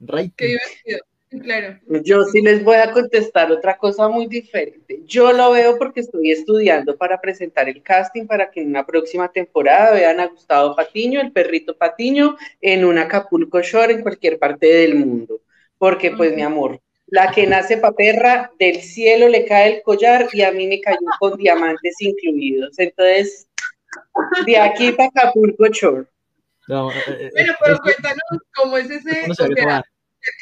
right. 0.00 0.32
Qué 0.36 0.46
divertido. 0.46 1.11
Claro. 1.40 1.78
Yo 2.04 2.24
sí 2.24 2.42
les 2.42 2.62
voy 2.62 2.76
a 2.76 2.92
contestar 2.92 3.50
otra 3.50 3.78
cosa 3.78 4.08
muy 4.08 4.26
diferente. 4.26 5.00
Yo 5.06 5.32
lo 5.32 5.52
veo 5.52 5.78
porque 5.78 6.00
estoy 6.00 6.30
estudiando 6.30 6.96
para 6.96 7.20
presentar 7.20 7.68
el 7.68 7.82
casting 7.82 8.26
para 8.26 8.50
que 8.50 8.60
en 8.60 8.68
una 8.68 8.84
próxima 8.84 9.30
temporada 9.30 9.94
vean 9.94 10.20
a 10.20 10.26
Gustavo 10.26 10.76
Patiño, 10.76 11.20
el 11.20 11.32
perrito 11.32 11.76
Patiño, 11.76 12.36
en 12.60 12.84
un 12.84 12.98
Acapulco 12.98 13.62
Shore 13.62 13.94
en 13.94 14.02
cualquier 14.02 14.38
parte 14.38 14.66
del 14.66 14.96
mundo. 14.96 15.40
Porque, 15.78 16.10
pues, 16.10 16.34
mi 16.34 16.42
amor, 16.42 16.80
la 17.06 17.30
que 17.30 17.46
nace 17.46 17.78
paperra, 17.78 18.52
del 18.58 18.80
cielo 18.80 19.28
le 19.28 19.46
cae 19.46 19.76
el 19.76 19.82
collar 19.82 20.28
y 20.32 20.42
a 20.42 20.52
mí 20.52 20.66
me 20.66 20.80
cayó 20.80 20.98
con 21.18 21.36
diamantes 21.36 21.96
incluidos. 22.00 22.78
Entonces, 22.78 23.48
de 24.46 24.58
aquí 24.58 24.92
para 24.92 25.08
Acapulco 25.08 25.66
Shore. 25.68 26.06
bueno, 27.32 27.52
pero 27.64 27.78
cuéntanos 27.78 28.42
cómo 28.54 28.76
es 28.76 28.90
ese 28.90 29.26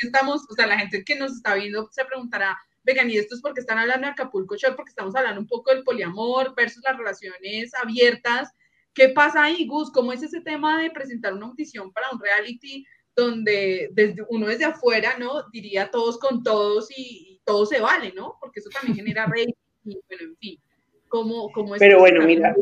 que 0.00 0.06
estamos, 0.06 0.46
o 0.48 0.54
sea, 0.54 0.66
la 0.66 0.78
gente 0.78 1.04
que 1.04 1.16
nos 1.16 1.32
está 1.32 1.54
viendo 1.54 1.88
se 1.90 2.04
preguntará, 2.04 2.58
vegan, 2.82 3.10
¿y 3.10 3.16
esto 3.16 3.34
es 3.34 3.40
porque 3.40 3.60
están 3.60 3.78
hablando 3.78 4.06
de 4.06 4.12
Acapulco 4.12 4.56
Shore? 4.56 4.76
Porque 4.76 4.90
estamos 4.90 5.14
hablando 5.14 5.40
un 5.40 5.46
poco 5.46 5.72
del 5.72 5.84
poliamor 5.84 6.54
versus 6.54 6.82
las 6.84 6.96
relaciones 6.96 7.72
abiertas. 7.74 8.50
¿Qué 8.94 9.10
pasa 9.10 9.44
ahí, 9.44 9.66
Gus? 9.66 9.90
¿Cómo 9.92 10.12
es 10.12 10.22
ese 10.22 10.40
tema 10.40 10.80
de 10.82 10.90
presentar 10.90 11.34
una 11.34 11.46
audición 11.46 11.92
para 11.92 12.10
un 12.10 12.20
reality 12.20 12.84
donde 13.16 13.90
desde 13.92 14.24
uno 14.28 14.46
desde 14.46 14.64
afuera, 14.64 15.16
¿no? 15.18 15.48
Diría 15.50 15.90
todos 15.90 16.18
con 16.18 16.42
todos 16.42 16.88
y, 16.96 17.40
todo 17.44 17.66
se 17.66 17.80
vale, 17.80 18.12
¿no? 18.14 18.36
Porque 18.40 18.60
eso 18.60 18.70
también 18.70 18.94
genera 18.94 19.26
rating 19.26 19.52
y, 19.84 19.98
bueno, 20.08 20.22
en 20.22 20.36
fin. 20.36 20.60
¿Cómo, 21.08 21.50
cómo 21.50 21.74
es 21.74 21.80
Pero 21.80 21.98
bueno, 21.98 22.24
mira, 22.24 22.54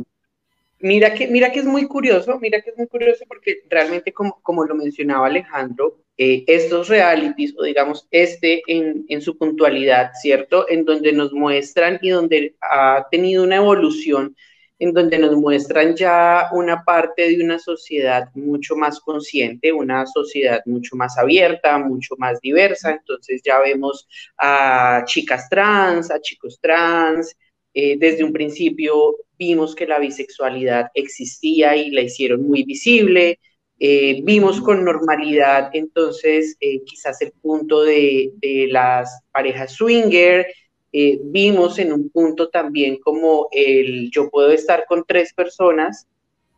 mira 0.80 1.14
que, 1.14 1.28
mira 1.28 1.50
que 1.52 1.60
es 1.60 1.64
muy 1.64 1.86
curioso, 1.86 2.38
mira 2.40 2.60
que 2.60 2.70
es 2.70 2.76
muy 2.76 2.86
curioso 2.86 3.24
porque 3.28 3.62
realmente 3.68 4.12
como, 4.12 4.40
como 4.42 4.64
lo 4.64 4.74
mencionaba 4.74 5.26
Alejandro, 5.26 5.98
eh, 6.16 6.44
estos 6.46 6.88
realities, 6.88 7.54
o 7.56 7.62
digamos 7.62 8.06
este 8.10 8.62
en, 8.66 9.04
en, 9.08 9.22
su 9.22 9.38
puntualidad, 9.38 10.10
¿cierto? 10.20 10.68
En 10.68 10.84
donde 10.84 11.12
nos 11.12 11.32
muestran 11.32 11.98
y 12.02 12.10
donde 12.10 12.56
ha 12.60 13.06
tenido 13.10 13.44
una 13.44 13.56
evolución, 13.56 14.34
en 14.80 14.92
donde 14.92 15.18
nos 15.18 15.36
muestran 15.36 15.96
ya 15.96 16.48
una 16.52 16.84
parte 16.84 17.28
de 17.28 17.42
una 17.42 17.58
sociedad 17.58 18.28
mucho 18.34 18.76
más 18.76 19.00
consciente, 19.00 19.72
una 19.72 20.06
sociedad 20.06 20.62
mucho 20.66 20.96
más 20.96 21.18
abierta, 21.18 21.78
mucho 21.78 22.14
más 22.18 22.40
diversa. 22.40 22.92
Entonces 22.92 23.40
ya 23.44 23.60
vemos 23.60 24.08
a 24.36 25.02
chicas 25.06 25.48
trans, 25.48 26.10
a 26.10 26.20
chicos 26.20 26.58
trans. 26.60 27.36
Eh, 27.74 27.96
desde 27.98 28.24
un 28.24 28.32
principio 28.32 29.14
vimos 29.38 29.74
que 29.74 29.87
la 29.87 29.98
bisexualidad 29.98 30.88
existía 30.94 31.77
y 31.77 31.90
la 31.90 32.03
hicieron 32.03 32.46
muy 32.46 32.64
visible. 32.64 33.38
Eh, 33.81 34.20
vimos 34.24 34.61
con 34.61 34.85
normalidad 34.85 35.70
entonces 35.72 36.57
eh, 36.59 36.83
quizás 36.85 37.22
el 37.22 37.31
punto 37.40 37.83
de, 37.83 38.33
las 38.70 39.22
parejas 39.31 39.72
swinger, 39.72 40.48
eh, 40.92 41.20
vimos 41.22 41.79
en 41.79 41.92
un 41.92 42.11
punto 42.11 42.48
también 42.48 42.98
como 42.98 43.48
el 43.53 44.11
yo 44.11 44.31
puedo 44.31 44.51
estar 44.51 44.85
con 44.87 45.05
tres 45.07 45.33
personas 45.33 46.09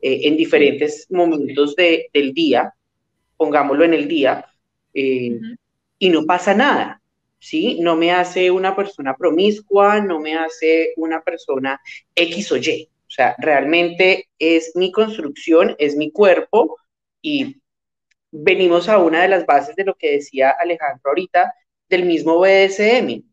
en 0.02 0.34
diferentes 0.34 1.06
momentos 1.10 1.76
del 1.76 2.32
día, 2.32 2.72
pongámoslo 3.36 3.84
en 3.84 3.92
el 3.92 4.08
día, 4.08 4.46
y 4.94 6.08
no 6.08 6.24
pasa 6.24 6.54
nada, 6.54 6.99
¿sí? 7.40 7.80
No 7.80 7.96
me 7.96 8.12
hace 8.12 8.50
una 8.50 8.76
persona 8.76 9.16
promiscua, 9.16 10.00
no 10.00 10.20
me 10.20 10.36
hace 10.36 10.92
una 10.96 11.22
persona 11.22 11.80
X 12.14 12.52
o 12.52 12.56
Y. 12.56 12.88
O 13.08 13.10
sea, 13.10 13.34
realmente 13.38 14.28
es 14.38 14.72
mi 14.76 14.92
construcción, 14.92 15.74
es 15.78 15.96
mi 15.96 16.12
cuerpo, 16.12 16.76
y 17.20 17.60
venimos 18.30 18.88
a 18.88 18.98
una 18.98 19.22
de 19.22 19.28
las 19.28 19.44
bases 19.44 19.74
de 19.74 19.84
lo 19.84 19.94
que 19.94 20.12
decía 20.12 20.50
Alejandro 20.50 21.10
ahorita, 21.10 21.52
del 21.88 22.04
mismo 22.04 22.38
BDSM. 22.38 23.24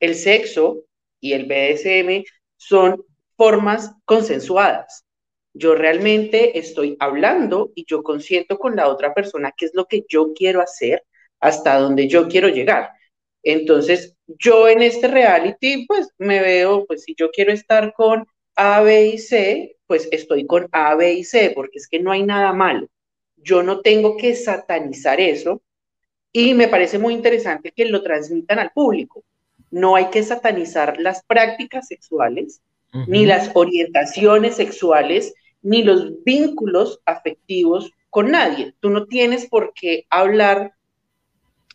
El 0.00 0.14
sexo 0.14 0.84
y 1.20 1.32
el 1.32 1.46
BDSM 1.46 2.24
son 2.56 3.02
formas 3.36 3.92
consensuadas. 4.04 5.06
Yo 5.54 5.74
realmente 5.74 6.58
estoy 6.58 6.96
hablando 7.00 7.72
y 7.74 7.86
yo 7.86 8.02
consiento 8.02 8.58
con 8.58 8.76
la 8.76 8.88
otra 8.88 9.14
persona 9.14 9.52
qué 9.56 9.64
es 9.64 9.74
lo 9.74 9.86
que 9.86 10.04
yo 10.08 10.32
quiero 10.34 10.60
hacer, 10.60 11.04
hasta 11.40 11.78
donde 11.78 12.08
yo 12.08 12.28
quiero 12.28 12.48
llegar. 12.48 12.90
Entonces, 13.50 14.16
yo 14.26 14.68
en 14.68 14.82
este 14.82 15.08
reality, 15.08 15.86
pues 15.86 16.08
me 16.18 16.40
veo, 16.40 16.86
pues 16.86 17.04
si 17.04 17.14
yo 17.16 17.30
quiero 17.30 17.52
estar 17.52 17.92
con 17.94 18.26
A, 18.56 18.80
B 18.82 19.08
y 19.08 19.18
C, 19.18 19.76
pues 19.86 20.08
estoy 20.12 20.46
con 20.46 20.68
A, 20.72 20.94
B 20.94 21.14
y 21.14 21.24
C, 21.24 21.52
porque 21.54 21.78
es 21.78 21.88
que 21.88 22.00
no 22.00 22.12
hay 22.12 22.22
nada 22.22 22.52
malo 22.52 22.88
yo 23.42 23.62
no 23.62 23.80
tengo 23.80 24.16
que 24.16 24.34
satanizar 24.34 25.20
eso 25.20 25.62
y 26.32 26.54
me 26.54 26.68
parece 26.68 26.98
muy 26.98 27.14
interesante 27.14 27.72
que 27.74 27.86
lo 27.86 28.02
transmitan 28.02 28.58
al 28.58 28.72
público. 28.72 29.24
No 29.70 29.96
hay 29.96 30.06
que 30.10 30.22
satanizar 30.22 30.98
las 31.00 31.24
prácticas 31.24 31.88
sexuales, 31.88 32.60
ni 33.06 33.26
las 33.26 33.50
orientaciones 33.54 34.56
sexuales, 34.56 35.34
ni 35.62 35.82
los 35.82 36.22
vínculos 36.24 37.00
afectivos 37.04 37.90
con 38.10 38.30
nadie. 38.30 38.74
Tú 38.80 38.90
no 38.90 39.06
tienes 39.06 39.46
por 39.46 39.72
qué 39.74 40.06
hablar, 40.10 40.72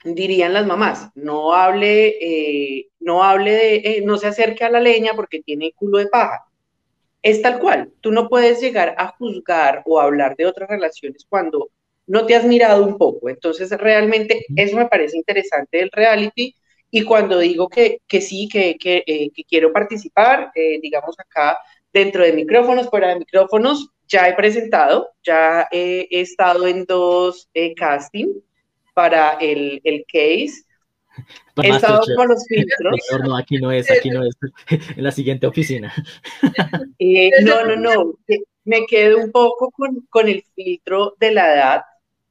dirían 0.04 0.54
las 0.54 0.66
mamás, 0.66 1.10
no 1.16 1.54
hable, 1.54 2.18
eh, 2.20 2.88
no 3.00 3.24
hable 3.24 3.52
de, 3.52 3.76
eh, 3.76 4.04
no 4.06 4.18
se 4.18 4.28
acerque 4.28 4.63
a 4.63 4.70
la 4.70 4.80
leña 4.80 5.13
porque 5.16 5.42
tiene 5.42 5.74
culo 5.74 5.98
de 5.98 6.08
paja 6.08 6.46
es 7.24 7.42
tal 7.42 7.60
cual. 7.60 7.92
Tú 8.02 8.12
no 8.12 8.30
puedes 8.30 8.62
llegar 8.62 8.94
a 8.98 9.08
juzgar 9.18 9.82
o 9.86 10.00
hablar 10.00 10.36
de 10.36 10.46
otras 10.46 10.70
relaciones 10.70 11.26
cuando 11.28 11.72
no 12.06 12.26
te 12.26 12.36
has 12.36 12.44
mirado 12.44 12.84
un 12.84 12.98
poco. 12.98 13.30
Entonces, 13.30 13.72
realmente 13.72 14.46
eso 14.56 14.76
me 14.76 14.88
parece 14.88 15.18
interesante 15.18 15.78
del 15.78 15.89
reality. 15.92 16.56
Y 16.92 17.04
cuando 17.06 17.39
digo 17.39 17.70
que, 17.70 18.02
sí, 18.22 18.48
que, 18.52 18.78
eh, 18.80 19.32
que, 19.34 19.44
quiero 19.46 19.72
participar, 19.72 20.52
eh, 20.54 20.80
digamos 20.82 21.16
acá 21.20 21.58
dentro 21.92 22.24
de 22.24 22.34
micrófonos, 22.34 22.89
fuera 22.89 23.10
de 23.10 23.20
micrófonos, 23.20 23.89
ya 24.08 24.28
he 24.28 24.36
presentado, 24.36 25.10
ya 25.24 25.68
he, 25.72 26.08
estado 26.12 26.68
en 26.68 26.86
dos 26.86 27.50
eh, 27.54 27.74
castings 27.74 28.36
para 28.93 29.32
el, 29.34 29.82
el 29.84 30.06
case. 30.12 30.63
He 31.62 31.69
estado 31.69 32.01
con 32.15 32.27
los 32.27 32.45
filtros. 32.47 32.99
No, 33.24 33.38
aquí 33.38 33.57
no 33.57 33.72
es, 33.72 33.89
aquí 33.91 34.09
no 34.09 34.24
es. 34.24 34.36
En 34.97 35.03
la 35.03 35.11
siguiente 35.11 35.47
oficina. 35.47 35.93
Eh, 36.99 37.32
no, 37.41 37.65
no, 37.65 37.76
no. 37.76 38.18
Me 38.63 38.86
quedo 38.86 39.18
un 39.18 39.32
poco 39.32 39.72
con, 39.72 40.07
con, 40.09 40.30
el 40.30 40.43
filtro 40.55 41.15
de 41.20 41.32
la 41.32 41.53
edad. 41.53 41.82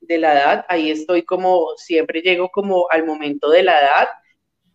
De 0.01 0.19
la 0.19 0.33
edad. 0.33 0.67
Ahí 0.69 0.91
estoy 0.91 1.23
como, 1.23 1.69
siempre 1.77 2.23
llego 2.23 2.49
como 2.49 2.87
al 2.91 3.05
momento 3.05 3.51
de 3.51 3.63
la 3.63 3.79
edad. 3.79 4.09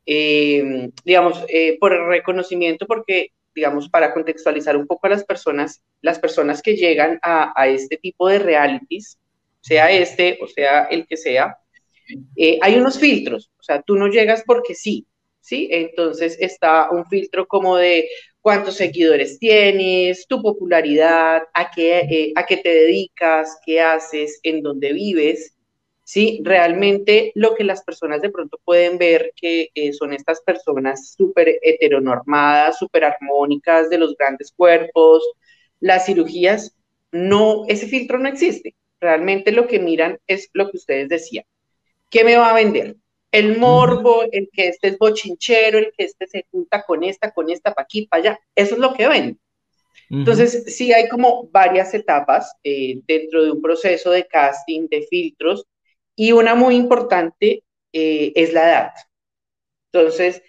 Eh, 0.06 0.90
digamos, 1.04 1.44
eh, 1.50 1.78
por 1.80 1.94
el 1.94 2.06
reconocimiento, 2.08 2.86
porque 2.86 3.32
digamos, 3.56 3.90
para 3.90 4.14
contextualizar 4.14 4.78
un 4.78 4.86
poco 4.86 5.08
a 5.08 5.10
las 5.10 5.24
personas, 5.26 5.82
las 6.02 6.20
personas 6.20 6.62
que 6.62 6.76
llegan 6.76 7.20
a, 7.24 7.60
a 7.60 7.68
este 7.68 7.98
tipo 7.98 8.30
de 8.30 8.38
realities, 8.38 9.18
sea 9.62 9.92
este 9.92 10.38
o 10.42 10.48
sea 10.48 10.86
el 10.86 11.08
que 11.08 11.18
sea, 11.18 11.58
eh, 12.36 12.60
hay 12.62 12.76
unos 12.76 13.00
filtros, 13.00 13.52
o 13.60 13.64
sea, 13.64 13.82
tú 13.82 13.96
no 13.96 14.08
llegas 14.08 14.44
porque 14.46 14.76
sí, 14.76 15.08
¿sí? 15.42 15.68
Entonces 15.72 16.38
está 16.40 16.90
un 16.92 17.06
filtro 17.06 17.48
como 17.48 17.78
de 17.78 18.10
cuántos 18.42 18.76
seguidores 18.76 19.40
tienes, 19.40 20.28
tu 20.28 20.42
popularidad, 20.42 21.44
a 21.54 21.72
qué, 21.72 22.00
eh, 22.00 22.34
a 22.36 22.46
qué 22.46 22.58
te 22.58 22.70
dedicas, 22.70 23.58
qué 23.66 23.82
haces, 23.82 24.40
en 24.44 24.62
dónde 24.62 24.94
vives, 24.94 25.56
¿sí? 26.04 26.42
Realmente 26.44 27.32
lo 27.36 27.56
que 27.56 27.64
las 27.64 27.84
personas 27.84 28.22
de 28.22 28.30
pronto 28.30 28.60
pueden 28.64 28.98
ver 28.98 29.34
que 29.36 29.70
eh, 29.76 29.94
son 29.94 30.14
estas 30.14 30.42
personas 30.42 31.14
súper 31.14 31.60
heteronormadas, 31.62 32.78
súper 32.78 33.04
armónicas 33.06 33.90
de 33.90 33.98
los 33.98 34.16
grandes 34.16 34.52
cuerpos, 34.56 35.24
las 35.80 36.06
cirugías, 36.06 36.76
no, 37.12 37.66
ese 37.68 37.88
filtro 37.88 38.18
no 38.20 38.30
existe. 38.30 38.76
Realmente 39.00 39.52
lo 39.52 39.68
que 39.68 39.80
miran 39.80 40.20
es 40.28 40.50
lo 40.54 40.70
que 40.72 40.78
ustedes 40.78 41.10
decían. 41.10 41.46
¿Qué 42.10 42.24
me 42.24 42.38
va 42.38 42.52
a 42.52 42.56
vender? 42.56 42.96
El 43.32 43.58
morbo, 43.58 44.24
el 44.32 44.50
que 44.52 44.70
este 44.70 44.90
es 44.90 44.98
bochinchero, 44.98 45.78
el 45.78 45.92
que 45.98 46.06
este 46.06 46.28
se 46.28 46.46
junta 46.50 46.84
con 46.84 47.04
esta, 47.04 47.32
con 47.32 47.50
esta, 47.50 47.74
pa' 47.74 47.82
aquí, 47.84 48.08
para 48.08 48.22
allá. 48.22 48.40
Eso 48.56 48.76
es 48.76 48.80
lo 48.80 48.94
que 48.94 49.08
ven. 49.08 49.40
Entonces, 50.10 50.64
sí 50.74 50.94
hay 50.94 51.10
como 51.10 51.50
varias 51.50 51.94
etapas 51.94 52.56
eh, 52.64 53.02
dentro 53.06 53.44
de 53.44 53.52
un 53.52 53.62
proceso 53.62 54.10
de 54.12 54.26
casting, 54.26 54.88
de 54.88 55.06
filtros, 55.10 55.66
y 56.16 56.32
una 56.32 56.56
muy 56.56 56.76
importante 56.76 57.64
eh, 57.92 58.32
es 58.36 58.54
la 58.54 58.70
edad. 58.70 58.92
Entonces, 59.92 60.42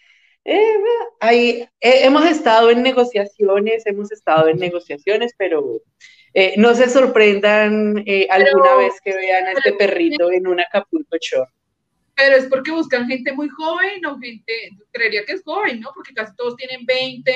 eh, 0.44 0.76
ahí, 1.20 1.68
hemos 1.80 2.24
estado 2.24 2.70
en 2.70 2.82
negociaciones, 2.82 3.84
hemos 3.86 4.12
estado 4.12 4.48
en 4.48 4.58
negociaciones, 4.58 5.34
pero 5.36 5.82
no 6.56 6.74
se 6.74 6.88
sorprendan 6.88 8.04
alguna 8.30 8.76
vez 8.76 8.94
que 9.04 9.14
vean 9.14 9.46
a 9.46 9.52
este 9.52 9.72
perrito 9.72 10.30
en 10.30 10.46
un 10.46 10.60
Acapulco 10.60 11.16
Shore 11.20 11.50
pero 12.18 12.36
es 12.36 12.46
porque 12.46 12.72
buscan 12.72 13.06
gente 13.06 13.32
muy 13.32 13.48
joven 13.48 14.04
o 14.04 14.18
gente, 14.18 14.52
creería 14.90 15.24
que 15.24 15.34
es 15.34 15.42
joven, 15.44 15.78
¿no? 15.78 15.90
Porque 15.94 16.12
casi 16.12 16.34
todos 16.34 16.56
tienen 16.56 16.84
20, 16.84 17.32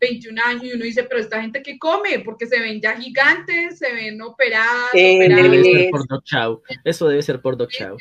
21 0.00 0.42
años 0.42 0.64
y 0.64 0.72
uno 0.72 0.84
dice, 0.84 1.04
pero 1.04 1.20
esta 1.20 1.42
gente 1.42 1.62
que 1.62 1.78
come, 1.78 2.20
porque 2.20 2.46
se 2.46 2.58
ven 2.58 2.80
ya 2.80 2.96
gigantes, 2.96 3.78
se 3.78 3.92
ven 3.92 4.22
operadas. 4.22 4.90
Debe 4.94 5.62
ser 5.62 5.90
por 5.90 6.08
Doc 6.08 6.24
Chow. 6.24 6.62
Eso 6.82 7.08
debe 7.08 7.22
ser 7.22 7.42
por 7.42 7.58
Doc 7.58 7.70
Chow. 7.70 7.98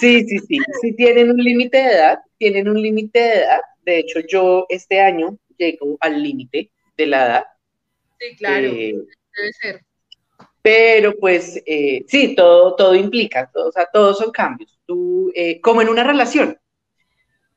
Sí, 0.00 0.26
sí, 0.26 0.40
sí. 0.40 0.58
Sí 0.82 0.96
tienen 0.96 1.30
un 1.30 1.36
límite 1.36 1.78
de 1.78 1.92
edad, 1.92 2.18
tienen 2.36 2.68
un 2.68 2.82
límite 2.82 3.20
de 3.20 3.34
edad. 3.34 3.60
De 3.84 4.00
hecho, 4.00 4.18
yo 4.28 4.66
este 4.68 5.00
año 5.00 5.38
llego 5.56 5.96
al 6.00 6.20
límite 6.20 6.72
de 6.96 7.06
la 7.06 7.26
edad. 7.26 7.44
Sí, 8.18 8.36
claro. 8.36 8.66
Eh, 8.66 8.94
debe 9.36 9.52
ser. 9.60 9.86
Pero 10.66 11.14
pues 11.20 11.62
eh, 11.64 12.04
sí, 12.08 12.34
todo, 12.34 12.74
todo 12.74 12.92
implica, 12.96 13.48
o 13.54 13.70
sea, 13.70 13.86
todos 13.92 14.18
son 14.18 14.32
cambios. 14.32 14.76
Tú, 14.84 15.30
eh, 15.32 15.60
como 15.60 15.80
en 15.80 15.88
una 15.88 16.02
relación, 16.02 16.58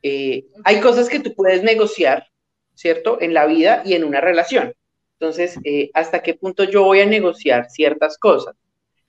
eh, 0.03 0.45
hay 0.63 0.79
cosas 0.79 1.09
que 1.09 1.19
tú 1.19 1.33
puedes 1.33 1.63
negociar, 1.63 2.27
¿cierto? 2.75 3.19
En 3.19 3.33
la 3.33 3.47
vida 3.47 3.81
y 3.83 3.95
en 3.95 4.03
una 4.03 4.21
relación. 4.21 4.75
Entonces, 5.13 5.57
¿hasta 5.95 6.21
qué 6.21 6.35
punto 6.35 6.65
yo 6.65 6.83
voy 6.83 6.99
a 6.99 7.07
negociar 7.07 7.71
ciertas 7.71 8.15
cosas? 8.19 8.55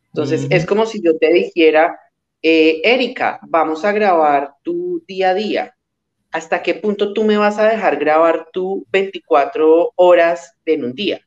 Entonces, 0.07 0.47
es 0.49 0.65
como 0.65 0.87
si 0.87 1.03
yo 1.03 1.19
te 1.19 1.31
dijera, 1.31 2.01
Erika, 2.41 3.39
vamos 3.43 3.85
a 3.85 3.93
grabar 3.93 4.55
tu 4.63 5.05
día 5.07 5.31
a 5.31 5.35
día. 5.35 5.77
¿Hasta 6.33 6.63
qué 6.63 6.75
punto 6.75 7.13
tú 7.13 7.25
me 7.25 7.37
vas 7.37 7.59
a 7.59 7.69
dejar 7.69 7.99
grabar 7.99 8.49
tu 8.51 8.87
24 8.91 9.93
horas 9.95 10.55
en 10.65 10.85
un 10.87 10.95
día? 10.95 11.21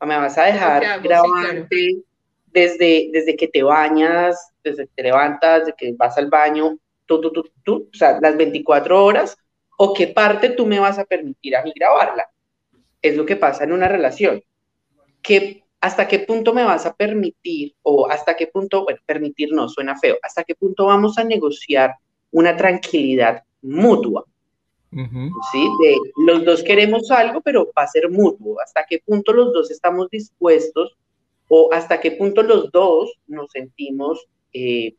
¿O 0.00 0.06
me 0.06 0.16
vas 0.16 0.36
a 0.38 0.44
dejar 0.44 1.02
grabarte? 1.02 2.02
desde, 2.52 3.10
desde 3.12 3.36
que 3.36 3.48
te 3.48 3.62
bañas, 3.62 4.52
desde 4.62 4.86
que 4.86 4.92
te 4.96 5.02
levantas, 5.04 5.60
desde 5.60 5.74
que 5.76 5.92
vas 5.92 6.16
al 6.18 6.28
baño, 6.28 6.78
tú, 7.06 7.20
tú, 7.20 7.30
tú, 7.32 7.50
tú, 7.62 7.88
o 7.92 7.96
sea, 7.96 8.18
las 8.20 8.36
24 8.36 9.04
horas, 9.04 9.36
o 9.78 9.94
qué 9.94 10.08
parte 10.08 10.50
tú 10.50 10.66
me 10.66 10.78
vas 10.78 10.98
a 10.98 11.04
permitir 11.04 11.56
a 11.56 11.62
mí 11.62 11.72
grabarla. 11.74 12.28
Es 13.00 13.16
lo 13.16 13.24
que 13.24 13.36
pasa 13.36 13.64
en 13.64 13.72
una 13.72 13.88
relación. 13.88 14.42
¿Qué, 15.22 15.64
¿Hasta 15.80 16.08
qué 16.08 16.20
punto 16.20 16.52
me 16.52 16.64
vas 16.64 16.86
a 16.86 16.94
permitir, 16.94 17.74
o 17.82 18.08
hasta 18.10 18.36
qué 18.36 18.46
punto, 18.46 18.84
bueno, 18.84 19.00
permitir 19.06 19.52
no, 19.52 19.68
suena 19.68 19.98
feo, 19.98 20.18
hasta 20.22 20.44
qué 20.44 20.54
punto 20.54 20.86
vamos 20.86 21.18
a 21.18 21.24
negociar 21.24 21.94
una 22.30 22.56
tranquilidad 22.56 23.42
mutua? 23.62 24.24
¿Sí? 24.90 25.68
De 25.82 25.96
los 26.26 26.44
dos 26.44 26.62
queremos 26.62 27.10
algo, 27.10 27.40
pero 27.40 27.70
va 27.76 27.84
a 27.84 27.88
ser 27.88 28.10
mutuo. 28.10 28.60
¿Hasta 28.60 28.84
qué 28.88 29.00
punto 29.04 29.32
los 29.32 29.52
dos 29.52 29.70
estamos 29.70 30.08
dispuestos 30.10 30.96
o 31.48 31.72
hasta 31.72 32.00
qué 32.00 32.12
punto 32.12 32.42
los 32.42 32.70
dos 32.70 33.12
nos 33.26 33.50
sentimos 33.50 34.26
eh, 34.52 34.94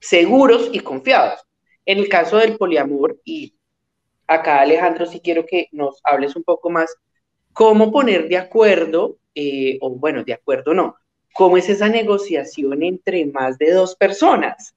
seguros 0.00 0.70
y 0.72 0.80
confiados. 0.80 1.40
En 1.84 1.98
el 1.98 2.08
caso 2.08 2.38
del 2.38 2.56
poliamor, 2.56 3.20
y 3.24 3.54
acá 4.26 4.60
Alejandro, 4.60 5.06
si 5.06 5.20
quiero 5.20 5.46
que 5.46 5.68
nos 5.72 6.00
hables 6.04 6.34
un 6.34 6.42
poco 6.44 6.70
más, 6.70 6.94
cómo 7.52 7.92
poner 7.92 8.28
de 8.28 8.38
acuerdo, 8.38 9.18
eh, 9.34 9.78
o 9.80 9.90
bueno, 9.90 10.24
de 10.24 10.32
acuerdo 10.32 10.74
no, 10.74 10.96
cómo 11.34 11.56
es 11.56 11.68
esa 11.68 11.88
negociación 11.88 12.82
entre 12.82 13.26
más 13.26 13.58
de 13.58 13.72
dos 13.72 13.94
personas. 13.96 14.74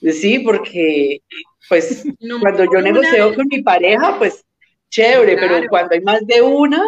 Sí, 0.00 0.38
porque 0.40 1.22
pues 1.68 2.04
cuando 2.40 2.64
yo 2.64 2.80
negocio 2.80 3.34
con 3.34 3.46
mi 3.48 3.62
pareja, 3.62 4.16
pues 4.18 4.44
chévere, 4.90 5.36
pero 5.36 5.66
cuando 5.68 5.94
hay 5.94 6.00
más 6.00 6.26
de 6.26 6.40
una, 6.40 6.82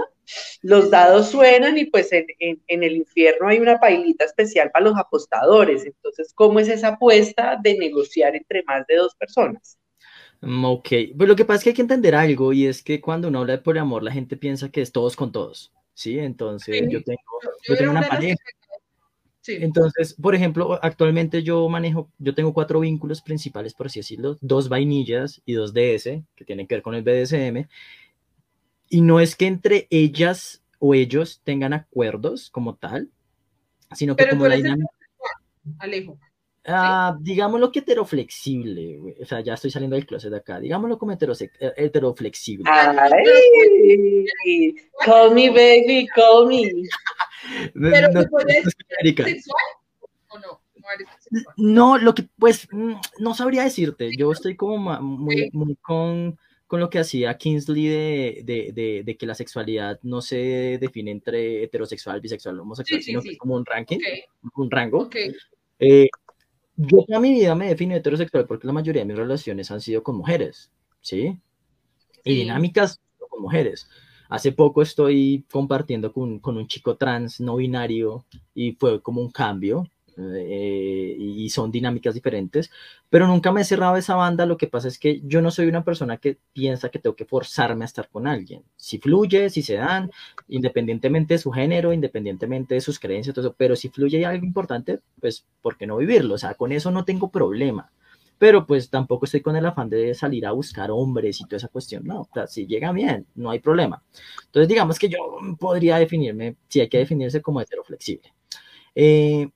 los 0.63 0.91
dados 0.91 1.31
suenan 1.31 1.77
y 1.79 1.87
pues 1.87 2.11
en, 2.13 2.61
el 2.69 2.97
infierno 2.97 3.49
hay 3.49 3.59
una 3.59 3.79
pailita 3.79 4.25
especial 4.25 4.71
para 4.71 4.87
los 4.87 4.97
apostadores. 4.97 5.85
Entonces, 5.85 6.33
¿cómo 6.35 6.61
es 6.61 6.69
esa 6.69 6.89
apuesta 6.89 7.59
de 7.63 7.77
negociar 7.79 8.37
entre 8.37 8.63
más 8.65 8.87
de 8.87 8.97
dos 8.97 9.15
personas? 9.17 9.79
Mm, 10.41 10.65
ok, 10.65 10.89
pues 11.17 11.29
lo 11.29 11.37
que 11.37 11.45
pasa 11.45 11.59
es 11.59 11.65
que 11.65 11.71
hay 11.71 11.77
que 11.77 11.83
entender 11.83 12.15
algo 12.15 12.53
y 12.53 12.67
es 12.67 12.83
que 12.83 13.01
cuando 13.01 13.29
uno 13.29 13.41
habla 13.41 13.57
de 13.57 13.63
poliamor 13.63 14.03
la 14.03 14.13
gente 14.13 14.37
piensa 14.37 14.71
que 14.71 14.81
es 14.81 14.93
todos 14.93 15.15
con 15.17 15.33
todos, 15.33 15.73
¿sí? 15.93 16.19
Entonces 16.19 16.83
yo 16.89 17.03
tengo, 17.03 17.21
yo 17.69 17.77
tengo 17.77 17.91
una 17.91 18.09
pareja. 18.09 18.37
Sí. 19.43 19.57
Entonces, 19.61 20.15
por 20.15 20.35
ejemplo, 20.35 20.79
actualmente 20.83 21.43
yo 21.43 21.69
manejo, 21.69 22.11
yo 22.19 22.35
tengo 22.35 22.53
cuatro 22.53 22.81
vínculos 22.81 23.23
principales, 23.23 23.75
por 23.75 23.87
así 23.87 24.01
decirlo, 24.01 24.37
dos 24.41 24.69
vainillas 24.69 25.41
y 25.47 25.55
dos 25.55 25.73
DS, 25.73 26.23
que 26.35 26.45
tienen 26.45 26.67
que 26.67 26.75
ver 26.75 26.83
con 26.83 26.95
el 26.95 27.03
BDSM, 27.03 27.67
y 28.91 29.01
no 29.01 29.21
es 29.21 29.37
que 29.37 29.47
entre 29.47 29.87
ellas 29.91 30.63
o 30.79 30.95
ellos 30.95 31.41
tengan 31.45 31.73
acuerdos 31.73 32.51
como 32.51 32.75
tal, 32.75 33.11
sino 33.93 34.17
que 34.17 34.29
como 34.29 34.47
la 34.47 34.57
dinámica... 34.57 34.91
Alejo. 35.79 36.19
Ah, 36.73 37.17
digámoslo 37.21 37.71
que 37.73 37.81
heteroflexible, 37.81 39.17
o 39.21 39.25
sea, 39.25 39.41
ya 39.41 39.55
estoy 39.55 39.71
saliendo 39.71 39.97
del 39.97 40.07
closet 40.07 40.31
de 40.31 40.37
acá, 40.39 40.61
digámoslo 40.61 40.99
como 40.99 41.13
eh, 41.13 41.19
heteroflexible. 41.77 42.65
Ay, 42.71 44.25
call 45.05 45.35
me 45.35 45.51
baby, 45.51 46.07
call 46.15 46.47
me. 46.47 46.71
Pero 47.75 48.09
no, 48.13 48.23
sexual 48.23 49.57
o 50.29 50.39
no? 50.39 50.61
No, 51.57 51.99
lo 51.99 52.15
que 52.15 52.29
pues 52.39 52.69
mm, 52.71 52.95
no 53.19 53.35
sabría 53.35 53.65
decirte, 53.65 54.11
yo 54.17 54.33
estoy 54.33 54.57
como 54.57 55.01
muy, 55.01 55.51
muy 55.53 55.77
con 55.77 56.39
con 56.71 56.79
lo 56.79 56.89
que 56.89 57.01
hacía 57.01 57.37
Kingsley 57.37 58.45
de, 58.45 59.17
que 59.19 59.27
la 59.27 59.35
sexualidad 59.35 59.99
no 60.05 60.23
se 60.23 60.79
define 60.81 61.11
entre 61.11 61.65
heterosexual, 61.65 62.21
bisexual, 62.21 62.61
homosexual, 62.61 63.03
sino 63.03 63.21
que 63.21 63.31
es 63.31 63.39
como 63.39 63.57
un 63.57 63.67
ranking, 63.67 63.99
un 64.55 64.71
rango. 64.71 65.11
Eh, 65.81 66.09
yo 66.87 67.05
toda 67.05 67.21
mi 67.21 67.33
vida 67.33 67.55
me 67.55 67.69
defino 67.69 67.95
heterosexual 67.95 68.47
porque 68.47 68.67
la 68.67 68.73
mayoría 68.73 69.03
de 69.03 69.07
mis 69.07 69.17
relaciones 69.17 69.71
han 69.71 69.81
sido 69.81 70.03
con 70.03 70.17
mujeres, 70.17 70.71
¿sí? 71.01 71.39
Y 72.25 72.35
dinámicas 72.35 73.01
con 73.29 73.43
mujeres. 73.43 73.89
Hace 74.29 74.53
poco 74.53 74.81
estoy 74.83 75.45
compartiendo 75.51 76.13
con, 76.13 76.39
con 76.39 76.57
un 76.57 76.67
chico 76.67 76.97
trans 76.97 77.41
no 77.41 77.57
binario 77.57 78.25
y 78.55 78.73
fue 78.73 79.03
como 79.03 79.21
un 79.21 79.31
cambio 79.31 79.91
eh, 80.19 81.17
y 81.19 81.49
son 81.51 81.71
dinámicas 81.71 82.15
diferentes, 82.15 82.71
pero 83.09 83.27
nunca 83.27 83.53
me 83.53 83.63
he 83.63 83.65
cerrado 83.65 83.97
esa 83.97 84.15
banda. 84.17 84.47
Lo 84.47 84.57
que 84.57 84.67
pasa 84.67 84.89
es 84.89 84.99
que 84.99 85.21
yo 85.25 85.43
no 85.43 85.51
soy 85.51 85.67
una 85.67 85.85
persona 85.85 86.17
que 86.19 86.39
piensa 86.53 86.89
que 86.89 86.99
tengo 86.99 87.17
que 87.17 87.25
forzarme 87.25 87.85
a 87.85 87.87
estar 87.87 88.09
con 88.09 88.27
alguien. 88.27 88.63
Si 88.77 88.99
fluye, 88.99 89.51
si 89.51 89.63
se 89.63 89.75
dan, 89.75 90.11
independientemente 90.49 91.35
de 91.35 91.39
su 91.39 91.51
género, 91.51 91.93
independientemente 91.93 92.75
de 92.75 92.81
sus 92.81 92.99
creencias, 92.99 93.35
todo 93.35 93.47
eso, 93.47 93.55
pero 93.57 93.77
si 93.77 93.89
fluye 93.89 94.25
algo 94.27 94.45
importante, 94.45 95.01
pues, 95.21 95.47
¿por 95.63 95.77
qué 95.77 95.87
no 95.87 95.97
vivirlo? 95.97 96.35
O 96.35 96.39
sea, 96.39 96.55
con 96.55 96.73
eso 96.73 96.91
no 96.91 97.05
tengo 97.05 97.31
problema. 97.31 97.91
Pero 98.41 98.67
pues 98.67 98.89
tampoco 98.89 99.27
estoy 99.27 99.43
con 99.43 99.55
el 99.57 99.67
afán 99.67 99.91
de 99.91 100.15
salir 100.15 100.47
a 100.47 100.53
buscar 100.53 100.91
hombres 100.91 101.43
y 101.43 101.45
toda 101.45 101.59
esa 101.59 101.69
cuestión. 101.69 102.05
No, 102.07 102.23
o 102.23 102.29
sea, 102.33 102.47
si 102.47 102.67
llega 102.67 102.91
bien, 102.91 103.27
no 103.35 103.51
hay 103.51 103.59
problema. 103.59 104.03
Entonces, 104.47 104.67
digamos 104.67 104.99
que 104.99 105.11
yo 105.11 105.19
podría 105.59 105.99
definirme, 105.99 106.57
si 106.67 106.81
hay 106.81 106.89
que 106.89 106.97
definirse 106.97 107.43
como 107.43 107.61
heteroflexible. 107.61 108.33
Eh, 108.95 109.51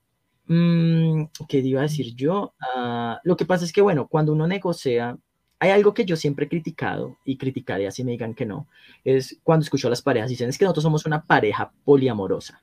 Mm, 0.46 1.24
¿Qué 1.48 1.58
iba 1.58 1.80
a 1.80 1.84
decir 1.84 2.14
yo? 2.14 2.54
Ah, 2.60 3.20
lo 3.24 3.36
que 3.36 3.46
pasa 3.46 3.64
es 3.64 3.72
que, 3.72 3.80
bueno, 3.80 4.08
cuando 4.08 4.32
uno 4.32 4.46
negocia, 4.46 5.16
hay 5.58 5.70
algo 5.70 5.94
que 5.94 6.04
yo 6.04 6.16
siempre 6.16 6.46
he 6.46 6.48
criticado 6.48 7.16
y 7.24 7.38
criticaré 7.38 7.86
así 7.86 8.04
me 8.04 8.12
digan 8.12 8.34
que 8.34 8.44
no, 8.44 8.68
es 9.04 9.38
cuando 9.42 9.64
escucho 9.64 9.86
a 9.86 9.90
las 9.90 10.02
parejas, 10.02 10.28
dicen 10.28 10.48
es 10.48 10.58
que 10.58 10.64
nosotros 10.64 10.82
somos 10.82 11.06
una 11.06 11.24
pareja 11.24 11.72
poliamorosa. 11.84 12.62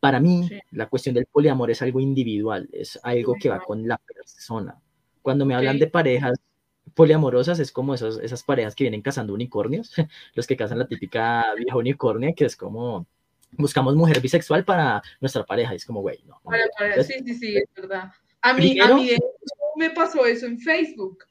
Para 0.00 0.18
mí, 0.18 0.48
la 0.72 0.88
cuestión 0.88 1.14
del 1.14 1.26
poliamor 1.26 1.70
es 1.70 1.82
algo 1.82 2.00
individual, 2.00 2.68
es 2.72 2.98
algo 3.02 3.34
que 3.38 3.50
va 3.50 3.60
con 3.60 3.86
la 3.86 3.98
persona. 3.98 4.80
Cuando 5.22 5.44
me 5.44 5.54
hablan 5.54 5.78
de 5.78 5.88
parejas 5.88 6.38
poliamorosas, 6.94 7.60
es 7.60 7.70
como 7.70 7.94
esas, 7.94 8.18
esas 8.18 8.42
parejas 8.42 8.74
que 8.74 8.84
vienen 8.84 9.02
cazando 9.02 9.34
unicornios, 9.34 9.92
los 10.34 10.46
que 10.46 10.56
cazan 10.56 10.78
la 10.78 10.88
típica 10.88 11.44
vieja 11.54 11.76
unicornia, 11.76 12.32
que 12.34 12.46
es 12.46 12.56
como 12.56 13.06
buscamos 13.52 13.94
mujer 13.94 14.20
bisexual 14.20 14.64
para 14.64 15.02
nuestra 15.20 15.44
pareja. 15.44 15.72
Y 15.72 15.76
es 15.76 15.84
como, 15.84 16.00
güey, 16.00 16.22
no. 16.26 16.40
sí, 17.02 17.14
sí, 17.24 17.34
sí, 17.34 17.56
es 17.56 17.68
verdad. 17.74 18.12
A 18.42 18.54
mí, 18.54 18.78
a 18.80 18.94
mí 18.94 19.16
me 19.76 19.90
pasó 19.90 20.26
eso 20.26 20.46
en 20.46 20.58
Facebook. 20.58 21.24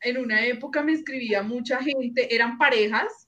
En 0.00 0.18
una 0.18 0.44
época 0.44 0.82
me 0.82 0.92
escribía 0.92 1.42
mucha 1.42 1.82
gente, 1.82 2.34
eran 2.34 2.58
parejas, 2.58 3.26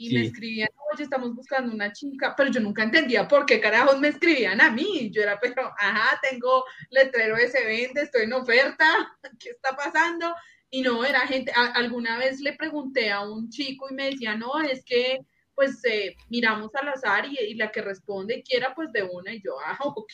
y 0.00 0.14
me 0.14 0.26
escribían, 0.26 0.68
oye, 0.92 1.02
estamos 1.02 1.34
buscando 1.34 1.74
una 1.74 1.92
chica, 1.92 2.32
pero 2.36 2.52
yo 2.52 2.60
nunca 2.60 2.84
entendía 2.84 3.26
por 3.26 3.44
qué 3.44 3.60
carajos 3.60 3.98
me 3.98 4.08
escribían 4.08 4.60
a 4.60 4.70
mí. 4.70 5.10
Yo 5.12 5.22
era, 5.22 5.40
pero, 5.40 5.72
ajá, 5.76 6.20
tengo 6.22 6.64
letrero 6.90 7.34
de 7.34 7.48
se 7.48 7.64
vende, 7.64 8.02
estoy 8.02 8.22
en 8.22 8.32
oferta, 8.32 8.86
¿qué 9.40 9.50
está 9.50 9.74
pasando? 9.74 10.32
Y 10.70 10.82
no, 10.82 11.04
era 11.04 11.20
gente, 11.26 11.50
alguna 11.74 12.16
vez 12.16 12.38
le 12.40 12.52
pregunté 12.52 13.10
a 13.10 13.22
un 13.22 13.50
chico 13.50 13.88
y 13.90 13.94
me 13.94 14.10
decía, 14.10 14.36
no, 14.36 14.60
es 14.60 14.84
que 14.84 15.18
pues 15.58 15.84
eh, 15.86 16.14
miramos 16.30 16.72
al 16.76 16.86
azar 16.86 17.24
y, 17.26 17.52
la 17.54 17.72
que 17.72 17.82
responde 17.82 18.44
quiera 18.48 18.72
pues 18.76 18.92
de 18.92 19.02
una 19.02 19.34
y 19.34 19.42
yo, 19.42 19.56
ah, 19.66 19.76
ok. 19.84 20.12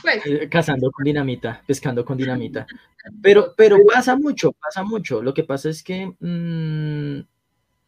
Pues. 0.00 0.24
Eh, 0.24 0.48
cazando 0.48 0.90
con 0.90 1.04
dinamita, 1.04 1.62
pescando 1.66 2.06
con 2.06 2.16
dinamita. 2.16 2.66
Pero, 3.22 3.54
pero 3.56 3.78
pasa 3.86 4.16
mucho, 4.16 4.50
pasa 4.50 4.82
mucho. 4.82 5.22
Lo 5.22 5.32
que 5.32 5.44
pasa 5.44 5.70
es 5.70 5.84
que 5.84 6.12
mm, 6.18 7.20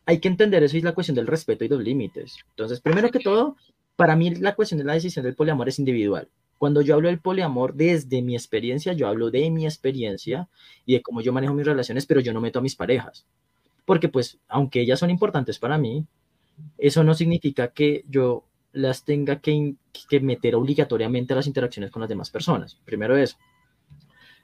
hay 0.06 0.20
que 0.20 0.28
entender 0.28 0.62
eso 0.62 0.76
y 0.76 0.80
la 0.80 0.92
cuestión 0.94 1.16
del 1.16 1.26
respeto 1.26 1.64
y 1.64 1.68
los 1.68 1.82
límites. 1.82 2.36
Entonces, 2.50 2.80
primero 2.80 3.10
que 3.10 3.18
todo, 3.18 3.56
para 3.96 4.14
mí 4.14 4.36
la 4.36 4.54
cuestión 4.54 4.78
de 4.78 4.84
la 4.84 4.92
decisión 4.92 5.24
del 5.24 5.34
poliamor 5.34 5.68
es 5.68 5.80
individual. 5.80 6.28
Cuando 6.56 6.82
yo 6.82 6.94
hablo 6.94 7.08
del 7.08 7.18
poliamor 7.18 7.74
desde 7.74 8.22
mi 8.22 8.36
experiencia, 8.36 8.92
yo 8.92 9.08
hablo 9.08 9.32
de 9.32 9.50
mi 9.50 9.64
experiencia 9.64 10.48
y 10.86 10.94
de 10.94 11.02
cómo 11.02 11.20
yo 11.20 11.32
manejo 11.32 11.54
mis 11.54 11.66
relaciones, 11.66 12.06
pero 12.06 12.20
yo 12.20 12.32
no 12.32 12.40
meto 12.40 12.60
a 12.60 12.62
mis 12.62 12.76
parejas. 12.76 13.26
Porque 13.84 14.08
pues, 14.08 14.38
aunque 14.46 14.82
ellas 14.82 15.00
son 15.00 15.10
importantes 15.10 15.58
para 15.58 15.78
mí, 15.78 16.06
eso 16.76 17.04
no 17.04 17.14
significa 17.14 17.68
que 17.68 18.04
yo 18.08 18.44
las 18.72 19.04
tenga 19.04 19.40
que, 19.40 19.74
meter 20.20 20.54
obligatoriamente 20.54 21.32
a 21.32 21.36
las 21.36 21.46
interacciones 21.46 21.90
con 21.90 22.00
las 22.00 22.08
demás 22.08 22.30
personas. 22.30 22.76
Primero 22.84 23.16
eso. 23.16 23.36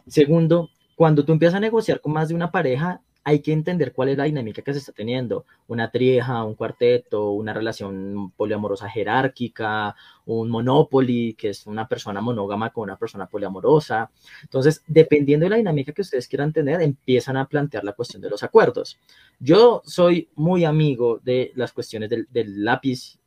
Segundo, 0.06 0.70
cuando 0.96 1.24
tú 1.24 1.32
empiezas 1.32 1.56
a 1.56 1.60
negociar 1.60 2.00
con 2.00 2.12
más 2.12 2.28
de 2.28 2.34
una 2.34 2.50
pareja, 2.50 3.00
hay 3.24 3.40
que 3.40 3.52
entender 3.52 3.94
cuál 3.94 4.10
es 4.10 4.18
la 4.18 4.24
dinámica 4.24 4.60
que 4.60 4.72
se 4.74 4.78
está 4.80 4.92
teniendo. 4.92 5.46
Una 5.66 5.90
trieja, 5.90 6.44
un 6.44 6.54
cuarteto, 6.54 7.30
una 7.30 7.54
relación 7.54 8.30
poliamorosa 8.36 8.88
jerárquica, 8.90 9.96
un 10.26 10.50
monopoly, 10.50 11.34
que 11.34 11.48
es 11.48 11.66
una 11.66 11.88
persona 11.88 12.20
monógama 12.20 12.70
con 12.70 12.84
una 12.84 12.98
persona 12.98 13.26
poliamorosa. 13.26 14.10
Entonces, 14.42 14.82
dependiendo 14.86 15.44
de 15.44 15.50
la 15.50 15.56
dinámica 15.56 15.92
que 15.92 16.02
ustedes 16.02 16.28
quieran 16.28 16.52
tener, 16.52 16.82
empiezan 16.82 17.38
a 17.38 17.48
plantear 17.48 17.82
la 17.82 17.94
cuestión 17.94 18.20
de 18.20 18.28
los 18.28 18.42
acuerdos. 18.42 18.98
Yo 19.40 19.80
soy 19.86 20.28
muy 20.34 20.66
amigo 20.66 21.18
de 21.22 21.50
las 21.54 21.72
cuestiones 21.72 22.10
del, 22.10 22.26
lápiz, 22.62 23.18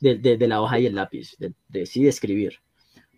de, 0.00 0.46
la 0.46 0.62
hoja 0.62 0.78
y 0.78 0.86
el 0.86 0.94
lápiz, 0.94 1.36
de, 1.38 1.86
sí, 1.86 2.04
de 2.04 2.10
escribir 2.10 2.60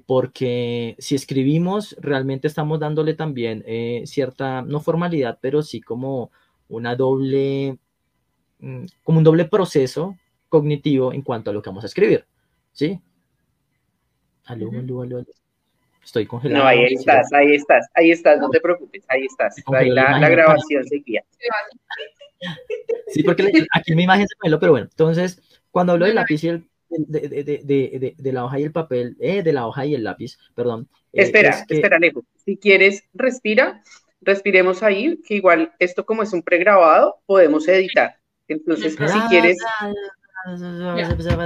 porque 0.09 0.97
si 0.99 1.17
escribimos, 1.17 1.95
realmente 2.01 2.49
estamos 2.49 2.81
dándole 2.81 3.13
también 3.13 3.63
eh, 3.67 4.05
cierta, 4.07 4.63
no 4.63 4.81
formalidad, 4.81 5.39
pero 5.43 5.63
sí 5.63 5.83
como 5.83 6.31
una 6.71 6.97
doble, 6.97 7.77
mm, 8.59 8.87
como 9.03 9.19
un 9.19 9.25
doble 9.25 9.45
proceso 9.45 10.17
cognitivo 10.49 11.13
en 11.13 11.21
cuanto 11.21 11.51
a 11.51 11.53
lo 11.53 11.61
que 11.61 11.69
vamos 11.69 11.85
a 11.85 11.89
escribir, 11.89 12.25
¿sí? 12.73 12.99
Aló, 14.47 14.71
aló, 14.71 15.03
aló, 15.03 15.25
Estoy 16.03 16.25
congelado. 16.25 16.65
No, 16.65 16.69
ahí 16.71 16.85
estás, 16.85 17.31
ahí 17.35 17.55
estás, 17.55 17.87
ahí 17.93 18.11
estás, 18.11 18.41
no 18.41 18.49
te 18.49 18.61
preocupes, 18.61 19.05
ahí 19.09 19.27
estás. 19.27 19.57
Ahí 19.75 19.91
la, 19.91 20.19
la 20.19 20.31
grabación 20.31 20.85
seguía. 20.85 21.23
Sí, 23.09 23.23
porque 23.25 23.67
aquí 23.75 23.95
mi 23.95 24.05
imagen 24.05 24.27
se 24.27 24.49
me 24.49 24.57
pero 24.57 24.73
bueno, 24.73 24.89
entonces, 24.91 25.61
cuando 25.71 25.93
hablo 25.93 26.07
del 26.07 26.15
lápiz 26.15 26.43
y 26.45 26.49
el 26.49 26.68
de, 26.89 27.29
de, 27.29 27.63
de, 27.65 28.15
de, 28.17 28.33
la 28.33 28.45
hoja 28.45 28.59
y 28.59 28.65
el 28.65 28.73
papel, 28.73 29.17
eh, 29.21 29.43
de 29.43 29.53
la 29.53 29.67
hoja 29.67 29.87
y 29.87 29.95
el 29.95 30.05
lápiz, 30.05 30.39
perdón. 30.55 30.89
Eh, 31.13 31.23
espera, 31.23 31.65
espera, 31.69 31.97
Alejo. 31.97 32.25
Si 32.45 32.57
quieres, 32.57 33.05
respira, 33.15 33.83
respiremos 34.21 34.83
ahí, 34.83 35.21
que 35.27 35.35
igual 35.35 35.73
esto 35.79 36.05
como 36.05 36.23
es 36.23 36.33
un 36.33 36.43
pregrabado, 36.43 37.17
podemos 37.27 37.69
editar. 37.69 38.17
Entonces, 38.49 38.95
si 38.95 39.21
quieres... 39.29 39.59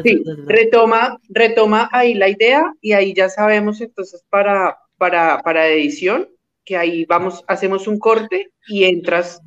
Sí, 0.04 0.22
retoma, 0.46 1.18
retoma 1.30 1.88
ahí 1.92 2.14
la 2.14 2.28
idea 2.28 2.72
y 2.80 2.92
ahí 2.92 3.14
ya 3.14 3.28
sabemos 3.28 3.80
entonces 3.80 4.22
para, 4.28 4.78
para, 4.98 5.40
para 5.40 5.66
edición 5.66 6.28
que 6.64 6.76
ahí 6.76 7.04
vamos, 7.06 7.42
hacemos 7.48 7.88
un 7.88 7.98
corte 7.98 8.50
y 8.68 8.84
entras 8.84 9.40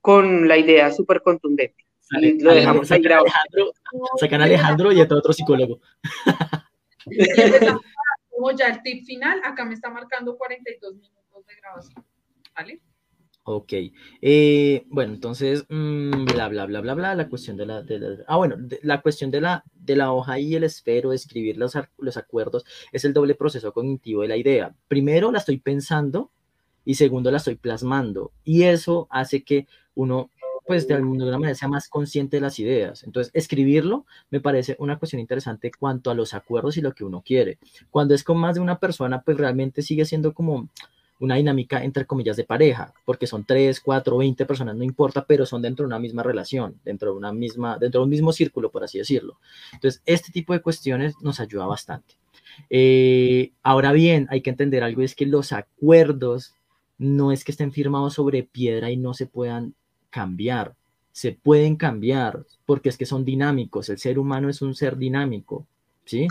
con 0.00 0.48
la 0.48 0.56
idea 0.56 0.92
súper 0.92 1.22
contundente 1.22 1.83
lo 2.10 2.54
dejamos 2.54 2.90
ahí 2.90 3.02
grabado. 3.02 3.72
Sacan 4.18 4.40
a 4.42 4.44
Alejandro 4.44 4.92
y 4.92 5.00
otro, 5.00 5.18
otro 5.18 5.32
psicólogo. 5.32 5.80
como 8.30 8.50
ya 8.52 8.68
el 8.68 8.82
tip 8.82 9.04
final, 9.04 9.40
acá 9.44 9.64
me 9.64 9.74
está 9.74 9.90
marcando 9.90 10.36
42 10.36 10.94
minutos 10.94 11.46
de 11.46 11.54
grabación. 11.56 12.04
¿Vale? 12.54 12.80
Ok. 13.46 13.72
Eh, 14.22 14.86
bueno, 14.88 15.12
entonces, 15.12 15.66
mm, 15.68 16.24
bla, 16.24 16.48
bla, 16.48 16.64
bla, 16.64 16.80
bla, 16.80 16.94
bla, 16.94 17.14
la 17.14 17.28
cuestión 17.28 17.58
de 17.58 17.66
la, 17.66 17.84
ah, 18.26 18.36
bueno, 18.38 18.56
la 18.82 19.02
cuestión 19.02 19.30
de 19.30 19.42
la, 19.42 19.64
de 19.74 19.96
la 19.96 20.12
hoja 20.12 20.38
y 20.38 20.54
el 20.54 20.64
esfero, 20.64 21.12
escribir 21.12 21.58
los, 21.58 21.74
los 21.98 22.16
acuerdos, 22.16 22.64
es 22.90 23.04
el 23.04 23.12
doble 23.12 23.34
proceso 23.34 23.72
cognitivo 23.72 24.22
de 24.22 24.28
la 24.28 24.38
idea. 24.38 24.74
Primero 24.88 25.30
la 25.30 25.40
estoy 25.40 25.58
pensando 25.58 26.30
y 26.86 26.94
segundo 26.94 27.30
la 27.30 27.36
estoy 27.36 27.56
plasmando. 27.56 28.32
Y 28.44 28.62
eso 28.62 29.08
hace 29.10 29.44
que 29.44 29.66
uno 29.94 30.30
pues 30.66 30.88
de 30.88 30.94
alguna 30.94 31.38
manera 31.38 31.54
sea 31.54 31.68
más 31.68 31.88
consciente 31.88 32.36
de 32.36 32.40
las 32.40 32.58
ideas. 32.58 33.04
Entonces, 33.04 33.30
escribirlo 33.34 34.06
me 34.30 34.40
parece 34.40 34.76
una 34.78 34.98
cuestión 34.98 35.20
interesante 35.20 35.70
cuanto 35.78 36.10
a 36.10 36.14
los 36.14 36.34
acuerdos 36.34 36.76
y 36.76 36.80
lo 36.80 36.92
que 36.94 37.04
uno 37.04 37.22
quiere. 37.24 37.58
Cuando 37.90 38.14
es 38.14 38.24
con 38.24 38.38
más 38.38 38.54
de 38.54 38.60
una 38.60 38.78
persona, 38.78 39.22
pues 39.22 39.36
realmente 39.36 39.82
sigue 39.82 40.04
siendo 40.04 40.32
como 40.32 40.68
una 41.20 41.36
dinámica 41.36 41.82
entre 41.82 42.06
comillas 42.06 42.36
de 42.36 42.44
pareja, 42.44 42.92
porque 43.04 43.26
son 43.26 43.44
tres, 43.44 43.80
cuatro, 43.80 44.18
veinte 44.18 44.46
personas, 44.46 44.76
no 44.76 44.84
importa, 44.84 45.24
pero 45.24 45.46
son 45.46 45.62
dentro 45.62 45.84
de 45.84 45.88
una 45.88 45.98
misma 45.98 46.22
relación, 46.22 46.80
dentro 46.84 47.12
de 47.12 47.18
una 47.18 47.32
misma, 47.32 47.78
dentro 47.78 48.00
de 48.00 48.04
un 48.04 48.10
mismo 48.10 48.32
círculo, 48.32 48.70
por 48.70 48.84
así 48.84 48.98
decirlo. 48.98 49.38
Entonces, 49.72 50.02
este 50.06 50.32
tipo 50.32 50.52
de 50.52 50.60
cuestiones 50.60 51.14
nos 51.22 51.40
ayuda 51.40 51.66
bastante. 51.66 52.14
Eh, 52.70 53.52
ahora 53.62 53.92
bien, 53.92 54.26
hay 54.30 54.40
que 54.40 54.50
entender 54.50 54.82
algo, 54.82 55.02
es 55.02 55.14
que 55.14 55.26
los 55.26 55.52
acuerdos 55.52 56.54
no 56.98 57.32
es 57.32 57.44
que 57.44 57.52
estén 57.52 57.72
firmados 57.72 58.14
sobre 58.14 58.42
piedra 58.44 58.90
y 58.90 58.96
no 58.96 59.14
se 59.14 59.26
puedan 59.26 59.74
cambiar, 60.14 60.76
se 61.10 61.32
pueden 61.32 61.74
cambiar, 61.74 62.46
porque 62.66 62.88
es 62.88 62.96
que 62.96 63.04
son 63.04 63.24
dinámicos, 63.24 63.88
el 63.88 63.98
ser 63.98 64.16
humano 64.16 64.48
es 64.48 64.62
un 64.62 64.76
ser 64.76 64.96
dinámico, 64.96 65.66
¿sí? 66.04 66.28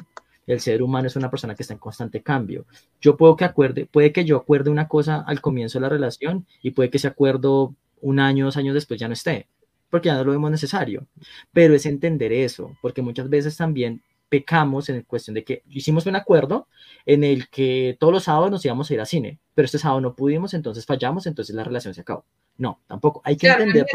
El 0.47 0.61
ser 0.61 0.81
humano 0.81 1.07
es 1.07 1.17
una 1.17 1.29
persona 1.29 1.53
que 1.53 1.63
está 1.63 1.73
en 1.73 1.81
constante 1.81 2.21
cambio. 2.21 2.65
Yo 3.01 3.17
puedo 3.17 3.35
que 3.35 3.43
acuerde, 3.43 3.85
puede 3.85 4.13
que 4.13 4.23
yo 4.23 4.37
acuerde 4.37 4.69
una 4.69 4.87
cosa 4.87 5.21
al 5.27 5.41
comienzo 5.41 5.79
de 5.79 5.81
la 5.81 5.89
relación 5.89 6.45
y 6.61 6.71
puede 6.71 6.89
que 6.89 6.95
ese 6.95 7.09
acuerdo 7.09 7.75
un 7.99 8.21
año, 8.21 8.45
dos 8.45 8.55
años 8.55 8.73
después 8.73 8.97
ya 8.97 9.09
no 9.09 9.13
esté, 9.15 9.47
porque 9.89 10.07
ya 10.07 10.15
no 10.15 10.23
lo 10.23 10.31
vemos 10.31 10.49
necesario. 10.49 11.05
Pero 11.51 11.75
es 11.75 11.85
entender 11.85 12.31
eso, 12.31 12.71
porque 12.81 13.01
muchas 13.01 13.29
veces 13.29 13.57
también 13.57 14.01
pecamos 14.33 14.89
en 14.89 15.03
cuestión 15.03 15.35
de 15.35 15.43
que 15.43 15.61
hicimos 15.69 16.07
un 16.07 16.15
acuerdo 16.15 16.67
en 17.05 17.23
el 17.23 17.49
que 17.49 17.95
todos 17.99 18.11
los 18.11 18.23
sábados 18.23 18.49
nos 18.49 18.65
íbamos 18.65 18.89
a 18.89 18.93
ir 18.95 18.99
a 18.99 19.05
cine, 19.05 19.37
pero 19.53 19.67
este 19.67 19.77
sábado 19.77 20.01
no 20.01 20.15
pudimos, 20.15 20.55
entonces 20.55 20.87
fallamos, 20.87 21.27
entonces 21.27 21.55
la 21.55 21.63
relación 21.63 21.93
se 21.93 22.01
acabó. 22.01 22.25
No, 22.57 22.79
tampoco. 22.87 23.21
Hay 23.25 23.37
que 23.37 23.47
entender. 23.47 23.85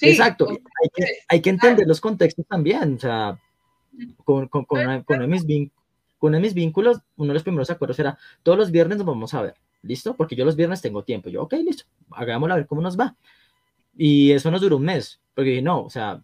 Exacto. 0.00 0.48
Hay 0.48 0.88
que, 0.94 1.04
hay 1.28 1.42
que, 1.42 1.50
entender 1.50 1.86
los 1.86 2.00
contextos 2.00 2.46
también. 2.46 2.94
O 2.94 2.98
sea, 2.98 3.38
con, 4.24 4.48
con, 4.48 4.64
con, 4.64 5.02
con, 5.02 5.28
mis 5.28 5.44
con 6.16 6.40
mis 6.40 6.54
vínculos, 6.54 7.02
uno 7.16 7.28
de 7.28 7.34
los 7.34 7.42
primeros 7.42 7.68
acuerdos 7.68 7.98
era, 7.98 8.16
todos 8.42 8.56
los 8.56 8.70
viernes 8.70 8.96
nos 8.96 9.06
vamos 9.06 9.34
a 9.34 9.42
ver. 9.42 9.56
¿Listo? 9.82 10.16
Porque 10.16 10.34
yo 10.34 10.46
los 10.46 10.56
viernes 10.56 10.80
tengo 10.80 11.04
tiempo. 11.04 11.28
Yo, 11.28 11.42
ok, 11.42 11.52
listo. 11.62 11.84
Hagámoslo 12.10 12.54
a 12.54 12.56
ver 12.56 12.66
cómo 12.66 12.80
nos 12.80 12.98
va. 12.98 13.14
Y 13.98 14.32
eso 14.32 14.50
nos 14.50 14.62
duró 14.62 14.78
un 14.78 14.84
mes. 14.84 15.20
Porque 15.34 15.50
dije, 15.50 15.62
no, 15.62 15.82
o 15.82 15.90
sea, 15.90 16.22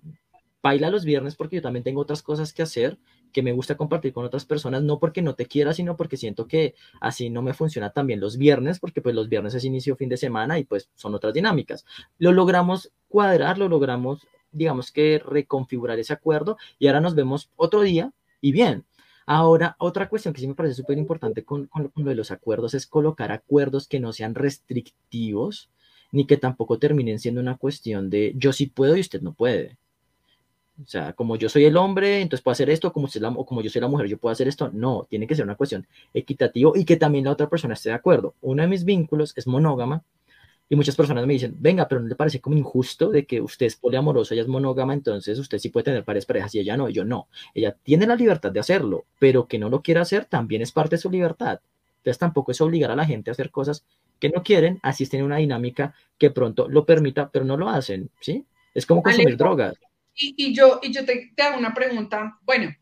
baila 0.63 0.91
los 0.91 1.05
viernes 1.05 1.35
porque 1.37 1.57
yo 1.57 1.63
también 1.63 1.83
tengo 1.83 2.01
otras 2.01 2.23
cosas 2.23 2.53
que 2.53 2.63
hacer 2.63 2.99
que 3.33 3.43
me 3.43 3.53
gusta 3.53 3.77
compartir 3.77 4.13
con 4.13 4.25
otras 4.25 4.45
personas, 4.45 4.83
no 4.83 4.99
porque 4.99 5.23
no 5.23 5.35
te 5.35 5.47
quiera, 5.47 5.73
sino 5.73 5.97
porque 5.97 6.17
siento 6.17 6.47
que 6.47 6.75
así 7.01 7.31
no 7.31 7.43
me 7.43 7.55
funciona 7.55 7.91
también 7.91 8.21
los 8.21 8.37
viernes, 8.37 8.79
porque 8.79 9.01
pues 9.01 9.15
los 9.15 9.29
viernes 9.29 9.55
es 9.55 9.65
inicio 9.65 9.97
fin 9.97 10.09
de 10.09 10.17
semana 10.17 10.59
y 10.59 10.65
pues 10.65 10.91
son 10.95 11.15
otras 11.15 11.33
dinámicas. 11.33 11.85
Lo 12.19 12.33
logramos 12.33 12.93
cuadrar, 13.09 13.59
lo 13.59 13.69
logramos, 13.69 14.27
digamos 14.53 14.93
que 14.93 15.19
reconfigurar 15.19 15.99
ese 15.99 16.13
acuerdo 16.13 16.59
y 16.79 16.87
ahora 16.87 17.01
nos 17.01 17.15
vemos 17.15 17.51
otro 17.57 17.81
día 17.81 18.13
y 18.41 18.53
bien. 18.53 18.85
Ahora, 19.25 19.77
otra 19.79 20.09
cuestión 20.09 20.35
que 20.35 20.41
sí 20.41 20.49
me 20.49 20.55
parece 20.55 20.75
súper 20.75 20.99
importante 20.99 21.45
con, 21.45 21.67
con, 21.67 21.93
lo 21.95 22.11
de 22.11 22.17
los 22.17 22.31
acuerdos 22.31 22.75
es 22.75 22.87
colocar 22.87 23.31
acuerdos 23.33 23.87
que 23.89 24.01
no 24.01 24.13
sean 24.13 24.35
restrictivos 24.35 25.71
ni 26.11 26.27
que 26.27 26.37
tampoco 26.37 26.79
terminen 26.79 27.19
siendo 27.19 27.41
una 27.41 27.57
cuestión 27.57 28.11
de 28.11 28.35
yo 28.37 28.53
sí 28.53 28.67
puedo 28.67 28.97
y 28.97 29.01
usted 29.01 29.23
no 29.23 29.33
puede. 29.33 29.79
O 30.83 30.89
sea, 30.89 31.13
como 31.13 31.37
yo 31.37 31.49
soy 31.49 31.65
el 31.65 31.77
hombre, 31.77 32.21
entonces 32.21 32.43
puedo 32.43 32.53
hacer 32.53 32.71
esto, 32.71 32.93
como, 32.93 33.07
usted 33.07 33.23
o 33.25 33.47
como 33.47 33.63
yo 33.63 33.71
soy 33.71 33.81
la 33.81 33.89
mujer, 33.89 34.07
yo 34.07 34.19
puedo 34.19 34.33
hacer 34.33 34.49
esto. 34.49 34.71
No, 34.73 35.07
tiene 35.09 35.27
que 35.27 35.35
ser 35.35 35.45
una 35.45 35.55
cuestión 35.55 35.87
equitativa 36.13 36.73
y 36.75 36.85
que 36.85 36.97
también 36.97 37.25
la 37.25 37.33
otra 37.33 37.49
persona 37.49 37.75
esté 37.75 37.91
de 37.91 37.95
acuerdo. 37.95 38.35
Uno 38.41 38.63
de 38.63 38.69
mis 38.69 38.85
vínculos 38.85 39.33
es 39.37 39.47
monógama 39.47 40.03
y 40.69 40.77
muchas 40.77 40.97
personas 40.97 41.27
me 41.27 41.35
dicen, 41.35 41.55
venga, 41.59 41.87
pero 41.87 42.01
¿no 42.01 42.09
le 42.09 42.15
parece 42.15 42.41
como 42.41 42.57
injusto 42.57 43.11
de 43.11 43.27
que 43.27 43.41
usted 43.43 43.67
es 43.67 43.77
poliamoroso, 43.77 44.33
ella 44.33 44.43
es 44.43 44.49
monógama, 44.49 44.95
entonces 44.95 45.39
usted 45.39 45.59
sí 45.59 45.69
puede 45.69 45.85
tener 45.85 46.03
varias 46.03 46.25
parejas 46.25 46.55
y 46.55 46.61
ella 46.61 46.77
no? 46.77 46.89
Y 46.89 46.95
yo 46.95 47.05
no. 47.05 47.29
Ella 47.55 47.77
tiene 47.83 48.07
la 48.07 48.17
libertad 48.17 48.51
de 48.51 48.61
hacerlo, 48.61 49.05
pero 49.19 49.47
que 49.47 49.59
no 49.59 49.69
lo 49.69 49.83
quiera 49.83 50.01
hacer 50.01 50.25
también 50.25 50.63
es 50.63 50.73
parte 50.73 50.97
de 50.97 51.03
su 51.03 51.11
libertad. 51.11 51.61
Entonces 51.99 52.19
tampoco 52.19 52.53
es 52.53 52.61
obligar 52.63 52.91
a 52.91 52.97
la 52.97 53.05
gente 53.05 53.31
a 53.31 53.33
hacer 53.33 53.51
cosas 53.51 53.85
que 54.19 54.31
no 54.31 54.43
quieren, 54.43 54.79
así 54.83 55.07
tienen 55.07 55.27
una 55.27 55.37
dinámica 55.37 55.95
que 56.17 56.31
pronto 56.31 56.69
lo 56.69 56.87
permita, 56.87 57.29
pero 57.29 57.45
no 57.45 57.57
lo 57.57 57.69
hacen, 57.69 58.09
¿sí? 58.21 58.47
Es 58.73 58.87
como 58.87 59.03
consumir 59.03 59.37
drogas. 59.37 59.75
Y, 60.15 60.55
yo, 60.55 60.81
y 60.83 60.93
yo 60.93 61.05
te, 61.05 61.33
hago 61.39 61.59
una 61.59 61.75
pregunta, 61.75 62.39
bueno, 62.43 62.75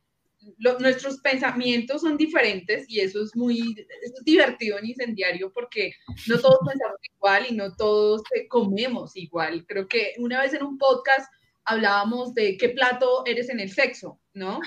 nuestros 0.81 1.21
pensamientos 1.21 2.03
son 2.03 2.17
diferentes 2.17 2.87
y 2.89 3.01
eso 3.01 3.23
es 3.23 3.37
muy 3.37 3.77
divertido 4.25 4.79
en 4.79 4.87
incendiario 4.87 5.53
porque 5.53 5.93
no 6.27 6.39
todos 6.39 6.59
pensamos 6.67 6.99
igual 7.15 7.47
y 7.49 7.55
no 7.55 7.75
todos 7.75 8.23
comemos 8.49 9.17
igual. 9.17 9.65
Creo 9.67 9.87
que 9.87 10.15
una 10.19 10.41
vez 10.41 10.55
en 10.55 10.63
un 10.63 10.79
podcast 10.79 11.31
hablábamos 11.65 12.35
de 12.35 12.57
qué 12.57 12.71
plato 12.71 13.25
eres 13.27 13.49
en 13.49 13.61
el 13.61 13.71
sexo, 13.71 14.21
¿no? 14.35 14.61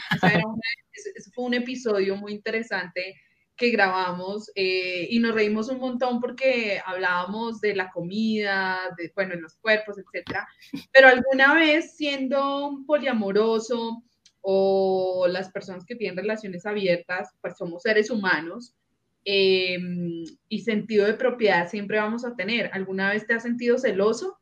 ese 0.93 1.31
fue 1.33 1.45
un 1.45 1.55
episodio 1.55 2.15
muy 2.15 2.33
interesante 2.33 3.15
que 3.55 3.69
grabamos 3.69 4.51
eh, 4.55 5.07
y 5.09 5.19
nos 5.19 5.35
reímos 5.35 5.69
un 5.69 5.79
montón 5.79 6.19
porque 6.19 6.81
hablábamos 6.85 7.61
de 7.61 7.75
la 7.75 7.91
comida, 7.91 8.79
de, 8.97 9.11
bueno, 9.13 9.35
los 9.35 9.55
cuerpos, 9.57 9.97
etcétera. 9.97 10.47
Pero 10.91 11.07
alguna 11.07 11.53
vez 11.53 11.95
siendo 11.95 12.79
poliamoroso 12.87 14.03
o 14.41 15.27
las 15.27 15.51
personas 15.51 15.85
que 15.85 15.95
tienen 15.95 16.17
relaciones 16.17 16.65
abiertas, 16.65 17.29
pues 17.41 17.57
somos 17.57 17.83
seres 17.83 18.09
humanos 18.09 18.75
em, 19.23 20.25
y 20.49 20.59
sentido 20.61 21.05
de 21.05 21.13
propiedad 21.13 21.69
siempre 21.69 21.99
vamos 21.99 22.25
a 22.25 22.35
tener. 22.35 22.69
¿Alguna 22.73 23.11
vez 23.11 23.25
te 23.27 23.35
has 23.35 23.43
sentido 23.43 23.77
celoso 23.77 24.39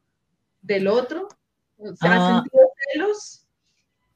del 0.62 0.88
otro? 0.88 1.28
¿Te 1.78 1.90
has 1.90 1.98
ah. 2.02 2.42
sentido 2.42 2.64
celos? 2.94 3.48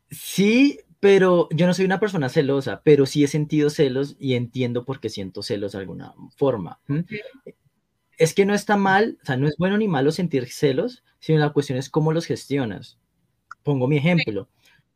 Sí, 0.10 0.80
pero 1.00 1.48
yo 1.52 1.68
no 1.68 1.74
soy 1.74 1.86
una 1.86 2.00
persona 2.00 2.30
celosa, 2.30 2.82
pero 2.84 3.06
sí 3.06 3.24
he 3.24 3.28
sentido 3.28 3.70
celos 3.70 4.16
y 4.20 4.36
entiendo 4.36 4.86
por 4.86 5.00
qué 5.00 5.10
siento 5.10 5.44
celos 5.44 5.74
de 5.74 5.80
alguna 5.80 6.14
forma. 6.36 6.80
Es 8.18 8.34
que 8.34 8.46
no 8.46 8.54
está 8.54 8.78
mal, 8.78 9.18
o 9.22 9.26
sea, 9.26 9.38
no 9.38 9.48
es 9.48 9.56
bueno 9.58 9.78
ni 9.78 9.88
malo 9.88 10.12
sentir 10.12 10.48
celos, 10.48 11.04
sino 11.20 11.40
la 11.40 11.52
cuestión 11.52 11.78
es 11.78 11.90
cómo 11.90 12.14
los 12.14 12.26
gestionas. 12.26 12.98
Pongo 13.64 13.88
mi 13.88 13.98
ejemplo. 13.98 14.48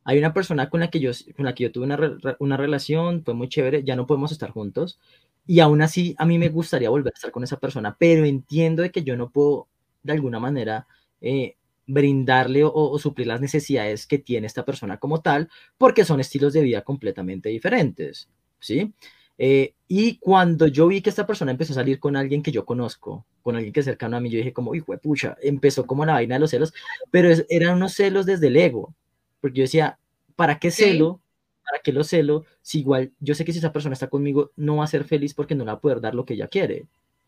Hay 0.04 0.18
una 0.18 0.34
persona 0.34 0.70
con 0.70 0.80
la 0.80 0.90
que 0.90 1.00
yo, 1.00 1.12
con 1.36 1.46
la 1.46 1.54
que 1.54 1.64
yo 1.64 1.72
tuve 1.72 1.86
una, 1.86 2.00
una 2.40 2.58
relación, 2.58 3.24
fue 3.24 3.34
muy 3.34 3.50
chévere, 3.50 3.84
ya 3.84 3.96
no 3.96 4.08
podemos 4.08 4.32
estar 4.32 4.52
juntos, 4.52 5.00
y 5.46 5.60
aún 5.60 5.82
así 5.82 6.16
a 6.18 6.26
mí 6.26 6.38
me 6.38 6.50
gustaría 6.50 6.90
volver 6.90 7.14
a 7.14 7.18
estar 7.18 7.32
con 7.32 7.44
esa 7.44 7.60
persona, 7.60 7.96
pero 8.00 8.26
entiendo 8.26 8.84
de 8.84 8.92
que 8.92 9.04
yo 9.04 9.18
no 9.18 9.30
puedo 9.32 9.68
de 10.04 10.14
alguna 10.14 10.40
manera 10.40 10.88
eh, 11.22 11.58
brindarle 11.90 12.64
o, 12.64 12.98
suplir 13.00 13.28
las 13.28 13.42
necesidades 13.42 14.06
que 14.06 14.20
tiene 14.20 14.46
esta 14.46 14.64
persona 14.64 14.98
como 14.98 15.22
tal, 15.22 15.50
porque 15.78 16.06
son 16.06 16.20
estilos 16.20 16.54
de 16.54 16.62
vida 16.62 16.84
completamente 16.84 17.50
diferentes, 17.50 18.30
¿sí? 18.60 18.94
Eh, 19.40 19.74
y 19.88 20.18
cuando 20.18 20.68
yo 20.68 20.88
vi 20.88 21.02
que 21.02 21.10
esta 21.10 21.26
persona 21.26 21.52
empezó 21.52 21.74
a 21.74 21.76
salir 21.76 22.00
con 22.00 22.16
alguien 22.16 22.44
que 22.44 22.52
yo 22.52 22.66
conozco, 22.66 23.26
con 23.42 23.56
alguien 23.56 23.74
que 23.74 23.80
es 23.80 23.86
cercano 23.86 24.18
a 24.18 24.20
mí, 24.20 24.30
yo 24.30 24.38
dije 24.38 24.54
como, 24.54 24.76
hijo 24.76 24.92
de 24.92 25.00
pucha, 25.00 25.36
empezó 25.42 25.88
como 25.88 26.06
la 26.06 26.14
vaina 26.14 26.36
de 26.36 26.40
los 26.40 26.52
celos, 26.52 26.74
pero 27.10 27.30
eran 27.50 27.78
unos 27.78 27.94
celos 27.94 28.26
desde 28.28 28.48
el 28.48 28.58
ego, 28.58 28.94
porque 29.42 29.58
yo 29.58 29.64
decía, 29.64 29.98
¿para 30.36 30.60
qué 30.60 30.70
celo? 30.70 31.22
¿Para 31.66 31.82
qué 31.82 31.92
lo 31.92 32.04
celo? 32.04 32.46
Si 32.62 32.80
igual 32.80 33.14
yo 33.20 33.34
sé 33.34 33.46
que 33.46 33.52
si 33.52 33.60
esa 33.60 33.74
persona 33.74 33.94
está 33.94 34.08
conmigo 34.08 34.52
no 34.56 34.78
va 34.78 34.84
a 34.84 34.88
ser 34.88 35.06
feliz 35.06 35.34
porque 35.34 35.56
no 35.56 35.64
le 35.64 35.72
va 35.72 35.78
a 35.78 35.82
poder 35.82 36.02
dar 36.02 36.14
lo 36.14 36.26
que 36.26 36.36
ella 36.36 36.48
quiere. 36.48 36.88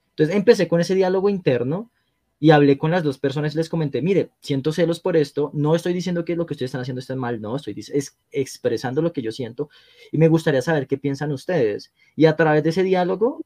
Entonces 0.09 0.35
empecé 0.35 0.67
con 0.67 0.81
ese 0.81 0.93
diálogo 0.93 1.29
interno 1.29 1.89
y 2.41 2.49
hablé 2.49 2.79
con 2.79 2.89
las 2.89 3.03
dos 3.03 3.19
personas 3.19 3.53
y 3.53 3.57
les 3.57 3.69
comenté, 3.69 4.01
mire, 4.01 4.31
siento 4.41 4.73
celos 4.73 4.99
por 4.99 5.15
esto, 5.15 5.51
no 5.53 5.75
estoy 5.75 5.93
diciendo 5.93 6.25
que 6.25 6.35
lo 6.35 6.47
que 6.47 6.55
ustedes 6.55 6.69
están 6.69 6.81
haciendo 6.81 6.99
está 6.99 7.15
mal, 7.15 7.39
no, 7.39 7.55
estoy 7.55 7.75
es 7.77 8.17
expresando 8.31 9.03
lo 9.03 9.13
que 9.13 9.21
yo 9.21 9.31
siento 9.31 9.69
y 10.11 10.17
me 10.17 10.27
gustaría 10.27 10.63
saber 10.63 10.87
qué 10.87 10.97
piensan 10.97 11.31
ustedes. 11.31 11.93
Y 12.15 12.25
a 12.25 12.35
través 12.35 12.63
de 12.63 12.71
ese 12.71 12.81
diálogo, 12.81 13.45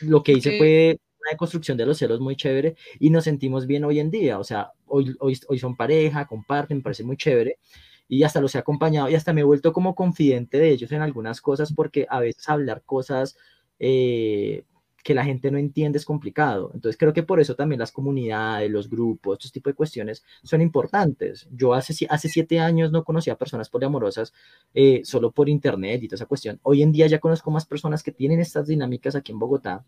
lo 0.00 0.24
que 0.24 0.32
hice 0.32 0.58
fue 0.58 0.98
una 1.20 1.36
construcción 1.36 1.78
de 1.78 1.86
los 1.86 1.98
celos 1.98 2.18
muy 2.18 2.34
chévere 2.34 2.74
y 2.98 3.10
nos 3.10 3.22
sentimos 3.22 3.64
bien 3.68 3.84
hoy 3.84 4.00
en 4.00 4.10
día, 4.10 4.40
o 4.40 4.44
sea, 4.44 4.72
hoy, 4.86 5.14
hoy, 5.20 5.38
hoy 5.46 5.58
son 5.60 5.76
pareja, 5.76 6.26
comparten, 6.26 6.78
me 6.78 6.82
parece 6.82 7.04
muy 7.04 7.16
chévere 7.16 7.60
y 8.08 8.24
hasta 8.24 8.40
los 8.40 8.52
he 8.56 8.58
acompañado 8.58 9.08
y 9.08 9.14
hasta 9.14 9.32
me 9.32 9.42
he 9.42 9.44
vuelto 9.44 9.72
como 9.72 9.94
confidente 9.94 10.58
de 10.58 10.70
ellos 10.70 10.90
en 10.90 11.00
algunas 11.00 11.40
cosas 11.40 11.72
porque 11.72 12.08
a 12.10 12.18
veces 12.18 12.48
hablar 12.48 12.82
cosas... 12.84 13.36
Eh, 13.78 14.64
que 15.06 15.14
la 15.14 15.24
gente 15.24 15.52
no 15.52 15.58
entiende 15.58 15.98
es 15.98 16.04
complicado. 16.04 16.72
Entonces 16.74 16.98
creo 16.98 17.12
que 17.12 17.22
por 17.22 17.38
eso 17.38 17.54
también 17.54 17.78
las 17.78 17.92
comunidades, 17.92 18.68
los 18.68 18.90
grupos, 18.90 19.34
estos 19.34 19.52
tipos 19.52 19.70
de 19.70 19.76
cuestiones 19.76 20.24
son 20.42 20.60
importantes. 20.60 21.46
Yo 21.52 21.74
hace, 21.74 22.08
hace 22.10 22.28
siete 22.28 22.58
años 22.58 22.90
no 22.90 23.04
conocía 23.04 23.34
a 23.34 23.38
personas 23.38 23.70
poliamorosas 23.70 24.34
eh, 24.74 25.02
solo 25.04 25.30
por 25.30 25.48
internet 25.48 26.02
y 26.02 26.08
toda 26.08 26.16
esa 26.16 26.26
cuestión. 26.26 26.58
Hoy 26.64 26.82
en 26.82 26.90
día 26.90 27.06
ya 27.06 27.20
conozco 27.20 27.52
más 27.52 27.64
personas 27.66 28.02
que 28.02 28.10
tienen 28.10 28.40
estas 28.40 28.66
dinámicas 28.66 29.14
aquí 29.14 29.30
en 29.30 29.38
Bogotá, 29.38 29.84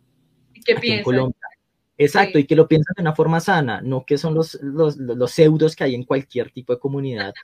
¿Qué 0.64 0.74
aquí 0.74 0.92
en 0.92 1.02
Colombia. 1.02 1.48
Exacto, 2.00 2.38
y 2.38 2.46
que 2.46 2.54
lo 2.54 2.68
piensan 2.68 2.94
de 2.96 3.02
una 3.02 3.16
forma 3.16 3.40
sana, 3.40 3.80
no 3.80 4.06
que 4.06 4.18
son 4.18 4.34
los, 4.34 4.56
los, 4.62 4.98
los 4.98 5.32
pseudos 5.32 5.74
que 5.74 5.82
hay 5.82 5.96
en 5.96 6.04
cualquier 6.04 6.52
tipo 6.52 6.72
de 6.72 6.78
comunidad 6.78 7.34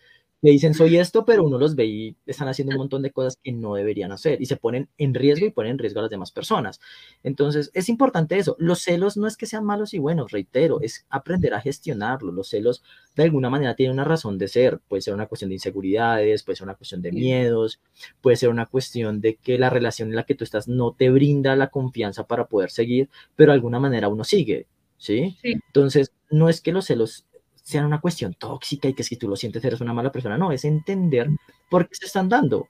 le 0.44 0.50
dicen 0.50 0.74
soy 0.74 0.98
esto, 0.98 1.24
pero 1.24 1.42
uno 1.42 1.56
los 1.56 1.74
ve 1.74 1.86
y 1.86 2.16
están 2.26 2.48
haciendo 2.48 2.74
un 2.74 2.80
montón 2.80 3.00
de 3.00 3.10
cosas 3.10 3.38
que 3.42 3.50
no 3.50 3.76
deberían 3.76 4.12
hacer 4.12 4.42
y 4.42 4.44
se 4.44 4.56
ponen 4.56 4.90
en 4.98 5.14
riesgo 5.14 5.46
y 5.46 5.50
ponen 5.50 5.72
en 5.72 5.78
riesgo 5.78 6.00
a 6.00 6.02
las 6.02 6.10
demás 6.10 6.32
personas. 6.32 6.80
Entonces, 7.22 7.70
es 7.72 7.88
importante 7.88 8.36
eso. 8.36 8.54
Los 8.58 8.82
celos 8.82 9.16
no 9.16 9.26
es 9.26 9.38
que 9.38 9.46
sean 9.46 9.64
malos 9.64 9.94
y 9.94 9.98
buenos, 9.98 10.32
reitero, 10.32 10.82
es 10.82 11.06
aprender 11.08 11.54
a 11.54 11.62
gestionarlos. 11.62 12.34
Los 12.34 12.50
celos 12.50 12.82
de 13.16 13.22
alguna 13.22 13.48
manera 13.48 13.74
tienen 13.74 13.94
una 13.94 14.04
razón 14.04 14.36
de 14.36 14.48
ser. 14.48 14.80
Puede 14.86 15.00
ser 15.00 15.14
una 15.14 15.28
cuestión 15.28 15.48
de 15.48 15.54
inseguridades, 15.54 16.42
puede 16.42 16.56
ser 16.56 16.64
una 16.64 16.74
cuestión 16.74 17.00
de 17.00 17.12
miedos, 17.12 17.80
puede 18.20 18.36
ser 18.36 18.50
una 18.50 18.66
cuestión 18.66 19.22
de 19.22 19.36
que 19.36 19.58
la 19.58 19.70
relación 19.70 20.10
en 20.10 20.16
la 20.16 20.24
que 20.24 20.34
tú 20.34 20.44
estás 20.44 20.68
no 20.68 20.92
te 20.92 21.08
brinda 21.08 21.56
la 21.56 21.70
confianza 21.70 22.26
para 22.26 22.48
poder 22.48 22.70
seguir, 22.70 23.08
pero 23.34 23.52
de 23.52 23.54
alguna 23.54 23.80
manera 23.80 24.08
uno 24.08 24.24
sigue. 24.24 24.66
¿Sí? 24.98 25.38
sí. 25.40 25.52
Entonces, 25.52 26.12
no 26.30 26.50
es 26.50 26.60
que 26.60 26.72
los 26.72 26.84
celos 26.84 27.24
sea 27.64 27.84
una 27.84 28.00
cuestión 28.00 28.34
tóxica 28.34 28.88
y 28.88 28.94
que 28.94 29.02
si 29.02 29.16
tú 29.16 29.26
lo 29.26 29.36
sientes 29.36 29.64
eres 29.64 29.80
una 29.80 29.94
mala 29.94 30.12
persona. 30.12 30.36
No, 30.38 30.52
es 30.52 30.64
entender 30.64 31.30
por 31.70 31.88
qué 31.88 31.94
se 31.96 32.06
están 32.06 32.28
dando. 32.28 32.68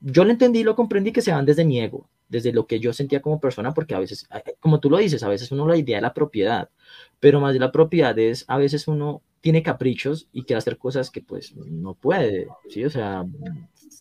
Yo 0.00 0.24
lo 0.24 0.30
entendí 0.30 0.60
y 0.60 0.64
lo 0.64 0.76
comprendí 0.76 1.12
que 1.12 1.20
se 1.20 1.32
van 1.32 1.44
desde 1.44 1.64
mi 1.64 1.80
ego, 1.80 2.08
desde 2.28 2.52
lo 2.52 2.66
que 2.66 2.78
yo 2.78 2.92
sentía 2.92 3.20
como 3.20 3.40
persona, 3.40 3.74
porque 3.74 3.94
a 3.94 3.98
veces, 3.98 4.28
como 4.60 4.78
tú 4.78 4.88
lo 4.88 4.98
dices, 4.98 5.22
a 5.24 5.28
veces 5.28 5.50
uno 5.50 5.66
la 5.66 5.76
idea 5.76 5.96
de 5.96 6.02
la 6.02 6.14
propiedad, 6.14 6.70
pero 7.18 7.40
más 7.40 7.54
de 7.54 7.58
la 7.58 7.72
propiedad 7.72 8.16
es, 8.18 8.44
a 8.46 8.56
veces 8.56 8.86
uno 8.86 9.22
tiene 9.40 9.62
caprichos 9.62 10.28
y 10.32 10.44
quiere 10.44 10.58
hacer 10.58 10.78
cosas 10.78 11.10
que 11.10 11.22
pues 11.22 11.56
no 11.56 11.94
puede, 11.94 12.46
¿sí? 12.68 12.84
O 12.84 12.90
sea, 12.90 13.24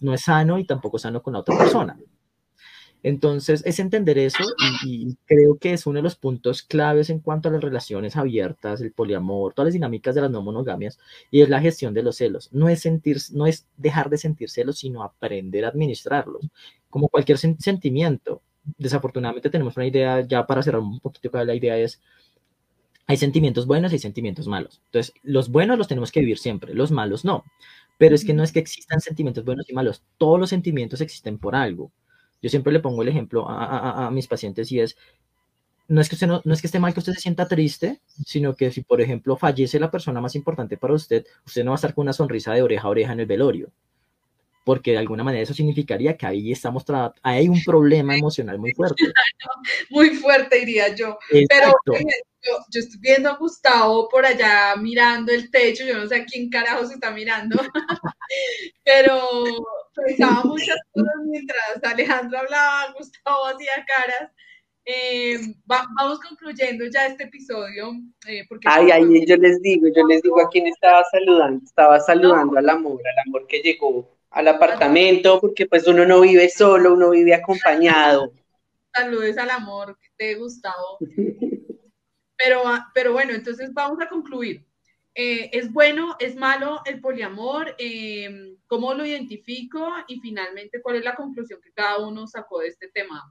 no 0.01 0.13
es 0.13 0.21
sano 0.21 0.59
y 0.59 0.65
tampoco 0.65 0.99
sano 0.99 1.23
con 1.23 1.33
la 1.33 1.39
otra 1.39 1.57
persona. 1.57 1.97
Entonces, 3.07 3.61
es 3.67 3.77
entender 3.79 4.17
eso 4.17 4.43
y, 4.83 5.15
creo 5.27 5.59
que 5.59 5.73
es 5.73 5.85
uno 5.85 5.97
de 5.97 6.01
los 6.01 6.15
puntos 6.15 6.63
claves 6.63 7.11
en 7.11 7.19
cuanto 7.19 7.49
a 7.49 7.51
las 7.51 7.61
relaciones 7.61 8.15
abiertas, 8.17 8.81
el 8.81 8.93
poliamor, 8.93 9.53
todas 9.53 9.67
las 9.67 9.73
dinámicas 9.73 10.15
de 10.15 10.21
las 10.21 10.31
no 10.31 10.41
monogamias 10.41 10.97
y 11.29 11.41
es 11.41 11.49
la 11.49 11.61
gestión 11.61 11.93
de 11.93 12.01
los 12.01 12.15
celos. 12.15 12.49
No 12.51 12.67
es 12.67 12.79
sentir, 12.81 13.17
no 13.33 13.45
es 13.45 13.67
dejar 13.77 14.09
de 14.09 14.17
sentir 14.17 14.49
celos, 14.49 14.79
sino 14.79 15.03
aprender 15.03 15.65
a 15.65 15.67
administrarlos, 15.67 16.49
como 16.89 17.07
cualquier 17.07 17.37
sentimiento. 17.37 18.41
Desafortunadamente 18.79 19.51
tenemos 19.51 19.77
una 19.77 19.85
idea, 19.85 20.21
ya 20.21 20.47
para 20.47 20.63
cerrar 20.63 20.81
un 20.81 20.99
poquito 20.99 21.29
la 21.43 21.53
idea 21.53 21.77
es, 21.77 22.01
hay 23.05 23.17
sentimientos 23.17 23.67
buenos 23.67 23.91
y 23.91 23.95
hay 23.97 23.99
sentimientos 23.99 24.47
malos. 24.47 24.81
Entonces, 24.85 25.13
los 25.21 25.49
buenos 25.49 25.77
los 25.77 25.87
tenemos 25.87 26.11
que 26.11 26.21
vivir 26.21 26.39
siempre, 26.39 26.73
los 26.73 26.89
malos 26.89 27.23
no. 27.23 27.43
Pero 27.99 28.15
es 28.15 28.25
que 28.25 28.33
no 28.33 28.41
es 28.41 28.51
que 28.51 28.59
existan 28.59 28.99
sentimientos 28.99 29.45
buenos 29.45 29.69
y 29.69 29.73
malos, 29.73 30.01
todos 30.17 30.39
los 30.39 30.49
sentimientos 30.49 31.01
existen 31.01 31.37
por 31.37 31.55
algo. 31.55 31.91
Yo 32.45 32.49
siempre 32.49 32.71
le 32.71 32.79
pongo 32.79 33.01
el 33.01 33.07
ejemplo 33.07 33.47
a, 33.49 34.11
mis 34.11 34.27
pacientes 34.27 34.71
y 34.71 34.79
es, 34.79 34.95
no 35.87 35.99
es, 35.99 36.07
que 36.07 36.13
usted 36.13 36.27
no, 36.27 36.43
no 36.45 36.53
es 36.53 36.61
que 36.61 36.67
esté 36.67 36.77
mal 36.77 36.93
que 36.93 36.99
usted 36.99 37.13
se 37.13 37.21
sienta 37.21 37.47
triste, 37.47 38.01
sino 38.23 38.55
que 38.55 38.69
si, 38.69 38.83
por 38.83 39.01
ejemplo, 39.01 39.35
fallece 39.35 39.79
la 39.79 39.89
persona 39.89 40.21
más 40.21 40.35
importante 40.35 40.77
para 40.77 40.93
usted, 40.93 41.25
usted 41.43 41.63
no 41.63 41.71
va 41.71 41.75
a 41.75 41.81
estar 41.81 41.95
con 41.95 42.03
una 42.03 42.13
sonrisa 42.13 42.53
de 42.53 42.61
oreja 42.61 42.83
a 42.83 42.91
oreja 42.91 43.13
en 43.13 43.21
el 43.21 43.25
velorio, 43.25 43.71
porque 44.63 44.91
de 44.91 44.99
alguna 44.99 45.23
manera 45.23 45.41
eso 45.41 45.55
significaría 45.55 46.15
que 46.15 46.27
ahí 46.27 46.51
estamos, 46.51 46.85
hay 47.23 47.47
un 47.49 47.63
problema 47.63 48.15
emocional 48.15 48.59
muy 48.59 48.73
fuerte. 48.73 49.01
muy 49.89 50.11
fuerte, 50.11 50.59
diría 50.59 50.93
yo. 50.93 51.17
Pero 51.31 51.73
yo, 51.87 51.93
yo, 52.69 52.79
estoy 52.79 52.99
viendo 52.99 53.31
a 53.31 53.37
Gustavo 53.37 54.07
por 54.07 54.23
allá 54.23 54.75
mirando 54.75 55.31
el 55.31 55.49
techo, 55.49 55.83
yo 55.83 55.97
no 55.97 56.05
sé 56.05 56.17
a 56.17 56.25
quién 56.25 56.51
carajo 56.51 56.85
se 56.85 56.93
está 56.93 57.09
mirando, 57.09 57.57
pero 58.83 59.33
pensaba 59.95 60.43
muchas 60.43 60.77
cosas 60.93 61.15
mientras 61.25 61.83
Alejandro 61.83 62.39
hablaba, 62.39 62.93
Gustavo 62.97 63.45
hacía 63.45 63.85
caras 63.85 64.31
eh, 64.87 65.39
vamos 65.65 66.19
concluyendo 66.19 66.85
ya 66.85 67.07
este 67.07 67.23
episodio. 67.23 67.91
Eh, 68.27 68.45
porque 68.47 68.67
ay, 68.69 68.91
ay, 68.91 69.25
yo 69.25 69.35
les 69.35 69.59
digo, 69.61 69.87
yo 69.87 70.05
les 70.05 70.21
digo 70.21 70.39
a 70.39 70.49
quién 70.49 70.67
estaba 70.67 71.03
saludando. 71.11 71.65
Estaba 71.65 71.99
saludando 71.99 72.57
al 72.57 72.69
amor, 72.69 73.01
al 73.07 73.27
amor 73.27 73.47
que 73.47 73.59
llegó 73.59 74.15
al 74.29 74.47
apartamento, 74.47 75.39
porque 75.41 75.65
pues 75.65 75.87
uno 75.87 76.05
no 76.05 76.21
vive 76.21 76.49
solo, 76.49 76.93
uno 76.93 77.09
vive 77.09 77.33
acompañado. 77.33 78.31
Saludes 78.93 79.37
al 79.37 79.49
amor 79.49 79.97
de 80.17 80.35
Gustavo. 80.35 80.99
Pero, 82.37 82.63
pero 82.93 83.13
bueno, 83.13 83.33
entonces 83.33 83.73
vamos 83.73 83.97
a 84.01 84.09
concluir. 84.09 84.65
Eh, 85.17 85.49
¿Es 85.53 85.71
bueno, 85.71 86.17
es 86.19 86.35
malo 86.35 86.81
el 86.85 86.99
poliamor? 86.99 87.73
Eh, 87.77 88.57
¿Cómo 88.67 88.93
lo 88.93 89.05
identifico? 89.05 89.87
Y 90.09 90.19
finalmente, 90.19 90.81
¿cuál 90.81 90.97
es 90.97 91.05
la 91.05 91.15
conclusión 91.15 91.61
que 91.61 91.71
cada 91.71 92.05
uno 92.05 92.27
sacó 92.27 92.59
de 92.59 92.67
este 92.67 92.89
tema? 92.89 93.23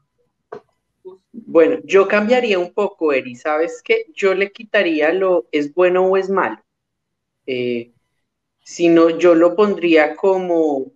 Bueno, 1.30 1.80
yo 1.84 2.08
cambiaría 2.08 2.58
un 2.58 2.72
poco, 2.72 3.12
Eri. 3.12 3.36
¿Sabes 3.36 3.82
qué? 3.84 4.06
Yo 4.14 4.32
le 4.32 4.50
quitaría 4.50 5.12
lo 5.12 5.46
es 5.52 5.74
bueno 5.74 6.06
o 6.06 6.16
es 6.16 6.30
malo. 6.30 6.58
Eh, 7.46 7.92
sino 8.60 9.10
yo 9.10 9.34
lo 9.34 9.54
pondría 9.54 10.16
como 10.16 10.90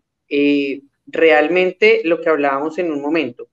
realmente 1.06 2.00
lo 2.04 2.22
que 2.22 2.30
hablábamos 2.30 2.78
en 2.78 2.90
un 2.90 3.02
momento. 3.02 3.48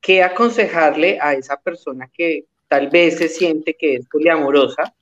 ¿Qué 0.00 0.22
aconsejarle 0.22 1.18
a 1.20 1.34
esa 1.34 1.60
persona 1.60 2.08
que 2.12 2.44
tal 2.68 2.88
vez 2.88 3.18
se 3.18 3.28
siente 3.28 3.74
que 3.74 3.96
es 3.96 4.06
poliamorosa? 4.06 4.94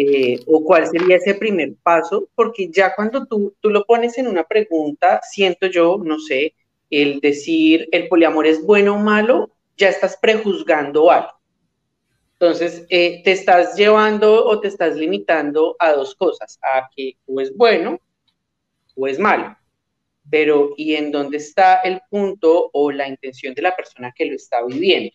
Eh, 0.00 0.38
o 0.46 0.62
cuál 0.62 0.86
sería 0.86 1.16
ese 1.16 1.34
primer 1.34 1.74
paso, 1.82 2.28
porque 2.36 2.70
ya 2.70 2.94
cuando 2.94 3.26
tú, 3.26 3.56
tú 3.58 3.68
lo 3.68 3.84
pones 3.84 4.16
en 4.16 4.28
una 4.28 4.44
pregunta, 4.44 5.20
siento 5.28 5.66
yo, 5.66 6.00
no 6.00 6.20
sé, 6.20 6.54
el 6.88 7.18
decir 7.18 7.88
el 7.90 8.06
poliamor 8.06 8.46
es 8.46 8.64
bueno 8.64 8.94
o 8.94 8.98
malo, 8.98 9.50
ya 9.76 9.88
estás 9.88 10.16
prejuzgando 10.16 11.10
algo. 11.10 11.32
Entonces, 12.34 12.86
eh, 12.90 13.22
te 13.24 13.32
estás 13.32 13.74
llevando 13.74 14.46
o 14.46 14.60
te 14.60 14.68
estás 14.68 14.94
limitando 14.94 15.74
a 15.80 15.90
dos 15.92 16.14
cosas, 16.14 16.60
a 16.62 16.88
que 16.94 17.16
o 17.26 17.40
es 17.40 17.52
bueno 17.56 17.98
o 18.94 19.08
es 19.08 19.18
malo. 19.18 19.56
Pero, 20.30 20.74
¿y 20.76 20.94
en 20.94 21.10
dónde 21.10 21.38
está 21.38 21.80
el 21.80 22.00
punto 22.08 22.70
o 22.72 22.92
la 22.92 23.08
intención 23.08 23.52
de 23.52 23.62
la 23.62 23.74
persona 23.74 24.12
que 24.14 24.26
lo 24.26 24.36
está 24.36 24.64
viviendo? 24.64 25.10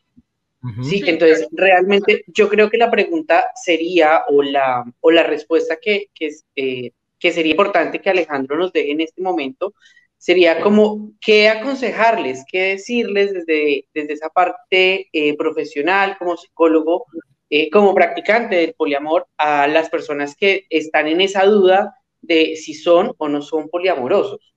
Sí, 0.82 1.04
entonces 1.06 1.48
realmente 1.52 2.24
yo 2.28 2.48
creo 2.48 2.70
que 2.70 2.78
la 2.78 2.90
pregunta 2.90 3.46
sería, 3.54 4.24
o 4.30 4.42
la, 4.42 4.86
o 5.02 5.12
la 5.12 5.24
respuesta 5.24 5.78
que, 5.82 6.08
que, 6.14 6.30
eh, 6.56 6.92
que 7.20 7.32
sería 7.34 7.52
importante 7.52 8.00
que 8.00 8.10
Alejandro 8.10 8.58
nos 8.58 8.72
deje 8.72 8.92
en 8.92 9.02
este 9.02 9.22
momento, 9.22 9.74
sería 10.18 10.62
como 10.62 11.12
qué 11.20 11.50
aconsejarles, 11.50 12.46
qué 12.50 12.62
decirles 12.62 13.34
desde, 13.34 13.88
desde 13.94 14.14
esa 14.14 14.30
parte 14.30 15.10
eh, 15.12 15.36
profesional, 15.36 16.16
como 16.18 16.38
psicólogo, 16.38 17.08
eh, 17.50 17.70
como 17.70 17.94
practicante 17.94 18.56
del 18.56 18.74
poliamor, 18.74 19.28
a 19.38 19.68
las 19.68 19.90
personas 19.90 20.34
que 20.34 20.66
están 20.70 21.08
en 21.08 21.20
esa 21.20 21.46
duda 21.46 21.94
de 22.22 22.56
si 22.56 22.74
son 22.74 23.14
o 23.18 23.28
no 23.28 23.42
son 23.42 23.68
poliamorosos. 23.68 24.53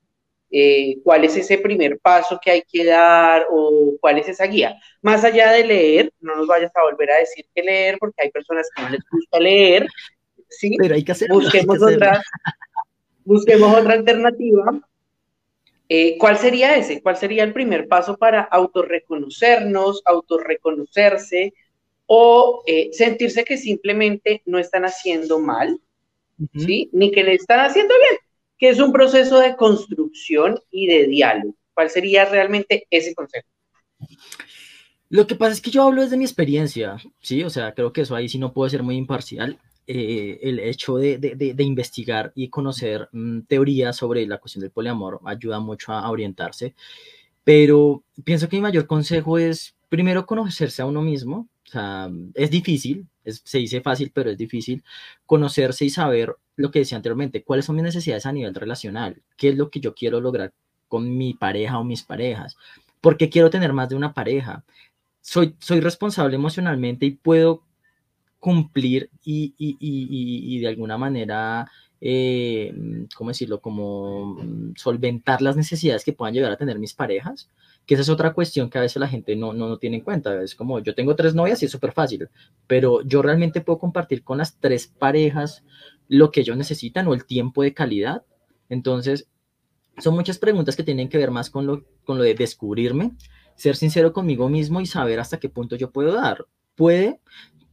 Eh, 0.48 0.98
cuál 1.02 1.24
es 1.24 1.36
ese 1.36 1.58
primer 1.58 1.98
paso 1.98 2.38
que 2.42 2.52
hay 2.52 2.62
que 2.62 2.84
dar 2.84 3.46
o 3.50 3.96
cuál 4.00 4.18
es 4.18 4.28
esa 4.28 4.46
guía. 4.46 4.78
Más 5.02 5.24
allá 5.24 5.50
de 5.52 5.64
leer, 5.64 6.12
no 6.20 6.36
nos 6.36 6.46
vayas 6.46 6.70
a 6.76 6.82
volver 6.82 7.10
a 7.10 7.18
decir 7.18 7.46
que 7.52 7.62
leer, 7.62 7.96
porque 7.98 8.22
hay 8.22 8.30
personas 8.30 8.68
que 8.74 8.82
no 8.82 8.88
les 8.90 9.00
gusta 9.10 9.40
leer, 9.40 9.88
¿sí? 10.48 10.76
Pero 10.78 10.94
hay 10.94 11.04
que 11.04 11.12
hacerlo. 11.12 11.36
Busquemos, 11.36 11.82
otra, 11.82 12.22
busquemos 13.24 13.76
otra 13.76 13.94
alternativa. 13.94 14.80
Eh, 15.88 16.16
¿Cuál 16.18 16.38
sería 16.38 16.76
ese? 16.76 17.02
¿Cuál 17.02 17.16
sería 17.16 17.42
el 17.42 17.52
primer 17.52 17.88
paso 17.88 18.16
para 18.16 18.42
autorreconocernos, 18.42 20.02
autorreconocerse 20.04 21.54
o 22.06 22.62
eh, 22.66 22.90
sentirse 22.92 23.44
que 23.44 23.56
simplemente 23.56 24.42
no 24.46 24.60
están 24.60 24.84
haciendo 24.84 25.40
mal, 25.40 25.80
¿sí? 26.54 26.88
Ni 26.92 27.10
que 27.10 27.24
le 27.24 27.34
están 27.34 27.60
haciendo 27.60 27.94
bien 28.08 28.25
que 28.58 28.68
es 28.70 28.80
un 28.80 28.92
proceso 28.92 29.38
de 29.38 29.56
construcción 29.56 30.58
y 30.70 30.86
de 30.86 31.06
diálogo. 31.06 31.54
¿Cuál 31.74 31.90
sería 31.90 32.24
realmente 32.24 32.86
ese 32.90 33.14
concepto? 33.14 33.50
Lo 35.08 35.26
que 35.26 35.36
pasa 35.36 35.52
es 35.52 35.60
que 35.60 35.70
yo 35.70 35.82
hablo 35.82 36.02
desde 36.02 36.16
mi 36.16 36.24
experiencia, 36.24 36.96
¿sí? 37.20 37.44
O 37.44 37.50
sea, 37.50 37.74
creo 37.74 37.92
que 37.92 38.00
eso 38.00 38.16
ahí 38.16 38.28
sí 38.28 38.38
no 38.38 38.52
puede 38.52 38.70
ser 38.70 38.82
muy 38.82 38.96
imparcial. 38.96 39.58
Eh, 39.88 40.40
el 40.42 40.58
hecho 40.58 40.96
de, 40.96 41.54
investigar 41.58 42.32
y 42.34 42.48
conocer 42.48 43.08
mm, 43.12 43.42
teorías 43.42 43.96
sobre 43.96 44.26
la 44.26 44.38
cuestión 44.38 44.62
del 44.62 44.72
poliamor 44.72 45.20
ayuda 45.24 45.60
mucho 45.60 45.92
a, 45.92 46.10
orientarse, 46.10 46.74
pero 47.44 48.02
pienso 48.24 48.48
que 48.48 48.56
mi 48.56 48.62
mayor 48.62 48.88
consejo 48.88 49.38
es 49.38 49.76
primero 49.88 50.26
conocerse 50.26 50.82
a 50.82 50.86
uno 50.86 51.02
mismo, 51.02 51.48
o 51.66 51.70
sea, 51.70 52.10
es 52.34 52.50
difícil, 52.50 53.06
se 53.24 53.58
dice 53.58 53.80
fácil, 53.80 54.10
pero 54.14 54.30
es 54.30 54.38
difícil 54.38 54.82
conocerse 55.24 55.84
y 55.84 55.90
saber 55.90 56.36
lo 56.56 56.70
que 56.70 56.80
decía 56.80 56.96
anteriormente, 56.96 57.42
cuáles 57.42 57.64
son 57.64 57.76
mis 57.76 57.84
necesidades 57.84 58.26
a 58.26 58.32
nivel 58.32 58.54
relacional, 58.54 59.20
qué 59.36 59.50
es 59.50 59.56
lo 59.56 59.70
que 59.70 59.80
yo 59.80 59.94
quiero 59.94 60.20
lograr 60.20 60.52
con 60.88 61.16
mi 61.16 61.34
pareja 61.34 61.78
o 61.78 61.84
mis 61.84 62.02
parejas, 62.02 62.56
por 63.00 63.16
qué 63.16 63.28
quiero 63.28 63.50
tener 63.50 63.72
más 63.72 63.88
de 63.88 63.96
una 63.96 64.14
pareja. 64.14 64.64
Soy, 65.20 65.56
soy 65.58 65.80
responsable 65.80 66.36
emocionalmente 66.36 67.04
y 67.06 67.10
puedo 67.10 67.62
cumplir 68.46 69.10
y, 69.24 69.56
y, 69.58 69.76
y, 69.80 70.56
y 70.56 70.60
de 70.60 70.68
alguna 70.68 70.96
manera, 70.96 71.68
eh, 72.00 72.72
¿cómo 73.16 73.30
decirlo? 73.30 73.60
Como 73.60 74.36
mm, 74.36 74.74
solventar 74.76 75.42
las 75.42 75.56
necesidades 75.56 76.04
que 76.04 76.12
puedan 76.12 76.32
llegar 76.32 76.52
a 76.52 76.56
tener 76.56 76.78
mis 76.78 76.94
parejas 76.94 77.50
que 77.84 77.94
esa 77.94 78.02
es 78.02 78.08
otra 78.08 78.34
cuestión 78.34 78.70
que 78.70 78.78
a 78.78 78.82
veces 78.82 79.00
la 79.00 79.08
gente 79.08 79.34
no, 79.34 79.52
no, 79.52 79.68
no 79.68 79.78
tiene 79.78 79.96
en 79.96 80.02
cuenta. 80.04 80.40
Es 80.40 80.54
como, 80.54 80.78
yo 80.78 80.94
tengo 80.94 81.16
tres 81.16 81.34
novias 81.34 81.60
y 81.60 81.66
es 81.66 81.72
súper 81.72 81.90
fácil, 81.90 82.28
pero 82.68 83.02
yo 83.02 83.20
realmente 83.20 83.60
puedo 83.60 83.80
compartir 83.80 84.22
con 84.22 84.38
las 84.38 84.58
tres 84.60 84.86
parejas 84.86 85.64
lo 86.06 86.30
que 86.30 86.42
ellos 86.42 86.56
necesitan 86.56 87.08
o 87.08 87.14
el 87.14 87.24
tiempo 87.24 87.64
de 87.64 87.74
calidad. 87.74 88.22
Entonces, 88.68 89.28
son 89.98 90.14
muchas 90.14 90.38
preguntas 90.38 90.76
que 90.76 90.84
tienen 90.84 91.08
que 91.08 91.18
ver 91.18 91.32
más 91.32 91.50
con 91.50 91.66
lo, 91.66 91.84
con 92.04 92.18
lo 92.18 92.22
de 92.22 92.34
descubrirme, 92.34 93.16
ser 93.56 93.74
sincero 93.74 94.12
conmigo 94.12 94.48
mismo 94.48 94.80
y 94.80 94.86
saber 94.86 95.18
hasta 95.18 95.40
qué 95.40 95.48
punto 95.48 95.74
yo 95.74 95.90
puedo 95.90 96.12
dar. 96.12 96.46
Puede 96.76 97.20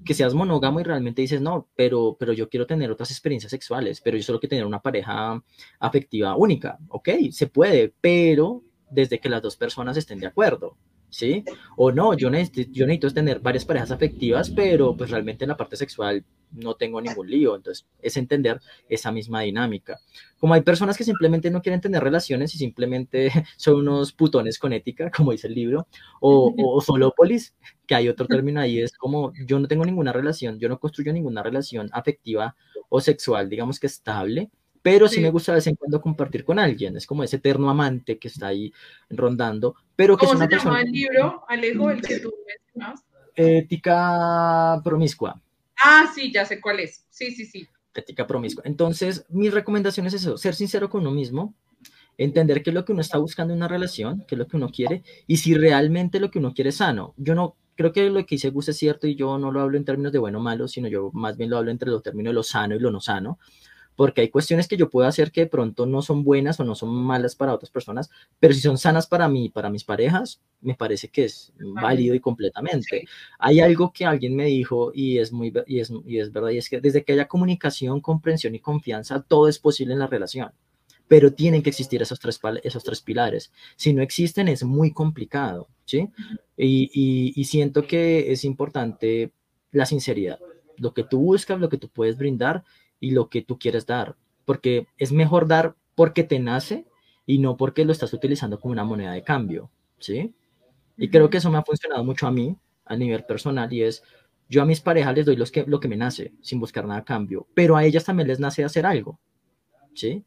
que 0.04 0.14
seas 0.14 0.34
monógamo 0.34 0.80
y 0.80 0.84
realmente 0.84 1.22
dices, 1.22 1.42
no, 1.42 1.68
pero, 1.76 2.16
pero 2.20 2.34
yo 2.34 2.50
quiero 2.50 2.66
tener 2.66 2.92
otras 2.92 3.12
experiencias 3.12 3.52
sexuales, 3.52 4.02
pero 4.02 4.18
yo 4.18 4.24
solo 4.24 4.40
quiero 4.40 4.52
tener 4.52 4.66
una 4.66 4.82
pareja 4.82 5.42
afectiva 5.80 6.36
única. 6.36 6.78
Ok, 6.90 7.10
se 7.32 7.48
puede, 7.48 7.94
pero 8.02 8.64
desde 8.90 9.20
que 9.20 9.30
las 9.30 9.42
dos 9.42 9.56
personas 9.56 9.98
estén 9.98 10.20
de 10.20 10.28
acuerdo. 10.28 10.78
¿Sí? 11.14 11.44
O 11.78 11.92
no, 11.92 12.16
yo 12.16 12.30
necesito, 12.30 12.72
yo 12.72 12.86
necesito 12.86 13.14
tener 13.14 13.40
varias 13.40 13.66
parejas 13.66 13.92
afectivas, 13.92 14.50
pero 14.50 14.98
pues 14.98 15.12
realmente 15.12 15.46
en 15.46 15.50
la 15.50 15.58
parte 15.58 15.76
sexual 15.76 16.26
no 16.52 16.76
tengo 16.76 17.02
ningún 17.02 17.30
lío. 17.30 17.56
Entonces, 17.56 17.88
es 18.02 18.18
entender 18.18 18.60
esa 18.90 19.12
misma 19.12 19.42
dinámica. 19.42 20.00
Como 20.40 20.54
hay 20.54 20.62
personas 20.62 20.98
que 20.98 21.04
simplemente 21.04 21.52
no 21.52 21.62
quieren 21.62 21.82
tener 21.82 22.04
relaciones 22.04 22.54
y 22.56 22.58
simplemente 22.58 23.32
son 23.58 23.76
unos 23.76 24.12
putones 24.14 24.60
con 24.60 24.74
ética, 24.74 25.12
como 25.12 25.32
dice 25.32 25.48
el 25.48 25.56
libro, 25.56 25.88
o, 26.20 26.54
o 26.58 26.82
solópolis, 26.82 27.56
que 27.88 27.96
hay 27.96 28.10
otro 28.10 28.28
término 28.28 28.60
ahí, 28.60 28.80
es 28.80 28.98
como 28.98 29.34
yo 29.46 29.60
no 29.60 29.68
tengo 29.68 29.86
ninguna 29.86 30.14
relación, 30.14 30.60
yo 30.60 30.70
no 30.70 30.80
construyo 30.80 31.14
ninguna 31.14 31.44
relación 31.44 31.90
afectiva 31.94 32.56
o 32.90 33.02
sexual, 33.02 33.50
digamos 33.50 33.80
que 33.80 33.88
estable, 33.88 34.50
pero 34.84 35.08
sí. 35.08 35.22
me 35.22 35.32
gusta 35.32 35.54
de 35.54 35.58
vez 35.58 35.68
en 35.68 35.76
cuando 35.76 36.02
compartir 36.02 36.44
con 36.44 36.60
alguien, 36.60 36.96
es 36.98 37.08
como 37.08 37.24
ese 37.24 37.38
eterno 37.38 37.70
amante 37.70 38.20
que 38.20 38.28
está 38.28 38.48
ahí 38.48 38.72
rondando, 39.10 39.76
pero 39.96 40.18
que 40.18 40.28
¿Cómo 40.28 40.38
se 40.38 40.48
llama 40.48 40.82
el 40.82 40.92
libro, 40.92 41.44
Alejo, 41.48 41.90
el 41.90 42.02
que 42.02 42.20
tú 42.20 42.32
mencionas? 42.46 43.04
Ética 43.34 44.82
promiscua. 44.84 45.42
Ah, 45.82 46.12
sí, 46.14 46.32
ya 46.32 46.46
sé 46.46 46.62
cuál 46.62 46.82
es. 46.82 47.06
Sí, 47.10 47.32
sí, 47.32 47.46
sí. 47.46 47.68
Ética 47.96 48.28
promiscua. 48.28 48.64
Entonces, 48.66 49.26
mi 49.30 49.50
recomendación 49.50 50.06
es 50.06 50.16
eso, 50.16 50.38
ser 50.38 50.54
sincero 50.54 50.90
con 50.90 51.02
uno 51.02 51.12
mismo, 51.12 51.56
entender 52.18 52.62
qué 52.62 52.72
es 52.72 52.74
lo 52.74 52.84
que 52.84 52.92
uno 52.92 53.02
está 53.02 53.18
buscando 53.18 53.54
en 53.54 53.60
una 53.60 53.70
relación, 53.70 54.26
qué 54.28 54.36
es 54.36 54.40
lo 54.40 54.48
que 54.48 54.58
uno 54.58 54.70
quiere, 54.70 55.04
y 55.28 55.38
si 55.38 55.56
realmente 55.56 56.20
lo 56.20 56.30
que 56.30 56.40
uno 56.40 56.54
quiere 56.54 56.72
es 56.72 56.78
sano. 56.78 57.14
Yo 57.16 57.36
no 57.36 57.56
creo 57.76 57.94
que 57.94 58.10
lo 58.10 58.20
que 58.26 58.36
dice 58.36 58.50
Gus 58.50 58.68
es 58.68 58.78
cierto 58.78 59.08
y 59.08 59.16
yo 59.16 59.38
no 59.38 59.50
lo 59.50 59.62
hablo 59.62 59.78
en 59.78 59.86
términos 59.86 60.12
de 60.12 60.20
bueno 60.20 60.40
o 60.40 60.42
malo, 60.42 60.68
sino 60.68 60.90
yo 60.90 61.10
más 61.14 61.38
bien 61.38 61.50
lo 61.50 61.58
hablo 61.58 61.72
entre 61.72 61.90
los 61.90 62.04
términos 62.04 62.32
de 62.32 62.36
lo 62.36 62.44
sano 62.44 62.76
y 62.76 62.80
lo 62.80 62.92
no 62.92 63.00
sano 63.00 63.40
porque 63.96 64.22
hay 64.22 64.30
cuestiones 64.30 64.68
que 64.68 64.78
yo 64.78 64.90
puedo 64.90 65.08
hacer 65.08 65.32
que 65.32 65.42
de 65.42 65.48
pronto 65.48 65.86
no 65.86 66.02
son 66.02 66.24
buenas 66.24 66.60
o 66.60 66.64
no 66.64 66.76
son 66.76 66.94
malas 66.94 67.36
para 67.36 67.54
otras 67.54 67.70
personas, 67.70 68.10
pero 68.40 68.54
si 68.54 68.62
son 68.62 68.78
sanas 68.78 69.08
para 69.08 69.28
mí, 69.28 69.50
para 69.50 69.70
mis 69.70 69.84
parejas, 69.84 70.42
me 70.62 70.76
parece 70.76 71.10
que 71.10 71.26
es 71.26 71.54
válido 71.60 72.16
y 72.16 72.20
completamente. 72.20 73.06
Hay 73.40 73.60
algo 73.60 73.92
que 73.92 74.06
alguien 74.06 74.36
me 74.36 74.46
dijo 74.46 74.92
y 74.94 75.18
es 75.18 75.32
muy 75.32 75.54
y 75.68 75.80
es, 75.80 75.92
y 76.06 76.20
es 76.20 76.32
verdad 76.32 76.50
y 76.50 76.58
es 76.58 76.70
que 76.70 76.82
desde 76.82 77.04
que 77.04 77.14
haya 77.14 77.28
comunicación, 77.28 78.02
comprensión 78.02 78.56
y 78.56 78.60
confianza, 78.60 79.22
todo 79.22 79.48
es 79.48 79.60
posible 79.60 79.94
en 79.94 80.00
la 80.00 80.08
relación. 80.08 80.52
Pero 81.08 81.34
tienen 81.34 81.62
que 81.62 81.70
existir 81.70 82.02
esos 82.02 82.20
tres, 82.20 82.40
esos 82.64 82.84
tres 82.84 83.02
pilares. 83.02 83.52
Si 83.76 83.94
no 83.94 84.02
existen, 84.02 84.48
es 84.48 84.64
muy 84.64 84.92
complicado, 84.92 85.68
¿sí? 85.86 86.10
Y, 86.58 86.90
y, 86.94 87.34
y 87.36 87.44
siento 87.44 87.86
que 87.86 88.32
es 88.32 88.46
importante 88.46 89.32
la 89.72 89.86
sinceridad. 89.86 90.40
Lo 90.78 90.94
que 90.94 91.04
tú 91.04 91.20
buscas, 91.20 91.60
lo 91.60 91.70
que 91.70 91.78
tú 91.78 91.90
puedes 91.90 92.18
brindar 92.18 92.64
y 93.04 93.12
lo 93.12 93.28
que 93.28 93.42
tú 93.42 93.60
quieres 93.60 93.86
dar, 93.86 94.16
porque 94.46 94.88
es 94.98 95.12
mejor 95.12 95.46
dar 95.46 95.76
porque 95.94 96.24
te 96.24 96.40
nace 96.40 96.86
y 97.26 97.38
no 97.38 97.58
porque 97.58 97.84
lo 97.84 97.92
estás 97.92 98.14
utilizando 98.14 98.62
como 98.62 98.72
una 98.72 98.86
moneda 98.86 99.12
de 99.12 99.24
cambio, 99.24 99.70
¿sí? 100.00 100.34
Y 100.96 101.10
creo 101.10 101.30
que 101.30 101.40
eso 101.40 101.52
me 101.52 101.58
ha 101.58 101.64
funcionado 101.64 102.02
mucho 102.06 102.28
a 102.28 102.32
mí, 102.32 102.56
a 102.86 102.96
nivel 102.96 103.26
personal 103.26 103.74
y 103.74 103.84
es, 103.84 104.04
yo 104.48 104.62
a 104.62 104.66
mis 104.66 104.80
parejas 104.80 105.14
les 105.16 105.26
doy 105.26 105.36
los 105.36 105.52
que, 105.52 105.66
lo 105.68 105.82
que 105.82 105.90
me 105.90 105.98
nace, 105.98 106.32
sin 106.40 106.62
buscar 106.62 106.86
nada 106.86 107.02
a 107.02 107.04
cambio, 107.04 107.46
pero 107.54 107.76
a 107.76 107.84
ellas 107.84 108.06
también 108.06 108.30
les 108.30 108.40
nace 108.40 108.64
hacer 108.64 108.86
algo, 108.86 109.20
¿sí? 109.94 110.24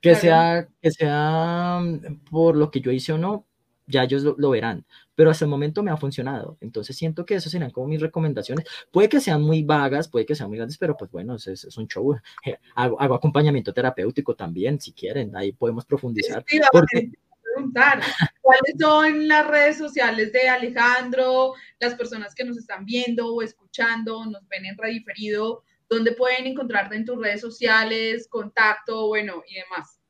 Que 0.00 0.16
sea, 0.16 0.66
que 0.82 0.90
sea 0.90 1.78
mm, 1.80 2.24
por 2.32 2.56
lo 2.56 2.72
que 2.72 2.80
yo 2.80 2.90
hice 2.90 3.12
o 3.12 3.18
no, 3.18 3.46
ya 3.86 4.02
ellos 4.02 4.24
lo, 4.24 4.50
verán. 4.50 4.84
Pero 5.20 5.32
hasta 5.32 5.44
el 5.44 5.50
momento 5.50 5.82
me 5.82 5.90
ha 5.90 5.98
funcionado. 5.98 6.56
Entonces 6.62 6.96
siento 6.96 7.26
que 7.26 7.34
esas 7.34 7.52
serían 7.52 7.70
como 7.70 7.88
mis 7.88 8.00
recomendaciones. 8.00 8.64
Puede 8.90 9.10
que 9.10 9.20
sean 9.20 9.42
muy 9.42 9.62
vagas, 9.62 10.08
puede 10.08 10.24
que 10.24 10.34
sean 10.34 10.48
muy 10.48 10.56
grandes, 10.56 10.78
pero 10.78 10.96
pues 10.96 11.10
bueno, 11.10 11.34
es, 11.34 11.46
es 11.46 11.76
un 11.76 11.86
show. 11.86 12.16
Hago, 12.74 12.98
hago, 12.98 13.14
acompañamiento 13.16 13.74
terapéutico 13.74 14.34
también, 14.34 14.80
si 14.80 14.94
quieren, 14.94 15.36
ahí 15.36 15.52
podemos 15.52 15.84
profundizar. 15.84 16.42
porque... 16.72 17.12
preguntar, 17.54 18.00
¿cuáles 18.40 18.74
son 18.80 19.28
las 19.28 19.46
redes 19.46 19.76
sociales 19.76 20.32
de 20.32 20.48
Alejandro? 20.48 21.52
Las 21.78 21.96
personas 21.96 22.34
que 22.34 22.44
nos 22.44 22.56
están 22.56 22.86
viendo 22.86 23.34
o 23.34 23.42
escuchando, 23.42 24.24
nos 24.24 24.48
ven 24.48 24.64
en 24.64 24.78
rediferido, 24.78 25.64
¿dónde 25.86 26.12
pueden 26.12 26.46
encontrarte 26.46 26.96
en 26.96 27.04
tus 27.04 27.20
redes 27.20 27.42
sociales, 27.42 28.26
contacto, 28.26 29.08
bueno, 29.08 29.42
y 29.46 29.56
demás? 29.56 30.00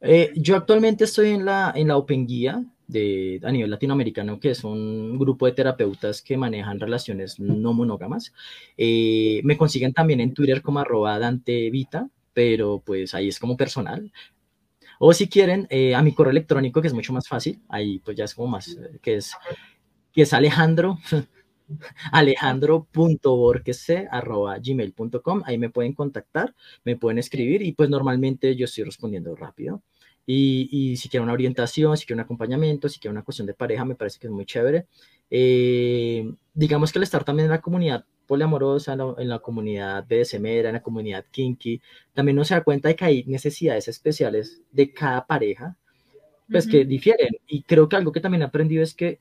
Eh, 0.00 0.32
yo 0.36 0.54
actualmente 0.54 1.02
estoy 1.02 1.30
en 1.30 1.44
la, 1.44 1.72
en 1.74 1.88
la 1.88 1.96
Open 1.96 2.24
Guía, 2.24 2.62
de, 2.86 3.40
a 3.42 3.50
nivel 3.50 3.70
latinoamericano, 3.70 4.40
que 4.40 4.50
es 4.50 4.64
un 4.64 5.18
grupo 5.18 5.46
de 5.46 5.52
terapeutas 5.52 6.22
que 6.22 6.36
manejan 6.36 6.80
relaciones 6.80 7.40
no 7.40 7.72
monógamas. 7.72 8.32
Eh, 8.76 9.40
me 9.44 9.56
consiguen 9.56 9.92
también 9.92 10.20
en 10.20 10.34
Twitter 10.34 10.62
como 10.62 10.80
arroba 10.80 11.18
Dante 11.18 11.70
Vita, 11.70 12.08
pero 12.32 12.82
pues 12.84 13.14
ahí 13.14 13.28
es 13.28 13.38
como 13.38 13.56
personal. 13.56 14.12
O 14.98 15.12
si 15.12 15.28
quieren, 15.28 15.66
eh, 15.70 15.94
a 15.94 16.02
mi 16.02 16.12
correo 16.14 16.30
electrónico, 16.30 16.80
que 16.80 16.88
es 16.88 16.94
mucho 16.94 17.12
más 17.12 17.28
fácil, 17.28 17.60
ahí 17.68 17.98
pues 17.98 18.16
ya 18.16 18.24
es 18.24 18.34
como 18.34 18.48
más, 18.48 18.68
eh, 18.68 18.98
que 19.02 19.16
es, 19.16 19.32
que 20.12 20.22
es 20.22 20.32
Alejandro, 20.32 20.98
gmail.com 24.62 25.42
ahí 25.46 25.56
me 25.58 25.70
pueden 25.70 25.94
contactar, 25.94 26.54
me 26.84 26.96
pueden 26.96 27.18
escribir 27.18 27.62
y 27.62 27.72
pues 27.72 27.88
normalmente 27.88 28.54
yo 28.54 28.66
estoy 28.66 28.84
respondiendo 28.84 29.34
rápido. 29.34 29.82
Y, 30.26 30.96
si 30.96 31.08
quiere 31.08 31.22
una 31.22 31.34
orientación, 31.34 31.96
si 31.96 32.06
quiere 32.06 32.20
un 32.20 32.24
acompañamiento, 32.24 32.88
si 32.88 32.98
quiere 32.98 33.12
una 33.12 33.22
cuestión 33.22 33.46
de 33.46 33.54
pareja, 33.54 33.84
me 33.84 33.94
parece 33.94 34.18
que 34.18 34.26
es 34.26 34.32
muy 34.32 34.46
chévere. 34.46 34.86
Eh, 35.30 36.32
digamos 36.54 36.92
que 36.92 36.98
el 36.98 37.02
estar 37.02 37.24
también 37.24 37.46
en 37.46 37.50
la 37.50 37.60
comunidad 37.60 38.06
poliamorosa, 38.26 38.94
en 39.18 39.28
la, 39.28 39.38
comunidad 39.40 40.02
de 40.04 40.24
Semera, 40.24 40.70
en 40.70 40.74
la 40.74 40.82
comunidad 40.82 41.26
kinky, 41.30 41.80
también 42.14 42.36
no 42.36 42.44
se 42.44 42.54
da 42.54 42.64
cuenta 42.64 42.88
de 42.88 42.96
que 42.96 43.04
hay 43.04 43.24
necesidades 43.24 43.88
especiales 43.88 44.62
de 44.72 44.92
cada 44.92 45.26
pareja, 45.26 45.76
pues 46.50 46.66
que 46.66 46.84
difieren. 46.86 47.36
Y 47.46 47.62
creo 47.62 47.88
que 47.88 47.96
algo 47.96 48.12
que 48.12 48.20
también 48.20 48.42
he 48.42 48.46
aprendido 48.46 48.82
es 48.82 48.94
que, 48.94 49.20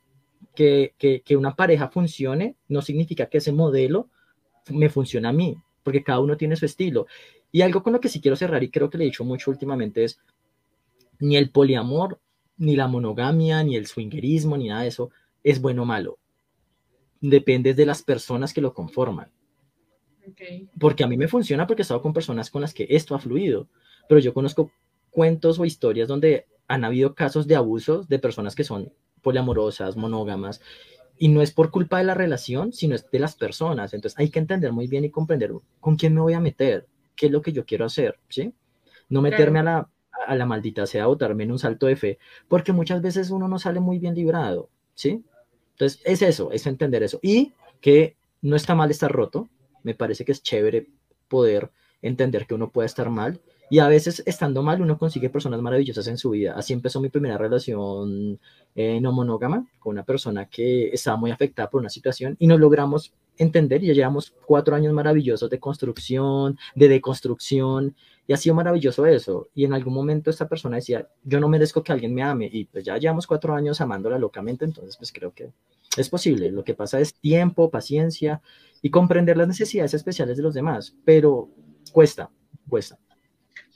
que, 0.56 0.94
que, 0.98 1.22
que 1.22 1.36
una 1.36 1.56
pareja 1.56 1.90
funcione 1.90 2.56
no 2.70 2.82
significa 2.82 3.26
que 3.26 3.40
ese 3.40 3.52
modelo 3.52 4.10
me 4.70 4.90
funcione 4.90 5.28
a 5.28 5.34
mí, 5.34 5.58
porque 5.84 6.04
cada 6.04 6.22
uno 6.22 6.38
tiene 6.38 6.56
su 6.56 6.66
estilo. 6.66 7.08
Y 7.52 7.62
algo 7.62 7.84
con 7.84 7.94
lo 7.94 8.00
que 8.00 8.10
sí 8.10 8.22
quiero 8.22 8.36
cerrar, 8.36 8.64
y 8.64 8.70
creo 8.70 8.90
que 8.90 8.98
le 8.98 9.04
he 9.04 9.08
dicho 9.08 9.24
mucho 9.24 9.52
últimamente, 9.52 10.04
es 10.04 10.20
ni 11.20 11.38
el 11.38 11.50
poliamor, 11.50 12.20
ni 12.58 12.76
la 12.76 12.88
monogamia, 12.88 13.64
ni 13.64 13.76
el 13.76 13.88
swingerismo, 13.88 14.58
ni 14.58 14.70
nada 14.70 14.82
de 14.82 14.88
eso 14.88 15.12
es 15.44 15.62
bueno 15.62 15.84
o 15.84 15.86
malo. 15.86 16.20
Depende 17.22 17.74
de 17.74 17.86
las 17.86 18.02
personas 18.02 18.54
que 18.54 18.62
lo 18.62 18.74
conforman. 18.74 19.32
Porque 20.80 21.04
a 21.04 21.08
mí 21.08 21.18
me 21.18 21.28
funciona 21.28 21.68
porque 21.68 21.82
he 21.82 21.84
estado 21.84 22.02
con 22.02 22.14
personas 22.14 22.50
con 22.50 22.62
las 22.62 22.74
que 22.74 22.88
esto 22.90 23.16
ha 23.16 23.20
fluido, 23.20 23.68
pero 24.08 24.20
yo 24.20 24.34
conozco 24.34 24.72
cuentos 25.10 25.60
o 25.60 25.66
historias 25.66 26.08
donde 26.08 26.48
han 26.68 26.86
habido 26.86 27.14
casos 27.14 27.46
de 27.46 27.56
abusos 27.56 28.08
de 28.08 28.20
personas 28.20 28.56
que 28.56 28.64
son 28.64 28.92
poliamorosas, 29.22 29.96
monógamas, 29.98 30.62
y 31.18 31.28
no 31.28 31.42
es 31.42 31.52
por 31.52 31.72
culpa 31.72 32.00
de 32.00 32.06
la 32.06 32.14
relación, 32.14 32.74
sino 32.74 32.96
es 32.96 33.10
de 33.10 33.20
las 33.20 33.36
personas. 33.36 33.94
Entonces 33.94 34.18
hay 34.18 34.30
que 34.30 34.40
entender 34.40 34.72
muy 34.72 34.88
bien 34.88 35.06
y 35.06 35.10
comprender 35.10 35.52
con 35.80 35.96
quién 35.96 36.14
me 36.14 36.22
voy 36.22 36.34
a 36.34 36.40
meter, 36.40 36.88
qué 37.16 37.28
es 37.28 37.32
lo 37.32 37.42
que 37.42 37.52
yo 37.52 37.66
quiero 37.66 37.86
hacer, 37.86 38.18
¿sí? 38.30 38.54
No 39.10 39.22
meterme 39.22 39.60
a 39.60 39.64
la 39.64 39.90
a 40.28 40.36
la 40.36 40.46
maldita 40.46 40.86
sea 40.86 41.08
botarme 41.08 41.44
en 41.44 41.52
un 41.52 41.60
salto 41.60 41.88
de 41.88 41.96
fe, 41.96 42.20
porque 42.48 42.72
muchas 42.72 43.02
veces 43.02 43.30
uno 43.30 43.48
no 43.48 43.60
sale 43.60 43.80
muy 43.80 44.00
bien 44.00 44.16
librado, 44.16 44.70
¿sí? 44.96 45.24
Entonces, 45.72 46.02
es 46.06 46.22
eso, 46.22 46.52
es 46.52 46.66
entender 46.68 47.04
eso. 47.04 47.20
Y 47.22 47.54
que 47.82 48.16
no 48.42 48.56
está 48.56 48.76
mal 48.76 48.92
estar 48.92 49.12
roto, 49.12 49.50
me 49.84 49.96
parece 49.96 50.26
que 50.26 50.32
es 50.32 50.42
chévere 50.42 50.88
poder 51.28 51.72
entender 52.02 52.46
que 52.46 52.54
uno 52.54 52.70
puede 52.70 52.86
estar 52.86 53.10
mal 53.10 53.42
y 53.70 53.80
a 53.80 53.88
veces 53.88 54.22
estando 54.26 54.62
mal 54.62 54.82
uno 54.82 54.98
consigue 54.98 55.30
personas 55.30 55.62
maravillosas 55.62 56.08
en 56.08 56.18
su 56.18 56.32
vida. 56.32 56.54
Así 56.56 56.74
empezó 56.74 57.02
mi 57.02 57.10
primera 57.10 57.38
relación 57.38 58.40
eh, 58.76 59.00
no 59.02 59.12
monógama 59.12 59.66
con 59.80 59.94
una 59.94 60.04
persona 60.04 60.46
que 60.48 60.90
estaba 60.90 61.18
muy 61.18 61.32
afectada 61.32 61.70
por 61.70 61.80
una 61.80 61.90
situación 61.90 62.36
y 62.40 62.48
nos 62.48 62.60
logramos 62.60 63.14
entender 63.38 63.84
y 63.84 63.88
ya 63.88 63.94
llevamos 63.94 64.34
cuatro 64.46 64.76
años 64.76 64.94
maravillosos 64.94 65.50
de 65.50 65.60
construcción, 65.60 66.60
de 66.76 66.88
deconstrucción 66.88 67.96
y 68.28 68.34
ha 68.34 68.38
sido 68.38 68.56
maravilloso 68.56 69.06
eso. 69.06 69.50
Y 69.54 69.66
en 69.66 69.74
algún 69.74 69.94
momento 69.94 70.30
esta 70.30 70.48
persona 70.48 70.78
decía, 70.78 71.08
yo 71.24 71.40
no 71.40 71.50
merezco 71.50 71.84
que 71.84 71.92
alguien 71.92 72.14
me 72.14 72.24
ame. 72.24 72.50
Y 72.52 72.66
pues 72.66 72.84
ya 72.84 72.98
llevamos 72.98 73.28
cuatro 73.28 73.54
años 73.54 73.82
amándola 73.82 74.18
locamente, 74.18 74.66
entonces 74.66 74.96
pues 74.98 75.12
creo 75.12 75.34
que 75.34 75.52
es 75.98 76.10
posible. 76.10 76.52
Lo 76.52 76.64
que 76.64 76.74
pasa 76.74 77.00
es 77.00 77.14
tiempo, 77.14 77.70
paciencia 77.70 78.42
y 78.82 78.90
comprender 78.90 79.38
las 79.38 79.48
necesidades 79.48 79.94
especiales 79.94 80.38
de 80.38 80.44
los 80.44 80.54
demás. 80.54 80.96
Pero 81.06 81.50
cuesta, 81.92 82.30
cuesta. 82.70 82.98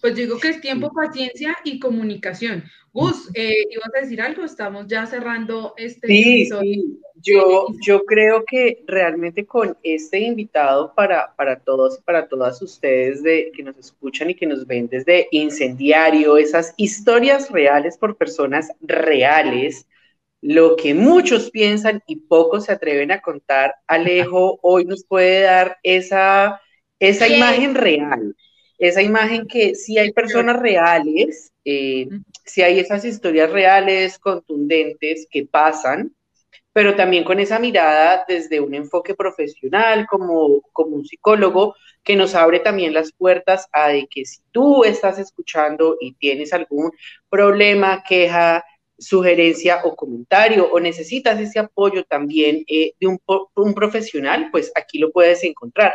Pues 0.08 0.16
digo 0.16 0.40
que 0.40 0.48
es 0.48 0.62
tiempo, 0.62 0.90
paciencia 0.94 1.58
y 1.66 1.80
comunicación. 1.80 2.64
Gus, 2.94 3.30
eh, 3.34 3.66
¿ibas 3.70 3.90
a 3.94 4.00
decir 4.00 4.22
algo? 4.22 4.46
Estamos 4.46 4.88
ya 4.88 5.06
cerrando 5.06 5.74
este 5.76 6.08
sí, 6.08 6.46
Sí. 6.46 6.98
Yo, 7.16 7.68
yo 7.86 8.06
creo 8.06 8.46
que 8.46 8.86
realmente 8.88 9.46
con 9.46 9.78
este 9.84 10.20
invitado 10.20 10.94
para, 10.96 11.36
para 11.36 11.60
todos 11.60 12.00
y 12.00 12.04
para 12.04 12.30
todas 12.30 12.62
ustedes 12.62 13.22
de, 13.22 13.52
que 13.54 13.64
nos 13.64 13.78
escuchan 13.78 14.30
y 14.30 14.36
que 14.36 14.46
nos 14.46 14.66
ven 14.66 14.88
desde 14.88 15.28
Incendiario, 15.32 16.38
esas 16.38 16.74
historias 16.78 17.52
reales 17.52 17.98
por 17.98 18.16
personas 18.16 18.72
reales, 18.80 19.88
lo 20.40 20.78
que 20.78 20.94
muchos 20.94 21.52
piensan 21.52 22.02
y 22.08 22.16
pocos 22.16 22.68
se 22.68 22.72
atreven 22.72 23.12
a 23.12 23.20
contar, 23.20 23.76
Alejo 23.88 24.58
hoy 24.62 24.86
nos 24.86 25.04
puede 25.04 25.42
dar 25.42 25.80
esa, 25.84 26.62
esa 26.98 27.28
imagen 27.28 27.76
real 27.76 28.34
esa 28.78 29.02
imagen 29.02 29.48
que 29.48 29.76
si 29.76 29.98
hay 29.98 30.12
personas 30.12 30.60
reales, 30.60 31.52
eh, 31.66 32.08
si 32.46 32.62
hay 32.62 32.80
esas 32.80 33.04
historias 33.06 33.52
reales, 33.52 34.20
contundentes 34.20 35.28
que 35.30 35.46
pasan, 35.46 36.14
pero 36.74 36.96
también 36.96 37.24
con 37.24 37.40
esa 37.40 37.58
mirada 37.58 38.24
desde 38.28 38.60
un 38.60 38.76
enfoque 38.76 39.16
profesional 39.16 40.06
como, 40.08 40.62
como 40.74 40.96
un 40.96 41.06
psicólogo 41.06 41.76
que 42.04 42.16
nos 42.16 42.36
abre 42.36 42.60
también 42.60 42.94
las 42.94 43.12
puertas 43.12 43.68
a 43.74 43.90
de 43.90 44.08
que 44.08 44.26
si 44.26 44.42
tú 44.52 44.84
estás 44.84 45.18
escuchando 45.18 45.98
y 46.00 46.14
tienes 46.14 46.54
algún 46.54 46.92
problema, 47.30 48.04
queja, 48.08 48.64
sugerencia 49.00 49.82
o 49.84 49.96
comentario 49.96 50.70
o 50.72 50.80
necesitas 50.80 51.40
ese 51.40 51.60
apoyo 51.60 52.04
también 52.04 52.64
eh, 52.68 52.94
de 53.00 53.08
un, 53.08 53.20
un 53.56 53.74
profesional, 53.74 54.50
pues 54.52 54.72
aquí 54.76 55.00
lo 55.00 55.12
puedes 55.12 55.44
encontrar. 55.44 55.94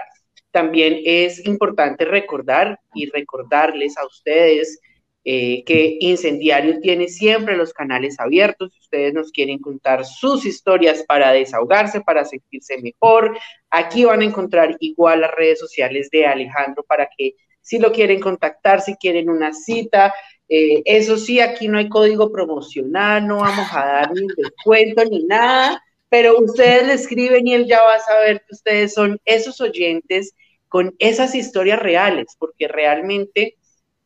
También 0.52 1.00
es 1.04 1.44
importante 1.46 2.04
recordar 2.04 2.78
y 2.94 3.10
recordarles 3.10 3.98
a 3.98 4.06
ustedes 4.06 4.80
eh, 5.24 5.62
que 5.64 5.98
Incendiario 6.00 6.80
tiene 6.80 7.08
siempre 7.08 7.56
los 7.56 7.72
canales 7.72 8.18
abiertos. 8.18 8.72
Si 8.72 8.80
ustedes 8.80 9.14
nos 9.14 9.30
quieren 9.30 9.58
contar 9.58 10.04
sus 10.04 10.44
historias 10.44 11.04
para 11.06 11.32
desahogarse, 11.32 12.00
para 12.00 12.24
sentirse 12.24 12.78
mejor, 12.82 13.38
aquí 13.70 14.04
van 14.04 14.20
a 14.20 14.24
encontrar 14.24 14.76
igual 14.80 15.22
las 15.22 15.30
redes 15.32 15.58
sociales 15.58 16.10
de 16.10 16.26
Alejandro 16.26 16.84
para 16.84 17.08
que 17.16 17.34
si 17.62 17.78
lo 17.78 17.92
quieren 17.92 18.20
contactar, 18.20 18.80
si 18.80 18.96
quieren 18.96 19.30
una 19.30 19.52
cita. 19.52 20.12
Eh, 20.48 20.82
eso 20.84 21.16
sí, 21.16 21.40
aquí 21.40 21.68
no 21.68 21.78
hay 21.78 21.88
código 21.88 22.30
promocional, 22.30 23.26
no 23.26 23.38
vamos 23.38 23.68
a 23.72 23.86
dar 23.86 24.12
ni 24.12 24.26
descuento 24.36 25.04
ni 25.04 25.24
nada, 25.24 25.82
pero 26.08 26.38
ustedes 26.38 26.86
le 26.86 26.92
escriben 26.94 27.46
y 27.46 27.54
él 27.54 27.66
ya 27.66 27.80
va 27.82 27.94
a 27.94 28.00
saber 28.00 28.40
que 28.40 28.54
ustedes 28.54 28.92
son 28.92 29.18
esos 29.24 29.60
oyentes 29.60 30.34
con 30.72 30.94
esas 30.98 31.34
historias 31.34 31.78
reales, 31.78 32.34
porque 32.38 32.66
realmente 32.66 33.58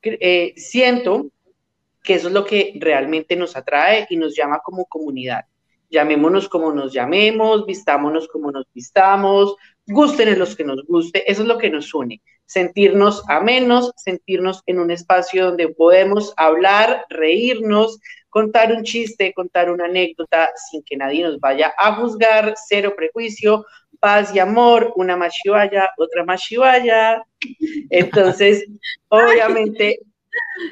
eh, 0.02 0.52
siento 0.56 1.30
que 2.02 2.14
eso 2.14 2.26
es 2.26 2.34
lo 2.34 2.44
que 2.44 2.72
realmente 2.80 3.36
nos 3.36 3.54
atrae 3.54 4.08
y 4.10 4.16
nos 4.16 4.34
llama 4.34 4.58
como 4.64 4.86
comunidad. 4.86 5.44
Llamémonos 5.90 6.48
como 6.48 6.72
nos 6.72 6.92
llamemos, 6.92 7.66
vistámonos 7.66 8.26
como 8.26 8.50
nos 8.50 8.66
vistamos, 8.74 9.54
gusten 9.86 10.26
en 10.26 10.40
los 10.40 10.56
que 10.56 10.64
nos 10.64 10.84
guste, 10.84 11.30
eso 11.30 11.42
es 11.42 11.48
lo 11.48 11.56
que 11.56 11.70
nos 11.70 11.94
une, 11.94 12.20
sentirnos 12.46 13.22
amenos, 13.28 13.92
sentirnos 13.94 14.64
en 14.66 14.80
un 14.80 14.90
espacio 14.90 15.46
donde 15.46 15.68
podemos 15.68 16.34
hablar, 16.36 17.04
reírnos, 17.10 18.00
contar 18.28 18.72
un 18.72 18.82
chiste, 18.82 19.32
contar 19.34 19.70
una 19.70 19.84
anécdota 19.84 20.50
sin 20.68 20.82
que 20.82 20.96
nadie 20.96 21.22
nos 21.22 21.38
vaya 21.38 21.72
a 21.78 21.94
juzgar, 21.94 22.54
cero 22.68 22.94
prejuicio, 22.96 23.64
paz 23.96 24.34
y 24.34 24.38
amor, 24.38 24.92
una 24.96 25.16
mashivaya, 25.16 25.90
otra 25.98 26.24
mashivaya. 26.24 27.22
Entonces, 27.90 28.66
obviamente, 29.08 30.00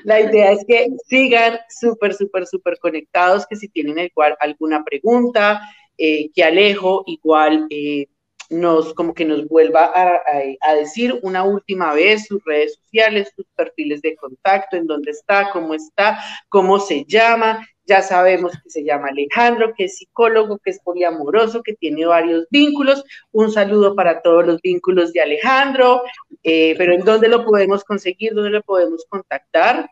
la 0.04 0.20
idea 0.20 0.52
es 0.52 0.64
que 0.66 0.88
sigan 1.06 1.58
súper, 1.68 2.14
súper, 2.14 2.46
súper 2.46 2.78
conectados, 2.78 3.46
que 3.46 3.56
si 3.56 3.68
tienen 3.68 3.98
igual 3.98 4.36
alguna 4.40 4.84
pregunta, 4.84 5.60
eh, 5.96 6.30
que 6.34 6.42
Alejo 6.42 7.04
igual 7.06 7.66
eh, 7.70 8.08
nos 8.50 8.94
como 8.94 9.14
que 9.14 9.24
nos 9.24 9.46
vuelva 9.48 9.92
a, 9.94 10.74
decir 10.74 11.18
una 11.22 11.44
última 11.44 11.94
vez 11.94 12.26
sus 12.26 12.44
redes 12.44 12.74
sociales, 12.74 13.32
sus 13.34 13.46
perfiles 13.54 14.02
de 14.02 14.16
contacto, 14.16 14.76
en 14.76 14.86
dónde 14.86 15.12
está, 15.12 15.50
cómo 15.50 15.74
está, 15.74 16.18
cómo 16.48 16.78
se 16.78 17.04
llama. 17.04 17.66
Ya 17.86 18.02
sabemos 18.02 18.52
que 18.62 18.70
se 18.70 18.84
llama 18.84 19.08
Alejandro, 19.08 19.74
que 19.76 19.84
es 19.84 19.98
psicólogo, 19.98 20.58
que 20.58 20.70
es 20.70 20.80
poliamoroso, 20.80 21.62
que 21.62 21.74
tiene 21.74 22.06
varios 22.06 22.46
vínculos. 22.50 23.04
Un 23.32 23.52
saludo 23.52 23.94
para 23.94 24.22
todos 24.22 24.46
los 24.46 24.60
vínculos 24.62 25.12
de 25.12 25.20
Alejandro, 25.20 26.02
eh, 26.42 26.74
pero 26.78 26.94
¿en 26.94 27.04
dónde 27.04 27.28
lo 27.28 27.44
podemos 27.44 27.84
conseguir? 27.84 28.32
¿Dónde 28.34 28.50
lo 28.50 28.62
podemos 28.62 29.04
contactar? 29.08 29.90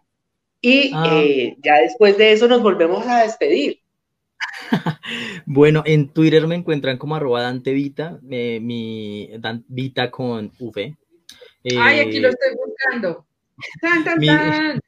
Y 0.61 0.93
ah. 0.95 1.20
eh, 1.22 1.57
ya 1.62 1.76
después 1.80 2.16
de 2.16 2.32
eso 2.32 2.49
nos 2.49 2.62
volvemos 2.62 3.07
a 3.07 3.24
despedir. 3.24 3.80
bueno, 5.47 5.82
en 5.84 6.09
Twitter 6.09 6.47
me 6.47 6.55
encuentran 6.55 6.99
como 6.99 7.16
arroba 7.16 7.43
Dante 7.43 7.72
Vita, 7.72 8.18
eh, 8.30 8.59
mi 8.61 9.30
Dan, 9.38 9.64
Vita 9.68 10.11
con 10.11 10.53
V. 10.59 10.97
Ay, 11.78 12.01
aquí 12.01 12.20
lo 12.20 12.28
estoy 12.28 12.57
buscando. 12.57 13.26
¡Tan, 13.80 14.05
tan, 14.05 14.20
tan! 14.20 14.80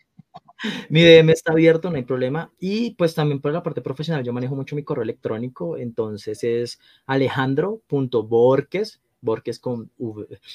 Mi 0.89 1.03
DM 1.03 1.33
está 1.33 1.53
abierto, 1.53 1.91
no 1.91 1.97
hay 1.97 2.05
problema. 2.05 2.53
Y 2.59 2.93
pues 2.95 3.15
también 3.15 3.41
por 3.41 3.53
la 3.53 3.63
parte 3.63 3.81
profesional, 3.83 4.25
yo 4.25 4.33
manejo 4.33 4.57
mucho 4.57 4.77
mi 4.77 4.85
correo 4.85 5.03
electrónico, 5.03 5.77
entonces 5.77 6.43
es 6.45 6.79
alejandro.borques, 7.07 9.01
Borges 9.21 9.59
con, 9.59 9.91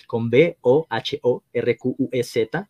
con 0.08 0.30
B, 0.30 0.58
O, 0.62 0.86
H, 0.90 1.20
O, 1.24 1.44
R, 1.54 1.78
Q, 1.78 1.96
U, 1.98 2.10
E, 2.12 2.24
Z, 2.24 2.70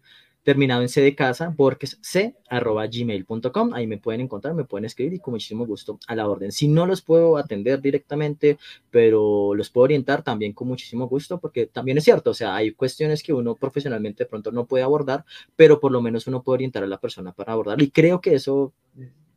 terminado 0.50 0.82
en 0.82 0.90
C 0.90 1.00
de 1.00 1.14
casa, 1.14 1.56
gmail.com 1.56 3.74
Ahí 3.76 3.86
me 3.86 4.00
pueden 4.00 4.22
encontrar, 4.22 4.56
me 4.56 4.64
pueden 4.64 4.86
escribir 4.86 5.14
y 5.14 5.20
con 5.20 5.34
muchísimo 5.34 5.64
gusto 5.64 6.00
a 6.08 6.16
la 6.16 6.28
orden. 6.28 6.52
Si 6.52 6.68
no 6.68 6.88
los 6.88 7.04
puedo 7.04 7.38
atender 7.38 7.80
directamente, 7.80 8.58
pero 8.90 9.54
los 9.54 9.70
puedo 9.70 9.84
orientar 9.84 10.24
también 10.24 10.54
con 10.54 10.68
muchísimo 10.68 11.08
gusto, 11.08 11.40
porque 11.40 11.68
también 11.68 12.00
es 12.00 12.04
cierto, 12.04 12.32
o 12.32 12.34
sea, 12.34 12.56
hay 12.56 12.72
cuestiones 12.72 13.22
que 13.22 13.32
uno 13.32 13.54
profesionalmente 13.54 14.24
de 14.24 14.28
pronto 14.28 14.52
no 14.52 14.66
puede 14.66 14.84
abordar, 14.84 15.24
pero 15.56 15.80
por 15.80 15.92
lo 15.92 16.02
menos 16.02 16.26
uno 16.26 16.42
puede 16.42 16.56
orientar 16.56 16.84
a 16.84 16.88
la 16.88 17.00
persona 17.00 17.32
para 17.32 17.54
abordarlo. 17.54 17.84
Y 17.84 17.92
creo 17.92 18.20
que 18.20 18.34
eso 18.34 18.74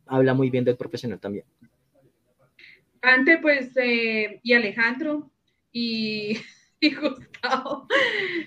habla 0.07 0.33
muy 0.33 0.49
bien 0.49 0.65
del 0.65 0.77
profesional 0.77 1.19
también. 1.19 1.45
Ante, 3.03 3.37
pues, 3.37 3.77
eh, 3.77 4.39
y 4.41 4.53
Alejandro, 4.53 5.29
y 5.71 6.39
Gustavo. 7.01 7.87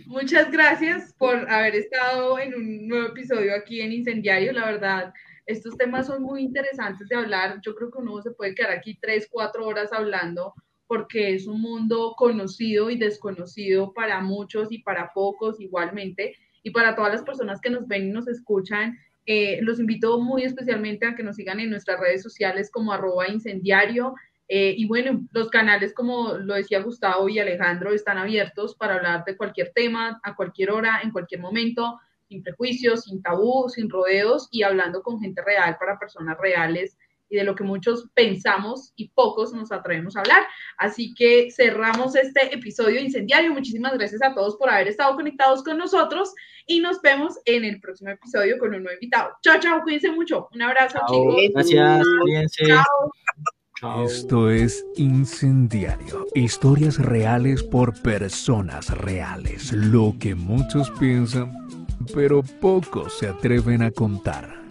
Muchas 0.06 0.50
gracias 0.50 1.14
por 1.14 1.50
haber 1.50 1.74
estado 1.74 2.38
en 2.38 2.54
un 2.54 2.88
nuevo 2.88 3.08
episodio 3.08 3.54
aquí 3.54 3.80
en 3.80 3.92
Incendiario. 3.92 4.52
La 4.52 4.66
verdad, 4.66 5.14
estos 5.46 5.76
temas 5.76 6.06
son 6.06 6.22
muy 6.22 6.42
interesantes 6.42 7.08
de 7.08 7.16
hablar. 7.16 7.60
Yo 7.62 7.74
creo 7.74 7.90
que 7.90 7.98
uno 7.98 8.20
se 8.20 8.32
puede 8.32 8.54
quedar 8.54 8.72
aquí 8.72 8.98
tres, 9.00 9.28
cuatro 9.30 9.66
horas 9.66 9.92
hablando 9.92 10.54
porque 10.86 11.34
es 11.34 11.46
un 11.46 11.60
mundo 11.60 12.14
conocido 12.16 12.90
y 12.90 12.98
desconocido 12.98 13.92
para 13.92 14.20
muchos 14.20 14.70
y 14.70 14.78
para 14.78 15.12
pocos 15.12 15.60
igualmente. 15.60 16.36
Y 16.62 16.70
para 16.70 16.94
todas 16.94 17.12
las 17.12 17.22
personas 17.22 17.60
que 17.60 17.70
nos 17.70 17.88
ven 17.88 18.08
y 18.08 18.10
nos 18.10 18.28
escuchan, 18.28 18.98
eh, 19.24 19.60
los 19.62 19.80
invito 19.80 20.20
muy 20.20 20.44
especialmente 20.44 21.06
a 21.06 21.16
que 21.16 21.22
nos 21.22 21.36
sigan 21.36 21.58
en 21.58 21.70
nuestras 21.70 21.98
redes 21.98 22.22
sociales 22.22 22.70
como 22.70 22.92
arroba 22.92 23.28
incendiario 23.28 24.14
eh, 24.48 24.74
y 24.76 24.86
bueno, 24.86 25.26
los 25.32 25.50
canales, 25.50 25.92
como 25.92 26.34
lo 26.34 26.54
decía 26.54 26.80
Gustavo 26.80 27.28
y 27.28 27.38
Alejandro, 27.38 27.92
están 27.92 28.18
abiertos 28.18 28.76
para 28.76 28.94
hablar 28.94 29.24
de 29.24 29.36
cualquier 29.36 29.72
tema, 29.74 30.20
a 30.22 30.36
cualquier 30.36 30.70
hora, 30.70 31.00
en 31.02 31.10
cualquier 31.10 31.40
momento, 31.40 31.98
sin 32.28 32.42
prejuicios, 32.42 33.04
sin 33.04 33.22
tabú, 33.22 33.68
sin 33.68 33.90
rodeos 33.90 34.48
y 34.50 34.62
hablando 34.62 35.02
con 35.02 35.20
gente 35.20 35.42
real 35.42 35.76
para 35.78 35.98
personas 35.98 36.38
reales 36.38 36.96
y 37.28 37.36
de 37.36 37.44
lo 37.44 37.56
que 37.56 37.64
muchos 37.64 38.08
pensamos 38.14 38.92
y 38.94 39.08
pocos 39.08 39.52
nos 39.52 39.72
atrevemos 39.72 40.16
a 40.16 40.20
hablar. 40.20 40.44
Así 40.78 41.12
que 41.14 41.50
cerramos 41.50 42.14
este 42.14 42.54
episodio 42.54 43.00
incendiario. 43.00 43.52
Muchísimas 43.52 43.94
gracias 43.94 44.22
a 44.22 44.32
todos 44.32 44.56
por 44.56 44.70
haber 44.70 44.88
estado 44.88 45.16
conectados 45.16 45.64
con 45.64 45.76
nosotros 45.76 46.32
y 46.66 46.80
nos 46.80 47.00
vemos 47.02 47.34
en 47.44 47.64
el 47.64 47.80
próximo 47.80 48.10
episodio 48.10 48.58
con 48.58 48.74
un 48.74 48.82
nuevo 48.84 48.94
invitado. 48.94 49.32
Chao, 49.42 49.58
chao, 49.58 49.82
cuídense 49.82 50.10
mucho. 50.12 50.48
Un 50.54 50.62
abrazo, 50.62 51.00
chicos. 51.08 51.36
Gracias, 51.52 52.06
cuídense. 52.22 52.64
Esto 53.82 54.48
es 54.48 54.86
Incendiario. 54.96 56.26
Historias 56.34 56.98
reales 56.98 57.62
por 57.62 57.92
personas 58.00 58.88
reales. 58.88 59.70
Lo 59.70 60.14
que 60.18 60.34
muchos 60.34 60.90
piensan, 60.92 61.52
pero 62.14 62.42
pocos 62.42 63.18
se 63.18 63.28
atreven 63.28 63.82
a 63.82 63.90
contar. 63.90 64.65